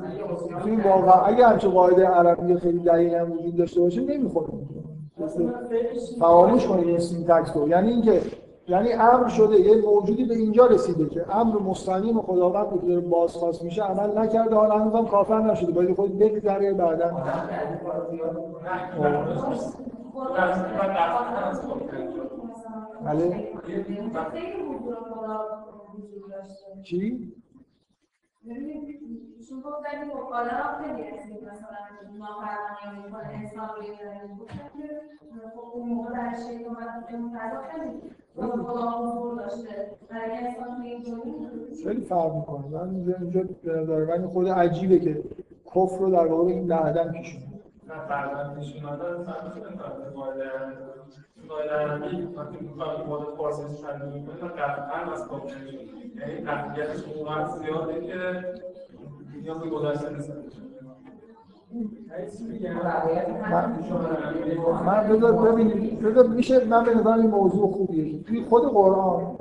[0.65, 4.49] این واقعا اگه همچه قاعده عربی خیلی دقیق هم وجود داشته باشه نمی‌خوره.
[6.21, 7.69] فراموش کنید این سینتکس رو.
[7.69, 8.21] یعنی اینکه
[8.69, 13.63] یعنی امر شده یه موجودی به اینجا رسیده که امر مستقیم خداوند که داره بازخواست
[13.63, 15.73] میشه عمل نکرده حالا هنوز کافر نشده.
[15.73, 17.11] باید خود بگذره بعدا.
[23.05, 23.49] بله.
[26.83, 27.33] چی؟
[31.49, 31.77] مثلا
[38.37, 39.41] خب
[41.85, 42.89] خیلی فرق می‌کنه من
[43.21, 45.23] اینجا به نظر من خود عجیبه که
[45.67, 46.75] کفر رو در واقع این نه
[55.13, 55.57] از کافر
[56.17, 56.43] یعنی
[59.43, 59.69] نیاز به
[64.87, 68.23] من بذار ببینیم بذار میشه من به نظر این موضوع خوبیه.
[68.23, 69.39] توی خود قرآن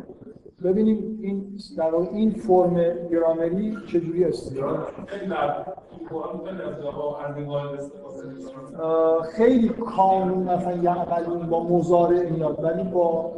[0.63, 2.73] ببینیم این در این فرم
[3.11, 4.79] گرامری چجوری استفاده
[9.35, 13.31] خیلی کانون مثلا یعملون با مزارع میاد ولی با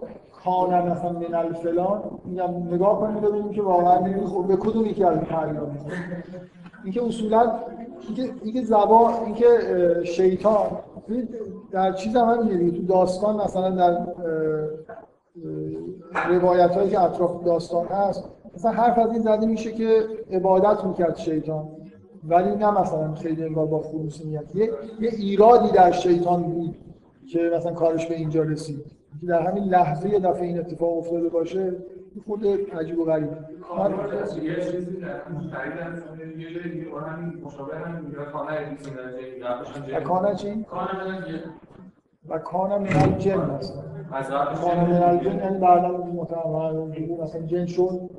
[0.44, 5.20] کان مثلا من الفلان میگم نگاه کنید ببینیم که واقعا خب به کدوم یکی از
[5.20, 5.60] تعریف
[6.84, 7.52] اینکه اصولا
[8.08, 9.48] اینکه اینکه زبان اینکه
[10.04, 10.68] شیطان
[11.72, 14.06] در چیز هم همینه تو داستان مثلا در
[16.30, 18.24] روایت هایی که اطراف داستان هست
[18.56, 21.68] مثلا حرف از این زده میشه که عبادت می‌کرد شیطان.
[22.28, 24.70] ولی نه مثلا خیلی انگار با خلوصیت یه،,
[25.00, 26.76] یه ایرادی در شیطان بود
[27.32, 28.86] که مثلا کارش به اینجا رسید.
[29.22, 31.76] که در همین لحظه یه دفعه این اتفاق افتاده باشه
[32.27, 32.45] خود
[32.80, 33.30] عجیب و غریب.
[40.03, 40.65] کانه چی؟
[42.30, 43.73] و کانه من جن هست
[44.64, 46.76] کانه من الجن یعنی بعدا متعمل
[47.23, 48.10] مثلا جن شد.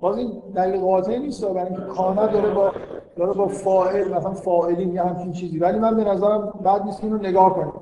[0.00, 2.72] باز این دلیل قاطعی نیست برای اینکه کانه داره با
[3.16, 5.58] داره با فاعل مثلا فاعلین یا همچین چیزی.
[5.58, 7.72] ولی من به نظرم بعد نیست اینو نگاه کنیم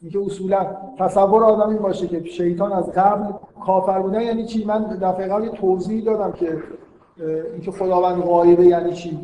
[0.00, 0.66] اینکه اصولا
[0.98, 3.32] تصور آدم این باشه که شیطان از قبل
[3.66, 6.58] کافر بودن یعنی چی؟ من دفعه قبل توضیح دادم که
[7.52, 9.18] اینکه خداوند غایبه یعنی چی؟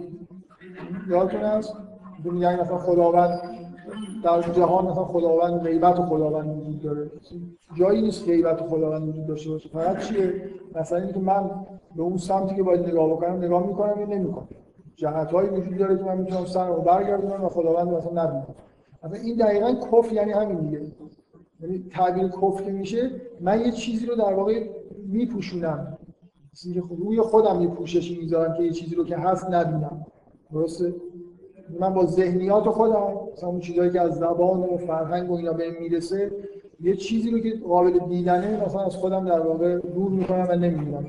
[1.09, 1.77] یادتون هست
[2.25, 3.41] میگن مثلا خداوند
[4.25, 7.11] در جهان مثلا خداوند غیبت و خداوند وجود داره.
[7.75, 9.69] جایی نیست غیبت و خداوند وجود داشته باشه.
[9.69, 10.33] فقط چیه؟
[10.75, 11.51] مثلا اینکه من
[11.97, 14.49] به اون سمتی که باید نگاه بکنم نگاه می‌کنم یا نمی‌کنم؟
[14.97, 18.47] جهت هایی وجود داره که من می‌تونم سر رو برگردونم و خداوند مثلا نبینم.
[19.05, 20.83] مثلا این دقیقا کفر یعنی همین دیگه.
[21.61, 23.11] یعنی تعبیر کفر میشه.
[23.41, 24.69] من یه چیزی رو در واقع
[25.07, 25.99] میپوشونم.
[26.99, 30.07] روی خودم یه پوششی می‌ذارم که یه چیزی رو که هست نبینم.
[30.53, 30.95] درسته؟
[31.81, 35.73] من با ذهنیات خودم مثلا اون چیزایی که از زبان و فرهنگ و اینا بهم
[35.81, 36.33] می‌رسه
[36.81, 41.07] یه چیزی رو که قابل دیدنه مثلا از خودم در واقع دور می‌کنم و نمی‌بینم.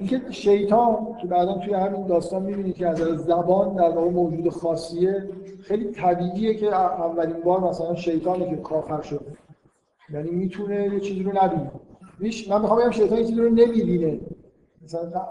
[0.00, 5.28] اینکه شیطان که بعدا توی همین داستان می‌بینید که از زبان در واقع موجود خاصیه
[5.60, 9.26] خیلی طبیعیه که اولین بار مثلا شیطانی که کافر شده
[10.12, 11.70] یعنی می‌تونه یه چیزی رو نبینه.
[12.50, 14.20] من می‌خوام بگم شیطان یه چیزی رو نمی‌بینه.
[14.84, 15.22] مثلا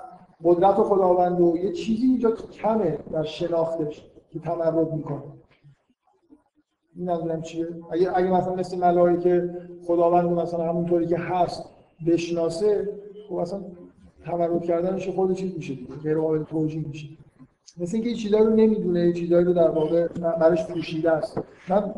[0.44, 5.24] قدرت خداوند و یه چیزی اینجا کمه در شناختش که تمرد می‌کنه.
[6.96, 9.50] این نظرم چیه؟ اگه اگه مثلا مثل ملائکه
[9.88, 11.70] خداوند مثلا همونطوری که هست
[12.08, 12.90] بشناسه
[13.30, 13.62] خب اصلا
[14.32, 17.08] تمرد کردنش خود چیز میشه غیر قابل توجیه میشه.
[17.78, 20.08] مثل اینکه چیزایی رو نمی‌دونه چیزایی رو در واقع
[20.42, 21.42] برش پوشیده است.
[21.70, 21.94] من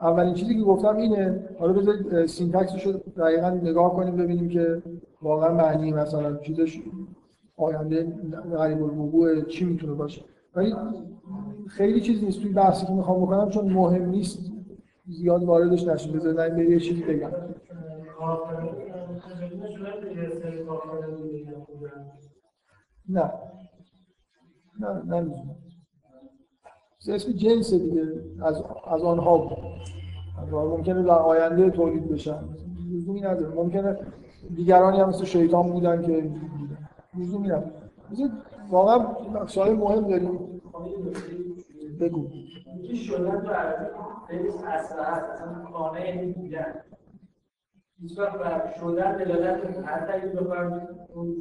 [0.00, 4.82] اولین چیزی که گفتم اینه حالا بذارید سینتکسش رو دقیقا نگاه کنیم ببینیم که
[5.22, 6.80] واقعا معنی مثلا چیزش
[7.56, 8.12] آینده
[8.56, 10.22] غریب الوقوع چی می‌تونه باشه.
[10.54, 10.74] ولی
[11.68, 14.52] خیلی چیز نیست توی بحثی که می‌خوام بکنم چون مهم نیست.
[15.08, 16.12] زیاد واردش نشیم.
[16.12, 17.30] بذارید من یه چیزی بگم.
[23.10, 23.32] نه.
[24.80, 25.56] نه نه.
[27.08, 28.02] اسم جنس دیگه.
[28.42, 29.38] از از آنها.
[29.38, 32.44] بود ممکنه در آینده تولید بشن.
[32.92, 33.54] لزومی نداره.
[33.54, 33.98] ممکنه
[34.54, 36.30] دیگرانی هم مثل شیطان بودن که
[37.18, 37.72] لزومی نداره.
[38.70, 40.60] واقعا سوال مهم داریم.
[42.00, 42.28] بگو.
[42.88, 43.86] که شدن تو عربی
[48.02, 50.88] هیچ وقت بر شدن دلالت حتی اگه بخوایم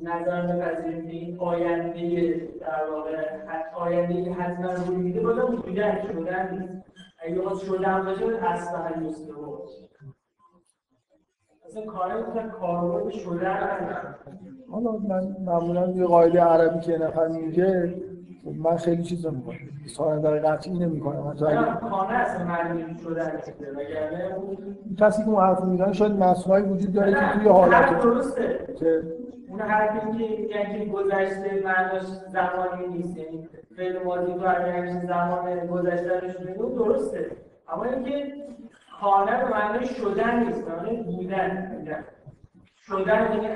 [0.03, 3.18] نظر بپذیریم که این آینده در واقع
[3.76, 6.86] آینده که حتما روی میده بازم بودن شدن نیست.
[7.26, 9.30] اگه باز شدن باشه اصلا نیست
[11.65, 14.15] اصلا کاره می‌تونن کاربرد شدن
[14.72, 17.95] حالا من معمولا یه قاعده عربی که نفر میگه
[18.44, 19.57] من خیلی چیز رو می‌کنم.
[19.88, 21.36] سوال در قطعی نمی کنم
[24.99, 28.76] کسی که اون حرف می‌زنه شاید مسئولهایی وجود داره که توی حالت درسته.
[28.80, 29.03] که
[29.49, 36.22] اون حرفی که یعنی گذشته معناش زمانی نیست یعنی فعل ماضی تو اگر زمان گذشته
[36.57, 37.32] رو درسته.
[37.74, 38.34] اما اینکه
[39.02, 41.70] خانه به معنی شدن نیست معنی بودن.
[42.78, 43.48] شدن یعنی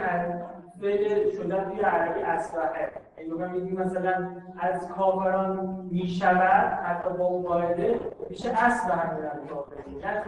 [0.81, 3.02] فعل شدن توی عربی اصلاحه.
[3.18, 4.27] اگه میگیم مثلا
[4.60, 7.99] از کافران می‌شود حتی با اون قاعده
[8.30, 10.23] میشه اصل همین کافری نه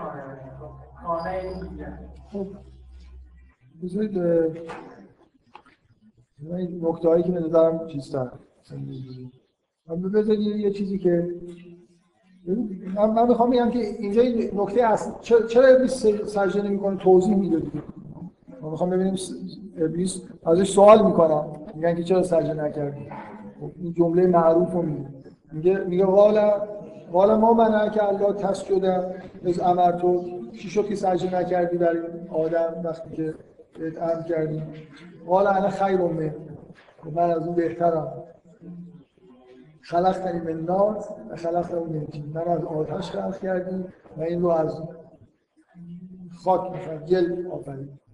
[1.03, 1.61] خانه
[2.31, 2.47] خب
[3.83, 4.17] بذارید
[6.81, 8.31] نکته هایی که به نظرم چیزتر.
[10.13, 11.35] بذارید یه چیزی که
[12.95, 14.21] من, من می‌خوام بگم که اینجا
[14.53, 15.11] نکته اصل
[15.47, 17.61] چرا ابلیس سجده نمی‌کنه توضیح میده
[18.65, 19.15] ما می‌خوام ببینیم
[19.77, 23.09] ابلیس ازش سوال می‌کنم میگن که چرا سجده نکردی؟
[23.59, 25.09] خب، این جمله معروف رو میگه.
[25.51, 26.61] میگه میگه والا
[27.11, 28.85] والا ما من که الله تسجد
[29.45, 30.23] از امر تو.
[30.51, 33.33] چی شد که سجده نکردی برای آدم وقتی که
[33.79, 34.63] بهت امر کردی؟
[35.25, 36.35] والا انا خیر من.
[37.11, 38.13] من از اون بهترم.
[39.81, 43.85] خلقتنی من نار و خلقت من من از آتش خلق کردی
[44.17, 44.81] و این رو از
[46.43, 48.04] خاک مثلا گل آفرید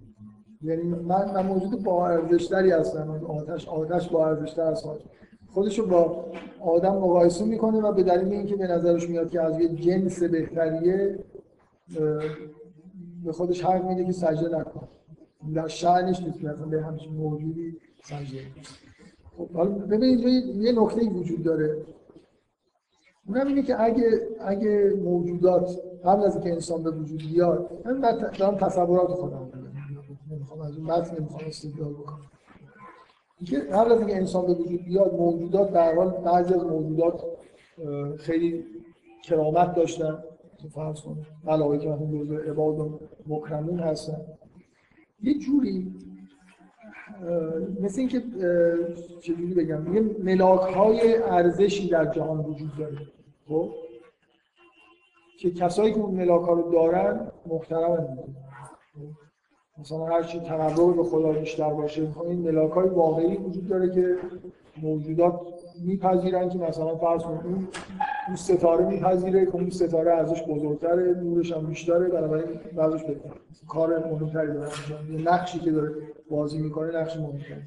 [0.63, 3.25] یعنی من, من موجود با ارزشتری هستم.
[3.27, 4.85] آتش آتش با ارزشتر از
[5.53, 6.25] خودش رو با
[6.61, 11.19] آدم مقایسه می‌کنه و به دلیل اینکه به نظرش میاد که از یه جنس بهتریه
[13.25, 14.87] به خودش حق میده که سجده نکنه.
[15.55, 18.39] در شعنش نیست که به همچین موجودی سجده
[19.37, 20.23] خب حالا ببینید
[20.55, 21.77] یه نکته وجود داره.
[23.27, 27.99] اونم اینه که اگه اگه موجودات قبل از اینکه انسان به وجود بیاد من
[28.39, 29.49] دارم تصورات خودم
[30.61, 32.21] از اون متن نمی‌خوام استدلال بکنم.
[33.37, 37.23] اینکه قبل از اینکه انسان به وجود بیاد موجودات در حال بعضی از موجودات
[38.17, 38.65] خیلی
[39.23, 40.23] کرامت داشتن.
[40.73, 44.21] فرض کنید علاوه که مثلا جزء عباد و مکرمون هستن.
[45.23, 45.93] یه جوری
[47.81, 48.23] مثل اینکه
[49.21, 52.97] چجوری بگم یه ملاک های ارزشی در جهان وجود داره.
[53.47, 53.69] خب؟
[55.39, 58.17] که کسایی که اون ملاک ها رو دارن محترم
[59.79, 64.15] مثلا هر چی تقرب به خدا بیشتر باشه این ملاک های واقعی وجود داره که
[64.81, 65.41] موجودات
[65.85, 67.67] میپذیرن که مثلا فرض کن
[68.27, 73.29] اون ستاره میپذیره که اون ستاره ازش بزرگتره نورش هم بیشتره بنابراین ازش بهتر
[73.67, 74.69] کار مهمتری داره.
[75.11, 75.91] یه نقشی که داره
[76.29, 77.61] بازی می‌کنه نقش مهمتری.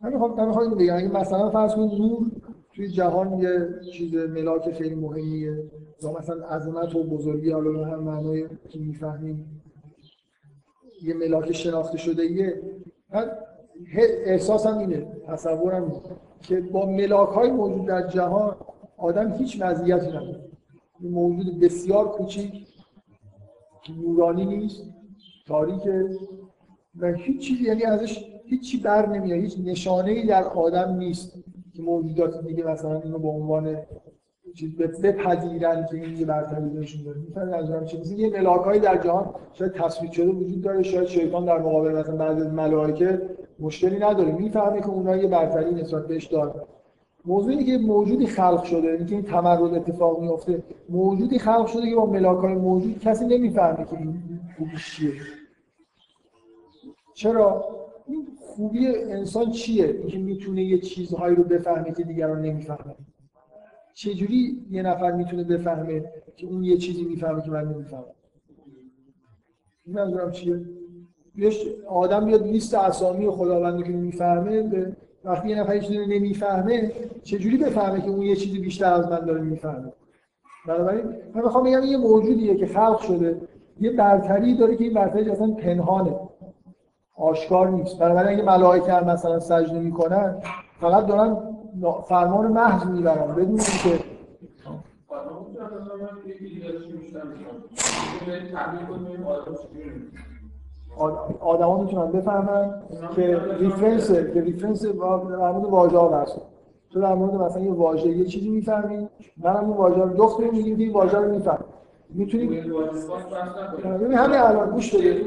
[0.00, 1.06] من می‌خوام من می‌خوام بگم.
[1.06, 2.30] مثلا فرض کن نور
[2.74, 5.64] توی جهان یه چیز ملاک خیلی مهمیه.
[6.02, 9.59] یا مثلا عظمت و بزرگی حالا به هم معنای که می‌فهمیم.
[11.02, 12.62] یه ملاک شناخته شده یه
[13.14, 13.30] من
[14.24, 16.00] احساسم اینه تصورم اینه
[16.42, 18.56] که با ملاک های موجود در جهان
[18.96, 20.40] آدم هیچ مزیتی نداره.
[21.00, 22.66] موجود بسیار کوچیک
[23.82, 24.82] که نورانی نیست
[25.46, 26.04] تاریکه
[27.00, 31.32] و هیچ چیزی یعنی ازش هیچی بر نمیاد هیچ نشانه ای در آدم نیست
[31.74, 33.76] که موجودات دیگه مثلا اینو به عنوان
[34.54, 37.02] چیز بپذیرن که این یه برتری بهشون
[37.34, 41.58] داره از چیزی یه ملاکایی در جهان شاید تصویر شده وجود داره شاید شیطان در
[41.58, 43.22] مقابل مثلا بعضی از ملائکه
[43.60, 44.32] مشکلی نداره.
[44.32, 46.54] می‌فهمه که اونها یه برتری نسبت بهش داره
[47.24, 52.06] موضوعی که موجودی خلق شده اینکه این تمرد اتفاق میفته موجودی خلق شده که با
[52.06, 54.22] ملاکای موجود کسی نمی‌فهمه که این
[54.78, 55.12] چیه.
[57.14, 57.64] چرا؟
[58.06, 62.94] این خوبی انسان چیه؟ اینکه می‌تونه یه چیزهایی رو بفهمه که دیگران نمی‌فهمن.
[64.00, 66.04] چجوری یه نفر می‌تونه بفهمه
[66.36, 68.04] که اون یه چیزی می‌فهمه که من نمی‌فهمم؟
[69.86, 70.60] منظورم چیه؟
[71.36, 71.52] یه
[71.88, 74.92] آدم بیاد لیست اسامی خداوند که می‌فهمه
[75.24, 79.40] وقتی یه نفر چیزی نمی‌فهمه چجوری بفهمه که اون یه چیزی بیشتر از من داره
[79.40, 79.92] می‌فهمه؟
[80.66, 81.04] بنابراین
[81.34, 83.40] من می‌خوام بگم یه موجودیه که خلق شده.
[83.80, 86.16] یه برتری داره که این برتری اصلا پنهانه.
[87.16, 87.98] آشکار نیست.
[87.98, 90.42] بنابراین اگه ملائکه مثلا سجده می‌کنن
[90.80, 91.36] فقط دارن
[92.08, 94.04] فرمان محض می‌برن بدون اینکه
[101.40, 102.82] آدما می‌تونن بفهمن
[103.16, 104.92] که reference که reference در
[105.52, 106.30] مورد واژه ها بحث
[106.90, 110.76] تو در مورد مثلا یه واژه یه چیزی می‌فهمی منم اون واژه رو دفت میگیم
[110.76, 111.64] که این واژه رو میفهم
[112.10, 115.24] می‌تونی ببین همین الان گوش بده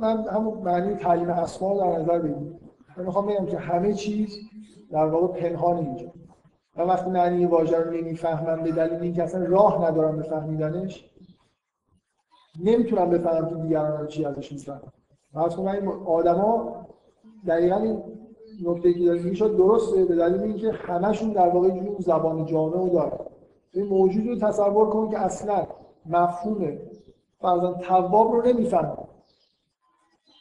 [0.00, 2.58] من همون معنی تعلیم اسما در نظر بگیرم
[2.96, 4.38] من می‌خوام بگم که همه چیز
[4.90, 6.12] در واقع پنهان اینجا.
[6.76, 11.10] من وقتی معنی واژه رو نمی‌فهمم به دلیل اینکه اصلا راه ندارم به فهمیدنش
[12.64, 14.92] نمی‌تونم بفهمم که دیگران چی ازش می‌فهمم
[15.34, 16.76] مثلا من آدما
[17.46, 18.02] دقیقا این
[18.64, 22.88] نکته که داریم می‌شد درسته به دلیل اینکه همشون در واقع جون زبان جامعه رو
[22.88, 23.18] دارن.
[23.72, 25.66] این موجود رو تصور کن که اصلا
[26.06, 26.78] مفهوم
[27.40, 28.96] فرضاً تواب رو نمی‌فهمه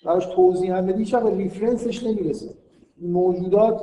[0.06, 2.50] براش توضیح هم بدی هیچ ریفرنسش نمی‌رسه؟
[3.02, 3.82] موجودات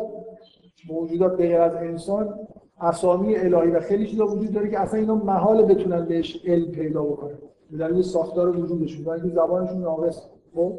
[0.88, 2.34] موجودات غیر از انسان
[2.80, 7.02] اسامی الهی و خیلی چیزا وجود داره که اصلا اینا محال بتونن بهش علم پیدا
[7.02, 7.38] بکنن.
[7.70, 10.22] به دلیل ساختار وجودشون و اینکه زبانشون ناقص.
[10.54, 10.78] خب؟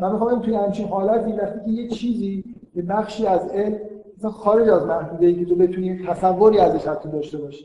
[0.00, 3.78] من می‌خوام توی همچین حالتی وقتی که یه چیزی یه بخشی از علم
[4.18, 7.64] مثلا خارج از محدوده ای که تو بتونی تصوری ازش حتی داشته باشی.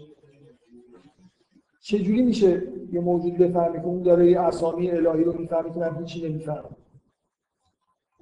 [1.90, 5.96] چجوری میشه یه موجود بفهمه که اون داره یه اسامی الهی رو می‌فهمه که من
[6.00, 6.76] هیچی نمی‌فهمم؟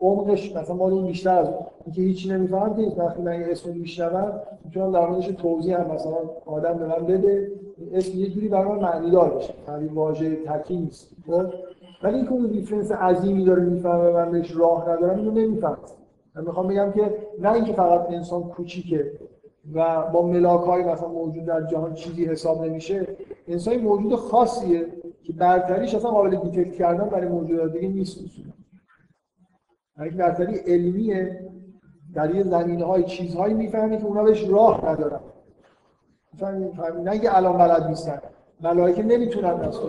[0.01, 1.49] عمقش مثلا مال اون بیشتر از
[1.85, 6.17] اینکه هیچی نمی‌فهمم که وقتی من یه اسم میشنوم می‌تونم در موردش توضیح هم مثلا
[6.45, 7.51] آدم به من بده.
[7.93, 11.11] اسم یه جوری برای من معنی دار بشه یعنی واژه تکی نیست.
[12.03, 15.77] ولی اینکه اون difference عظیمی داره می‌فهمه من بهش راه ندارم اینو نمی‌فهمم.
[16.35, 19.11] من می‌خوام بگم که نه اینکه فقط انسان کوچیکه.
[19.73, 23.17] و با ملاک های مثلا موجود در جهان چیزی حساب نمیشه
[23.47, 24.87] انسان موجود خاصیه
[25.23, 28.53] که برتریش اصلا قابل detect کردن برای موجودات دیگه نیست اصولا.
[29.97, 31.49] یعنی برتری علمیه
[32.13, 35.19] در یه زمینه های چیزهایی می‌فهمی که اونا بهش راه ندارن.
[36.33, 38.19] می‌فهمی نه اینکه الان بلد نیستن.
[38.61, 39.81] ملائکه نمی‌تونن دست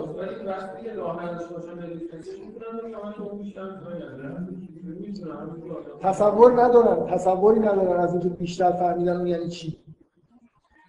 [6.01, 9.77] تصور ندارن تصوری ندارن از اینکه بیشتر فهمیدن اون یعنی چی.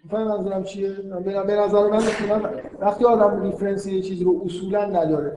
[0.04, 0.92] می‌فهمی منظورم چیه؟
[1.46, 2.50] به نظر من مثلا
[2.80, 5.36] وقتی آدم reference یه چیزی رو اصولا نداره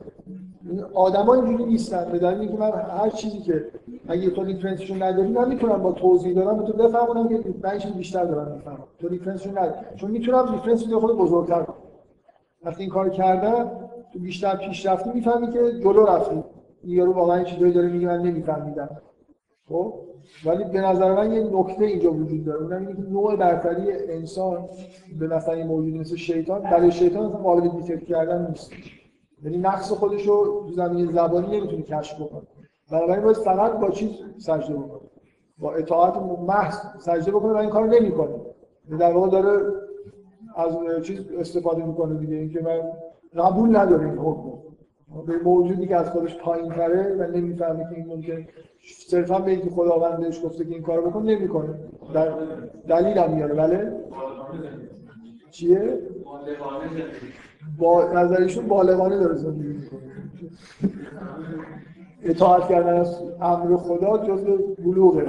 [0.94, 2.12] آدما اینجوری نیستن.
[2.12, 3.66] به دلیل اینکه من هر چیزی که
[4.08, 7.92] اگه تو reference شون نداری من می‌تونم با توضیح دادن به تو بفهمونم که من
[7.98, 8.84] بیشتر دارم می‌فهمم.
[9.00, 9.86] تو reference شون نداری.
[9.96, 11.76] چون می‌تونم reference رو خود بزرگتر کنم.
[12.66, 13.72] وقتی این کار کردم
[14.14, 16.44] تو بیشتر پیشرفتی می‌فهمی که جلو رفتی.
[16.84, 18.90] این یارو واقعا این چیزایی داره میگه من نمیفهمیدم.
[19.70, 19.94] خب؟
[20.46, 22.62] ولی به نظر من یه نکته اینجا وجود داره.
[22.62, 24.70] اونم اینه که نوع برتری انسان
[25.20, 28.72] به مثلا موجود مثل شیطان برای شیطان اصلا قابل دیتکت کردن نیست.
[29.44, 32.42] یعنی نقص خودش رو تو زمینه زبانی نمی‌تونه کشف بکنه.
[32.92, 35.10] بنابراین باید فقط با چیز سجده بکنه.
[35.58, 36.18] با اطاعت
[36.48, 38.36] محض سجده بکنه و این کارو نمی‌کنه.
[39.00, 39.74] در واقع داره
[40.56, 42.36] از چیز استفاده می‌کنه دیگه.
[42.36, 42.80] اینکه من
[43.44, 44.54] قبول نداره این حکم.
[45.28, 48.46] به موجودی که از خودش پایین تره و نمی‌فهمه که این ممکن
[49.08, 51.76] صرفا به اینکه خداوندش گفته که این کارو بکن نمی‌کنه.
[52.14, 52.34] در
[52.88, 53.54] دلیل هم میاره.
[53.54, 53.92] بله؟
[55.52, 56.00] چیه؟
[57.78, 60.02] با نظرشون بالغانه داره زندگی می‌کنه.
[62.24, 65.26] اطاعت کردن از امر خدا جزء بلوغه.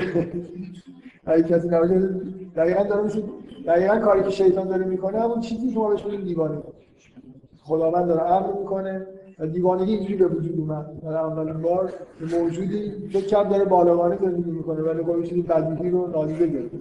[1.26, 2.08] اگه کسی نباشه
[2.56, 3.22] دقیقا داره میشه
[3.66, 6.58] دقیقا کاری که شیطان داره می‌کنه همون چیزی که ما بهش میگیم دیوانه.
[7.64, 9.06] خداوند داره امر می‌کنه
[9.38, 11.00] و دیوانگی اینجوری به وجود اومد.
[11.00, 11.92] برای اولین بار
[12.32, 16.74] موجودی فکر کرد داره بالغانه زندگی می‌کنه ولی خب چیزی بدیهی رو نادیده گرفت.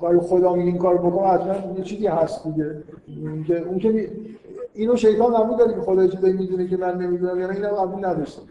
[0.00, 2.82] کاری خدا میگه این کارو بکن حتما یه چیزی هست دیگه.
[3.22, 4.10] اون که اون که
[4.74, 8.42] اینو شیطان قبول داره که خدا چیزی می‌دونه که من نمی‌دونم یعنی اینو قبول نداشته.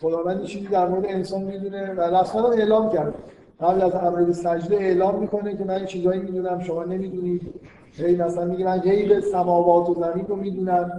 [0.00, 3.14] خداوند چیزی در مورد انسان می‌دونه و رسما اعلام کرد
[3.60, 7.54] قبل از امر به سجده اعلام می‌کنه که من چیزایی می‌دونم شما نمی‌دونید.
[7.92, 10.90] هی مثلا میگه من غیب سماوات و زمین رو می‌دونم.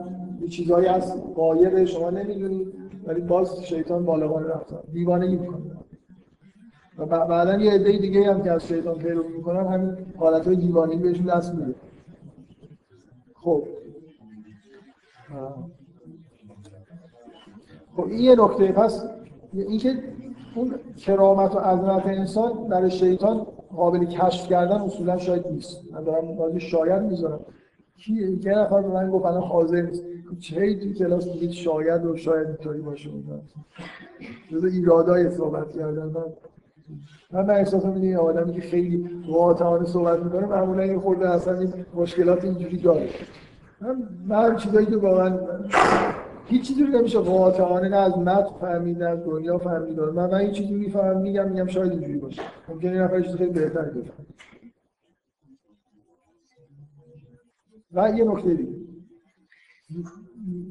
[0.41, 2.73] یه چیزایی از قایب شما نمی‌دونید.
[3.05, 5.61] ولی باز شیطان بالغانه رفتن دیوانگی می‌کنه.
[6.97, 10.95] و بعدا یه عده دیگه هم که از شیطان پیرو می‌کنن همین حالت های دیوانگی
[10.95, 11.75] بهشون دست میده.
[13.35, 13.63] خب.
[17.95, 18.71] خب این یه نکته.
[18.71, 19.05] پس
[19.53, 20.03] اینکه
[20.55, 25.81] اون کرامت و عظمت انسان برای شیطان قابل کشف کردن اصولا شاید نیست.
[25.91, 27.39] من دارم راجع شاید می‌ذارم.
[27.97, 30.03] کی یه نفر به من گفت الان حاضر نیست.
[30.39, 33.09] چه تو کلاس میگید شاید و شاید اینطوری باشه؟
[34.51, 36.23] جز ایرادای صحبت کردن من.
[37.31, 41.73] من من احساس می‌دونی آدمی که خیلی واقعا صحبت می‌کنه معمولا یه خورده اصلا این
[41.95, 43.09] مشکلات اینجوری داره.
[43.81, 45.39] من من چیزایی که واقعا
[46.51, 47.19] هیچ چیزی رو نمیشه.
[47.19, 49.99] قاطعانه نه از متن فهمید نه از دنیا فهمید.
[49.99, 52.41] من من این چیزی می‌فهمم میگم میگم شاید اینجوری باشه.
[52.69, 54.25] ممکنه یه نفر خیلی بهتر بفهمه.
[57.93, 58.71] و یه نکته دیگه.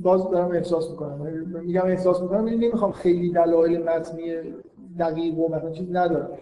[0.02, 1.18] باز دارم احساس می‌کنم.
[1.64, 4.34] میگم احساس می‌کنم این نمی‌خوام خیلی دلایل متنی
[4.98, 6.38] دقیق و مثلا چیز ندارم.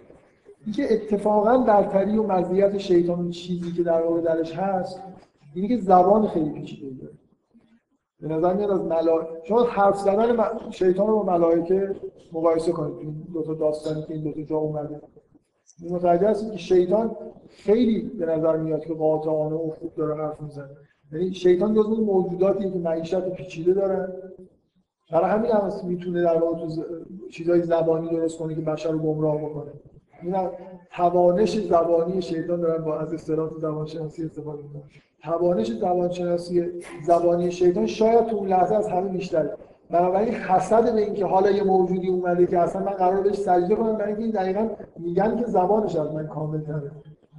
[0.65, 5.01] اینکه اتفاقا برتری و مزیت شیطان چیزی که در واقع درش هست
[5.55, 7.13] اینه که زبان خیلی پیچیده داره.
[8.21, 10.37] به نظر میاد از ملا شما حرف زدن
[10.71, 11.97] شیطان رو با ملائکه
[12.33, 12.99] مقایسه کنید.
[12.99, 15.01] این دو تا داستانی که این دو تا جا اومده.
[15.91, 17.17] متوجه هستید که شیطان
[17.49, 20.69] خیلی به نظر میاد که قاطعانه و خوب داره حرف می‌زنه.
[21.13, 24.13] یعنی شیطان جزو موجوداتی که معیشت پیچیده دارن.
[25.13, 26.83] برای همین هم می‌تونه در واقع تو
[27.31, 29.73] چیزای زبانی درست کنه که بشر رو گمراه بکنه.
[30.23, 30.35] این
[30.97, 34.83] توانش زبانی شیطان دارن با از اصطلاح زبانشناسی استفاده می‌کنن.
[35.23, 36.65] توانش زبانشناسی
[37.07, 39.57] زبانی شیطان شاید تو اون لحظه از همه بیشتره.
[39.91, 43.97] بنابراین حسد به اینکه حالا یه موجودی اومده که اصلا من قرار بهش سجده کنم
[43.97, 46.91] برای اینکه دقیقا میگن که زبانش از من کامل تره.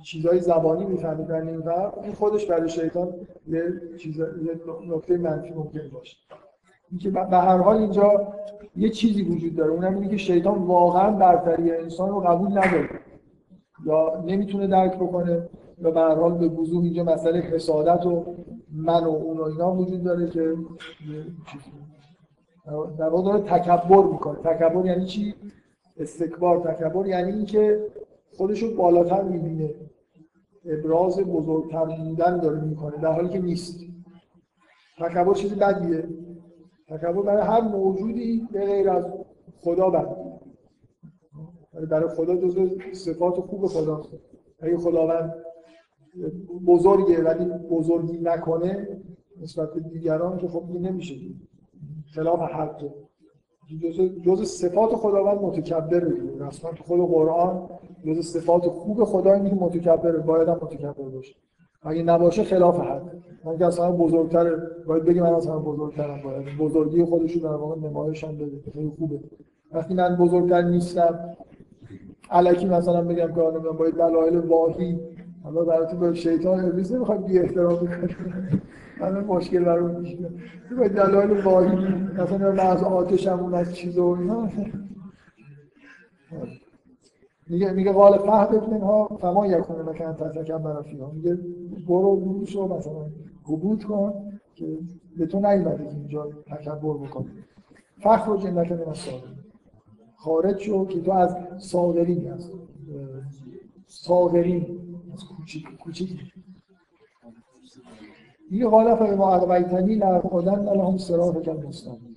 [0.04, 1.70] چیزای زبانی می‌فهمید در این
[2.04, 3.14] این خودش برای شیطان
[3.48, 3.64] یه
[3.98, 4.22] چیز
[4.88, 6.18] نکته منفی ممکن باشه.
[6.92, 8.34] اینکه به هر حال اینجا
[8.76, 9.72] یه چیزی وجود داره.
[9.72, 12.90] اونم اینه که شیطان واقعا برتری انسان رو قبول نداره.
[13.86, 15.50] یا نمی‌تونه درک بکنه.
[15.82, 18.36] یا به حال به وضوح اینجا مسئله حسادت و
[18.72, 20.56] من و اون و اینا وجود داره که
[22.98, 24.40] در واقع داره تکبر می‌کنه.
[24.40, 25.36] تکبر یعنی چی؟
[25.98, 26.74] استکبار.
[26.74, 27.86] تکبر یعنی اینکه
[28.38, 29.70] خودش رو بالاتر می‌بینه.
[30.66, 33.80] ابراز بزرگتر بودن داره می‌کنه در حالی که نیست.
[35.00, 36.10] تکبر چیزی بدیه.
[36.88, 39.06] تکبر برای هر موجودی به غیر از
[39.62, 40.16] خدا بد.
[41.90, 44.02] برای خدا جزو صفات خوب خدا
[44.62, 45.34] اگه خداوند
[46.68, 48.88] بزرگه ولی بزرگی نکنه
[49.42, 51.16] نسبت به دیگران که خب این نمیشه.
[52.16, 52.94] خلاف حقه
[54.24, 56.08] جز صفات خداوند متکبر
[56.40, 57.70] رسما تو خود قرآن
[58.06, 61.36] جز صفات خوب خدا اینه که متکبر باید هم متکبر باشه.
[61.82, 63.02] اگه نباشه خلاف حق.
[63.46, 64.56] من که اصلا بزرگتر
[64.88, 66.58] باید بگی من اصلا بزرگترم باید.
[66.60, 68.72] بزرگی خودش رو در واقع نمایش هم بده.
[68.74, 69.20] خیلی خوبه.
[69.72, 71.36] وقتی من بزرگتر نیستم
[72.32, 75.00] علکی مثلا بگم که من باید دلایل واهی
[75.50, 78.16] حالا برای تو شیطان ابلیس نمی‌خواد بی احترام بکنه
[79.02, 80.32] من مشکل برام پیش میاد.
[80.78, 81.76] باید دلایل واهی
[82.18, 84.50] مثلا من از آتشم اون از چیز و اینا.
[87.48, 91.12] میگه میگه قال فهد منها فما یکونه مکان تتکبر برا فیها.
[91.12, 91.38] میگه
[91.88, 93.06] برو روش رو مثلا
[93.44, 94.14] حبوط کن
[94.56, 94.66] که
[95.18, 97.26] به تو نیومده که اینجا تکبر بکن
[98.00, 99.08] فخر و جنت من از
[100.16, 102.52] خارج شو که تو از صادرین هست
[103.88, 104.89] صادرین
[108.52, 112.16] میگه قال فما اغویتنی لأقعدن لهم صراطک المستقیم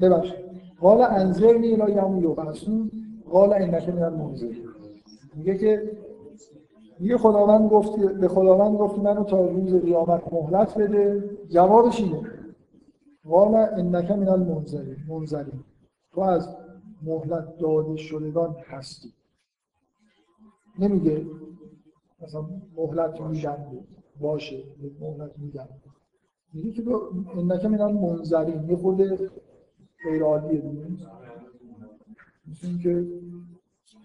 [0.00, 0.32] ببخش
[0.80, 2.90] قال انظرنی الی یوم یبعثون
[3.30, 4.54] قال اینک من المنظر
[5.34, 5.98] میگه که
[7.00, 11.30] میگه خداوند گفت به خداوند گفت منو تا روز قیامت مهلت بده.
[11.48, 12.30] جوابش اینه.
[13.28, 15.64] قال انک من المنظرین منظرین
[16.14, 16.56] تو از
[17.02, 19.12] مهلت داده شدگان هستی.
[20.78, 21.26] نمیگه
[22.22, 22.46] مثلا
[22.76, 23.66] مهلت میدن
[24.20, 24.62] باشه.
[25.00, 25.68] مهلت میدن
[26.52, 26.82] میگه که
[27.36, 29.02] انک من المنظرین یه خود
[30.04, 30.86] غیر عادیه دیگه.
[32.50, 33.06] مثل که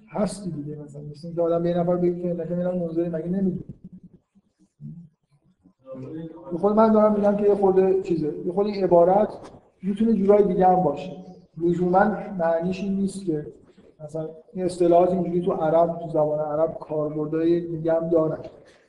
[0.09, 1.01] هستی دیگه مثلا.
[1.01, 3.63] مثل اینکه آدم به یه نفر بگه که نکه میرم منظری مگه نمی‌دونه
[6.59, 8.33] خود من دارم میگم که یه خورده چیزه.
[8.45, 9.29] یه خورده این عبارت
[9.83, 11.17] می‌تونه جورای دیگه هم باشه.
[11.57, 12.03] لزوما
[12.39, 13.47] معنیش این نیست که
[14.03, 18.37] مثلا این اصطلاحات اینجوری تو عرب تو زبان عرب کاربردهای دیگه هم دارن.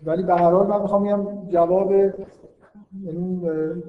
[0.07, 1.93] ولی به هر حال من می‌خوام بگم جواب
[3.03, 3.41] یعنی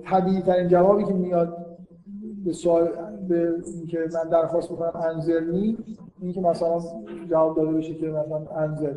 [0.06, 1.58] طبیعی ترین جوابی که میاد
[2.46, 2.90] به سوال
[3.28, 5.78] به اینکه من درخواست بکنم انزرنی
[6.22, 6.82] این که مثلا
[7.30, 8.94] جواب داده بشه که مثلا انزر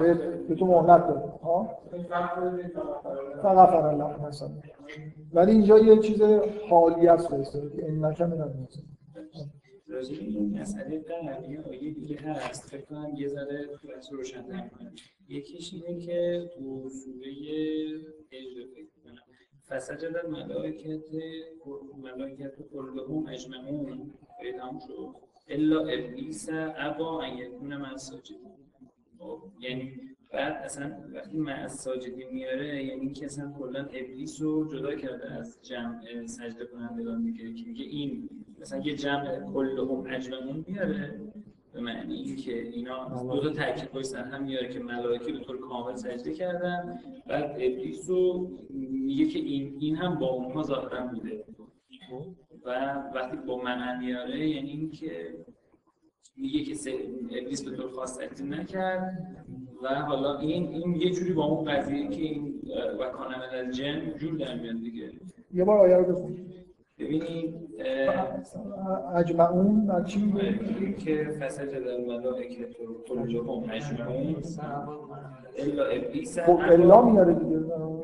[0.00, 0.14] به,
[0.48, 1.68] به تو مهلت داده ها؟
[3.42, 4.48] فقط الله مثلا.
[5.34, 6.22] ولی اینجا یه چیز
[6.70, 8.52] حالی است که این نکم من
[9.90, 12.70] راجع این مسئله قبل یه آیه دیگه هست.
[12.70, 13.68] فکر کنم یه ذره
[14.12, 14.92] روشن کنم.
[15.28, 17.30] یکیش اینه که تو سوره
[18.32, 18.90] هجر فکر
[19.68, 21.04] فسجد الملائکت
[22.02, 24.12] ملائکت کلهم اجمعون.
[24.58, 25.30] تموم شد.
[25.48, 27.96] الا ابلیس ابا ان یکون من
[29.18, 34.68] خب، یعنی بعد اصلا وقتی من از ساجدی میاره یعنی اینکه اصلا کلا ابلیس رو
[34.72, 38.28] جدا کرده از جمع سجده کنندگان دیگه که میگه این
[38.60, 41.20] مثلا یه جمع کلهم اجمعون میاره
[41.72, 45.60] به معنی اینکه اینا دو تا تاکید پشت سر هم میاره که ملائکه به طور
[45.60, 51.44] کامل سجده کردن بعد ابلیس رو میگه که این این هم با اونها ظاهرا بوده.
[52.64, 55.34] و وقتی با من میاره یعنی اینکه
[56.36, 56.74] میگه که
[57.30, 59.36] ابلیس به طور خاص سجده نکرد.
[59.82, 62.54] و حالا این این یه جوری با اون قضیه که این
[63.00, 65.10] و کانم از جن جور در میاد دیگه.
[65.54, 66.36] یه بار آیه رو بخون.
[66.98, 67.54] ببینید
[69.14, 72.68] اجمعون از چی میگه؟ که فسجد الملائکه
[73.08, 74.36] کلهم اجمعون.
[75.58, 77.56] الا ابلیس خب الا میاره دیگه.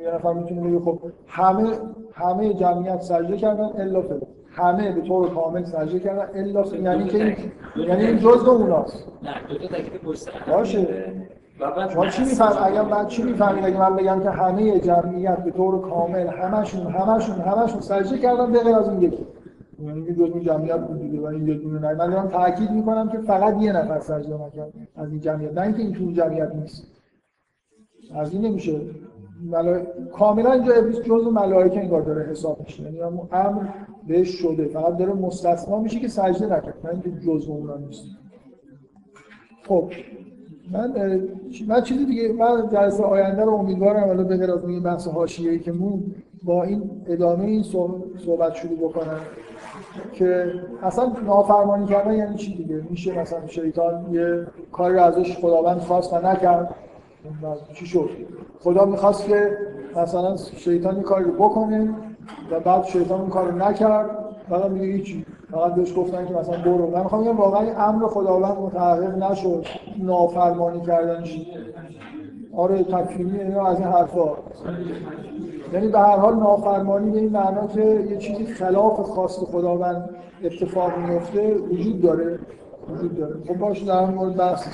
[0.03, 1.79] یه نفر می‌تونه بگه خب همه
[2.13, 4.23] همه جمعیت سجده کردن الا فلان.
[4.51, 7.37] همه به طور کامل سجده کردن الا یعنی که
[7.77, 9.09] یعنی این جزء اوناست.
[9.23, 11.13] نه دو تا هم باشه.
[11.93, 15.81] شما چی میفهم اگر من چی می‌فهمید اگه من بگم که همه جمعیت به طور
[15.81, 19.27] کامل همشون همشون همشون سجده کردن به غیر از این یکی.
[19.83, 21.95] یعنی که جزء جمعیت بود دیگه و این یه دونه نه.
[21.95, 25.53] من دارم تاکید می‌کنم که فقط یه نفر سجده نکرد از این جمعیت.
[25.53, 26.87] نه اینکه این تو جمعیت نیست.
[28.15, 28.81] از این نمیشه.
[29.51, 29.83] ملا...
[30.13, 33.01] کاملا اینجا ابلیس جزء ملائکه انگار داره حساب میشه یعنی
[33.33, 33.63] امر
[34.07, 34.65] بهش شده.
[34.65, 36.75] فقط داره مستثنا میشه که سجده نکرد.
[36.85, 38.05] نه اینکه جزء اونا نیست.
[39.69, 39.91] خب.
[40.71, 41.21] من
[41.69, 45.73] من چیزی دیگه من جلسه آینده رو امیدوارم حالا به از این بحث حاشیه‌ای که
[45.73, 46.15] مون
[46.45, 49.21] با این ادامه این صحب- صحبت شروع بکنم
[50.13, 50.53] که
[50.83, 56.13] اصلا نافرمانی کردن یعنی چی دیگه؟ میشه مثلا شیطان یه کاری رو ازش خداوند خواست
[56.13, 56.75] و نکرد.
[57.75, 58.11] چی شد؟
[58.61, 59.59] خدا می‌خواست که
[59.97, 61.95] مثلا شیطان یه کاری رو بکنه
[62.51, 64.11] و بعد شیطان اون کار نکرد.
[64.51, 65.27] بعد میگه هیچی.
[65.51, 66.91] فقط بهش گفتن که مثلا برو.
[66.91, 69.67] من می‌خوام بگم واقعا امر خداوند متحقق نشد.
[69.99, 71.47] نافرمانی کردنش.
[72.57, 74.29] آره تکفیری اینا از این حرفا.
[75.73, 80.11] یعنی به هر حال نافرمانی به این معنا که یه چیزی خلاف خواست خداوند
[80.45, 82.39] اتفاق میفته وجود داره.
[82.91, 83.35] وجود داره.
[83.49, 84.69] خب باشه در مورد بحث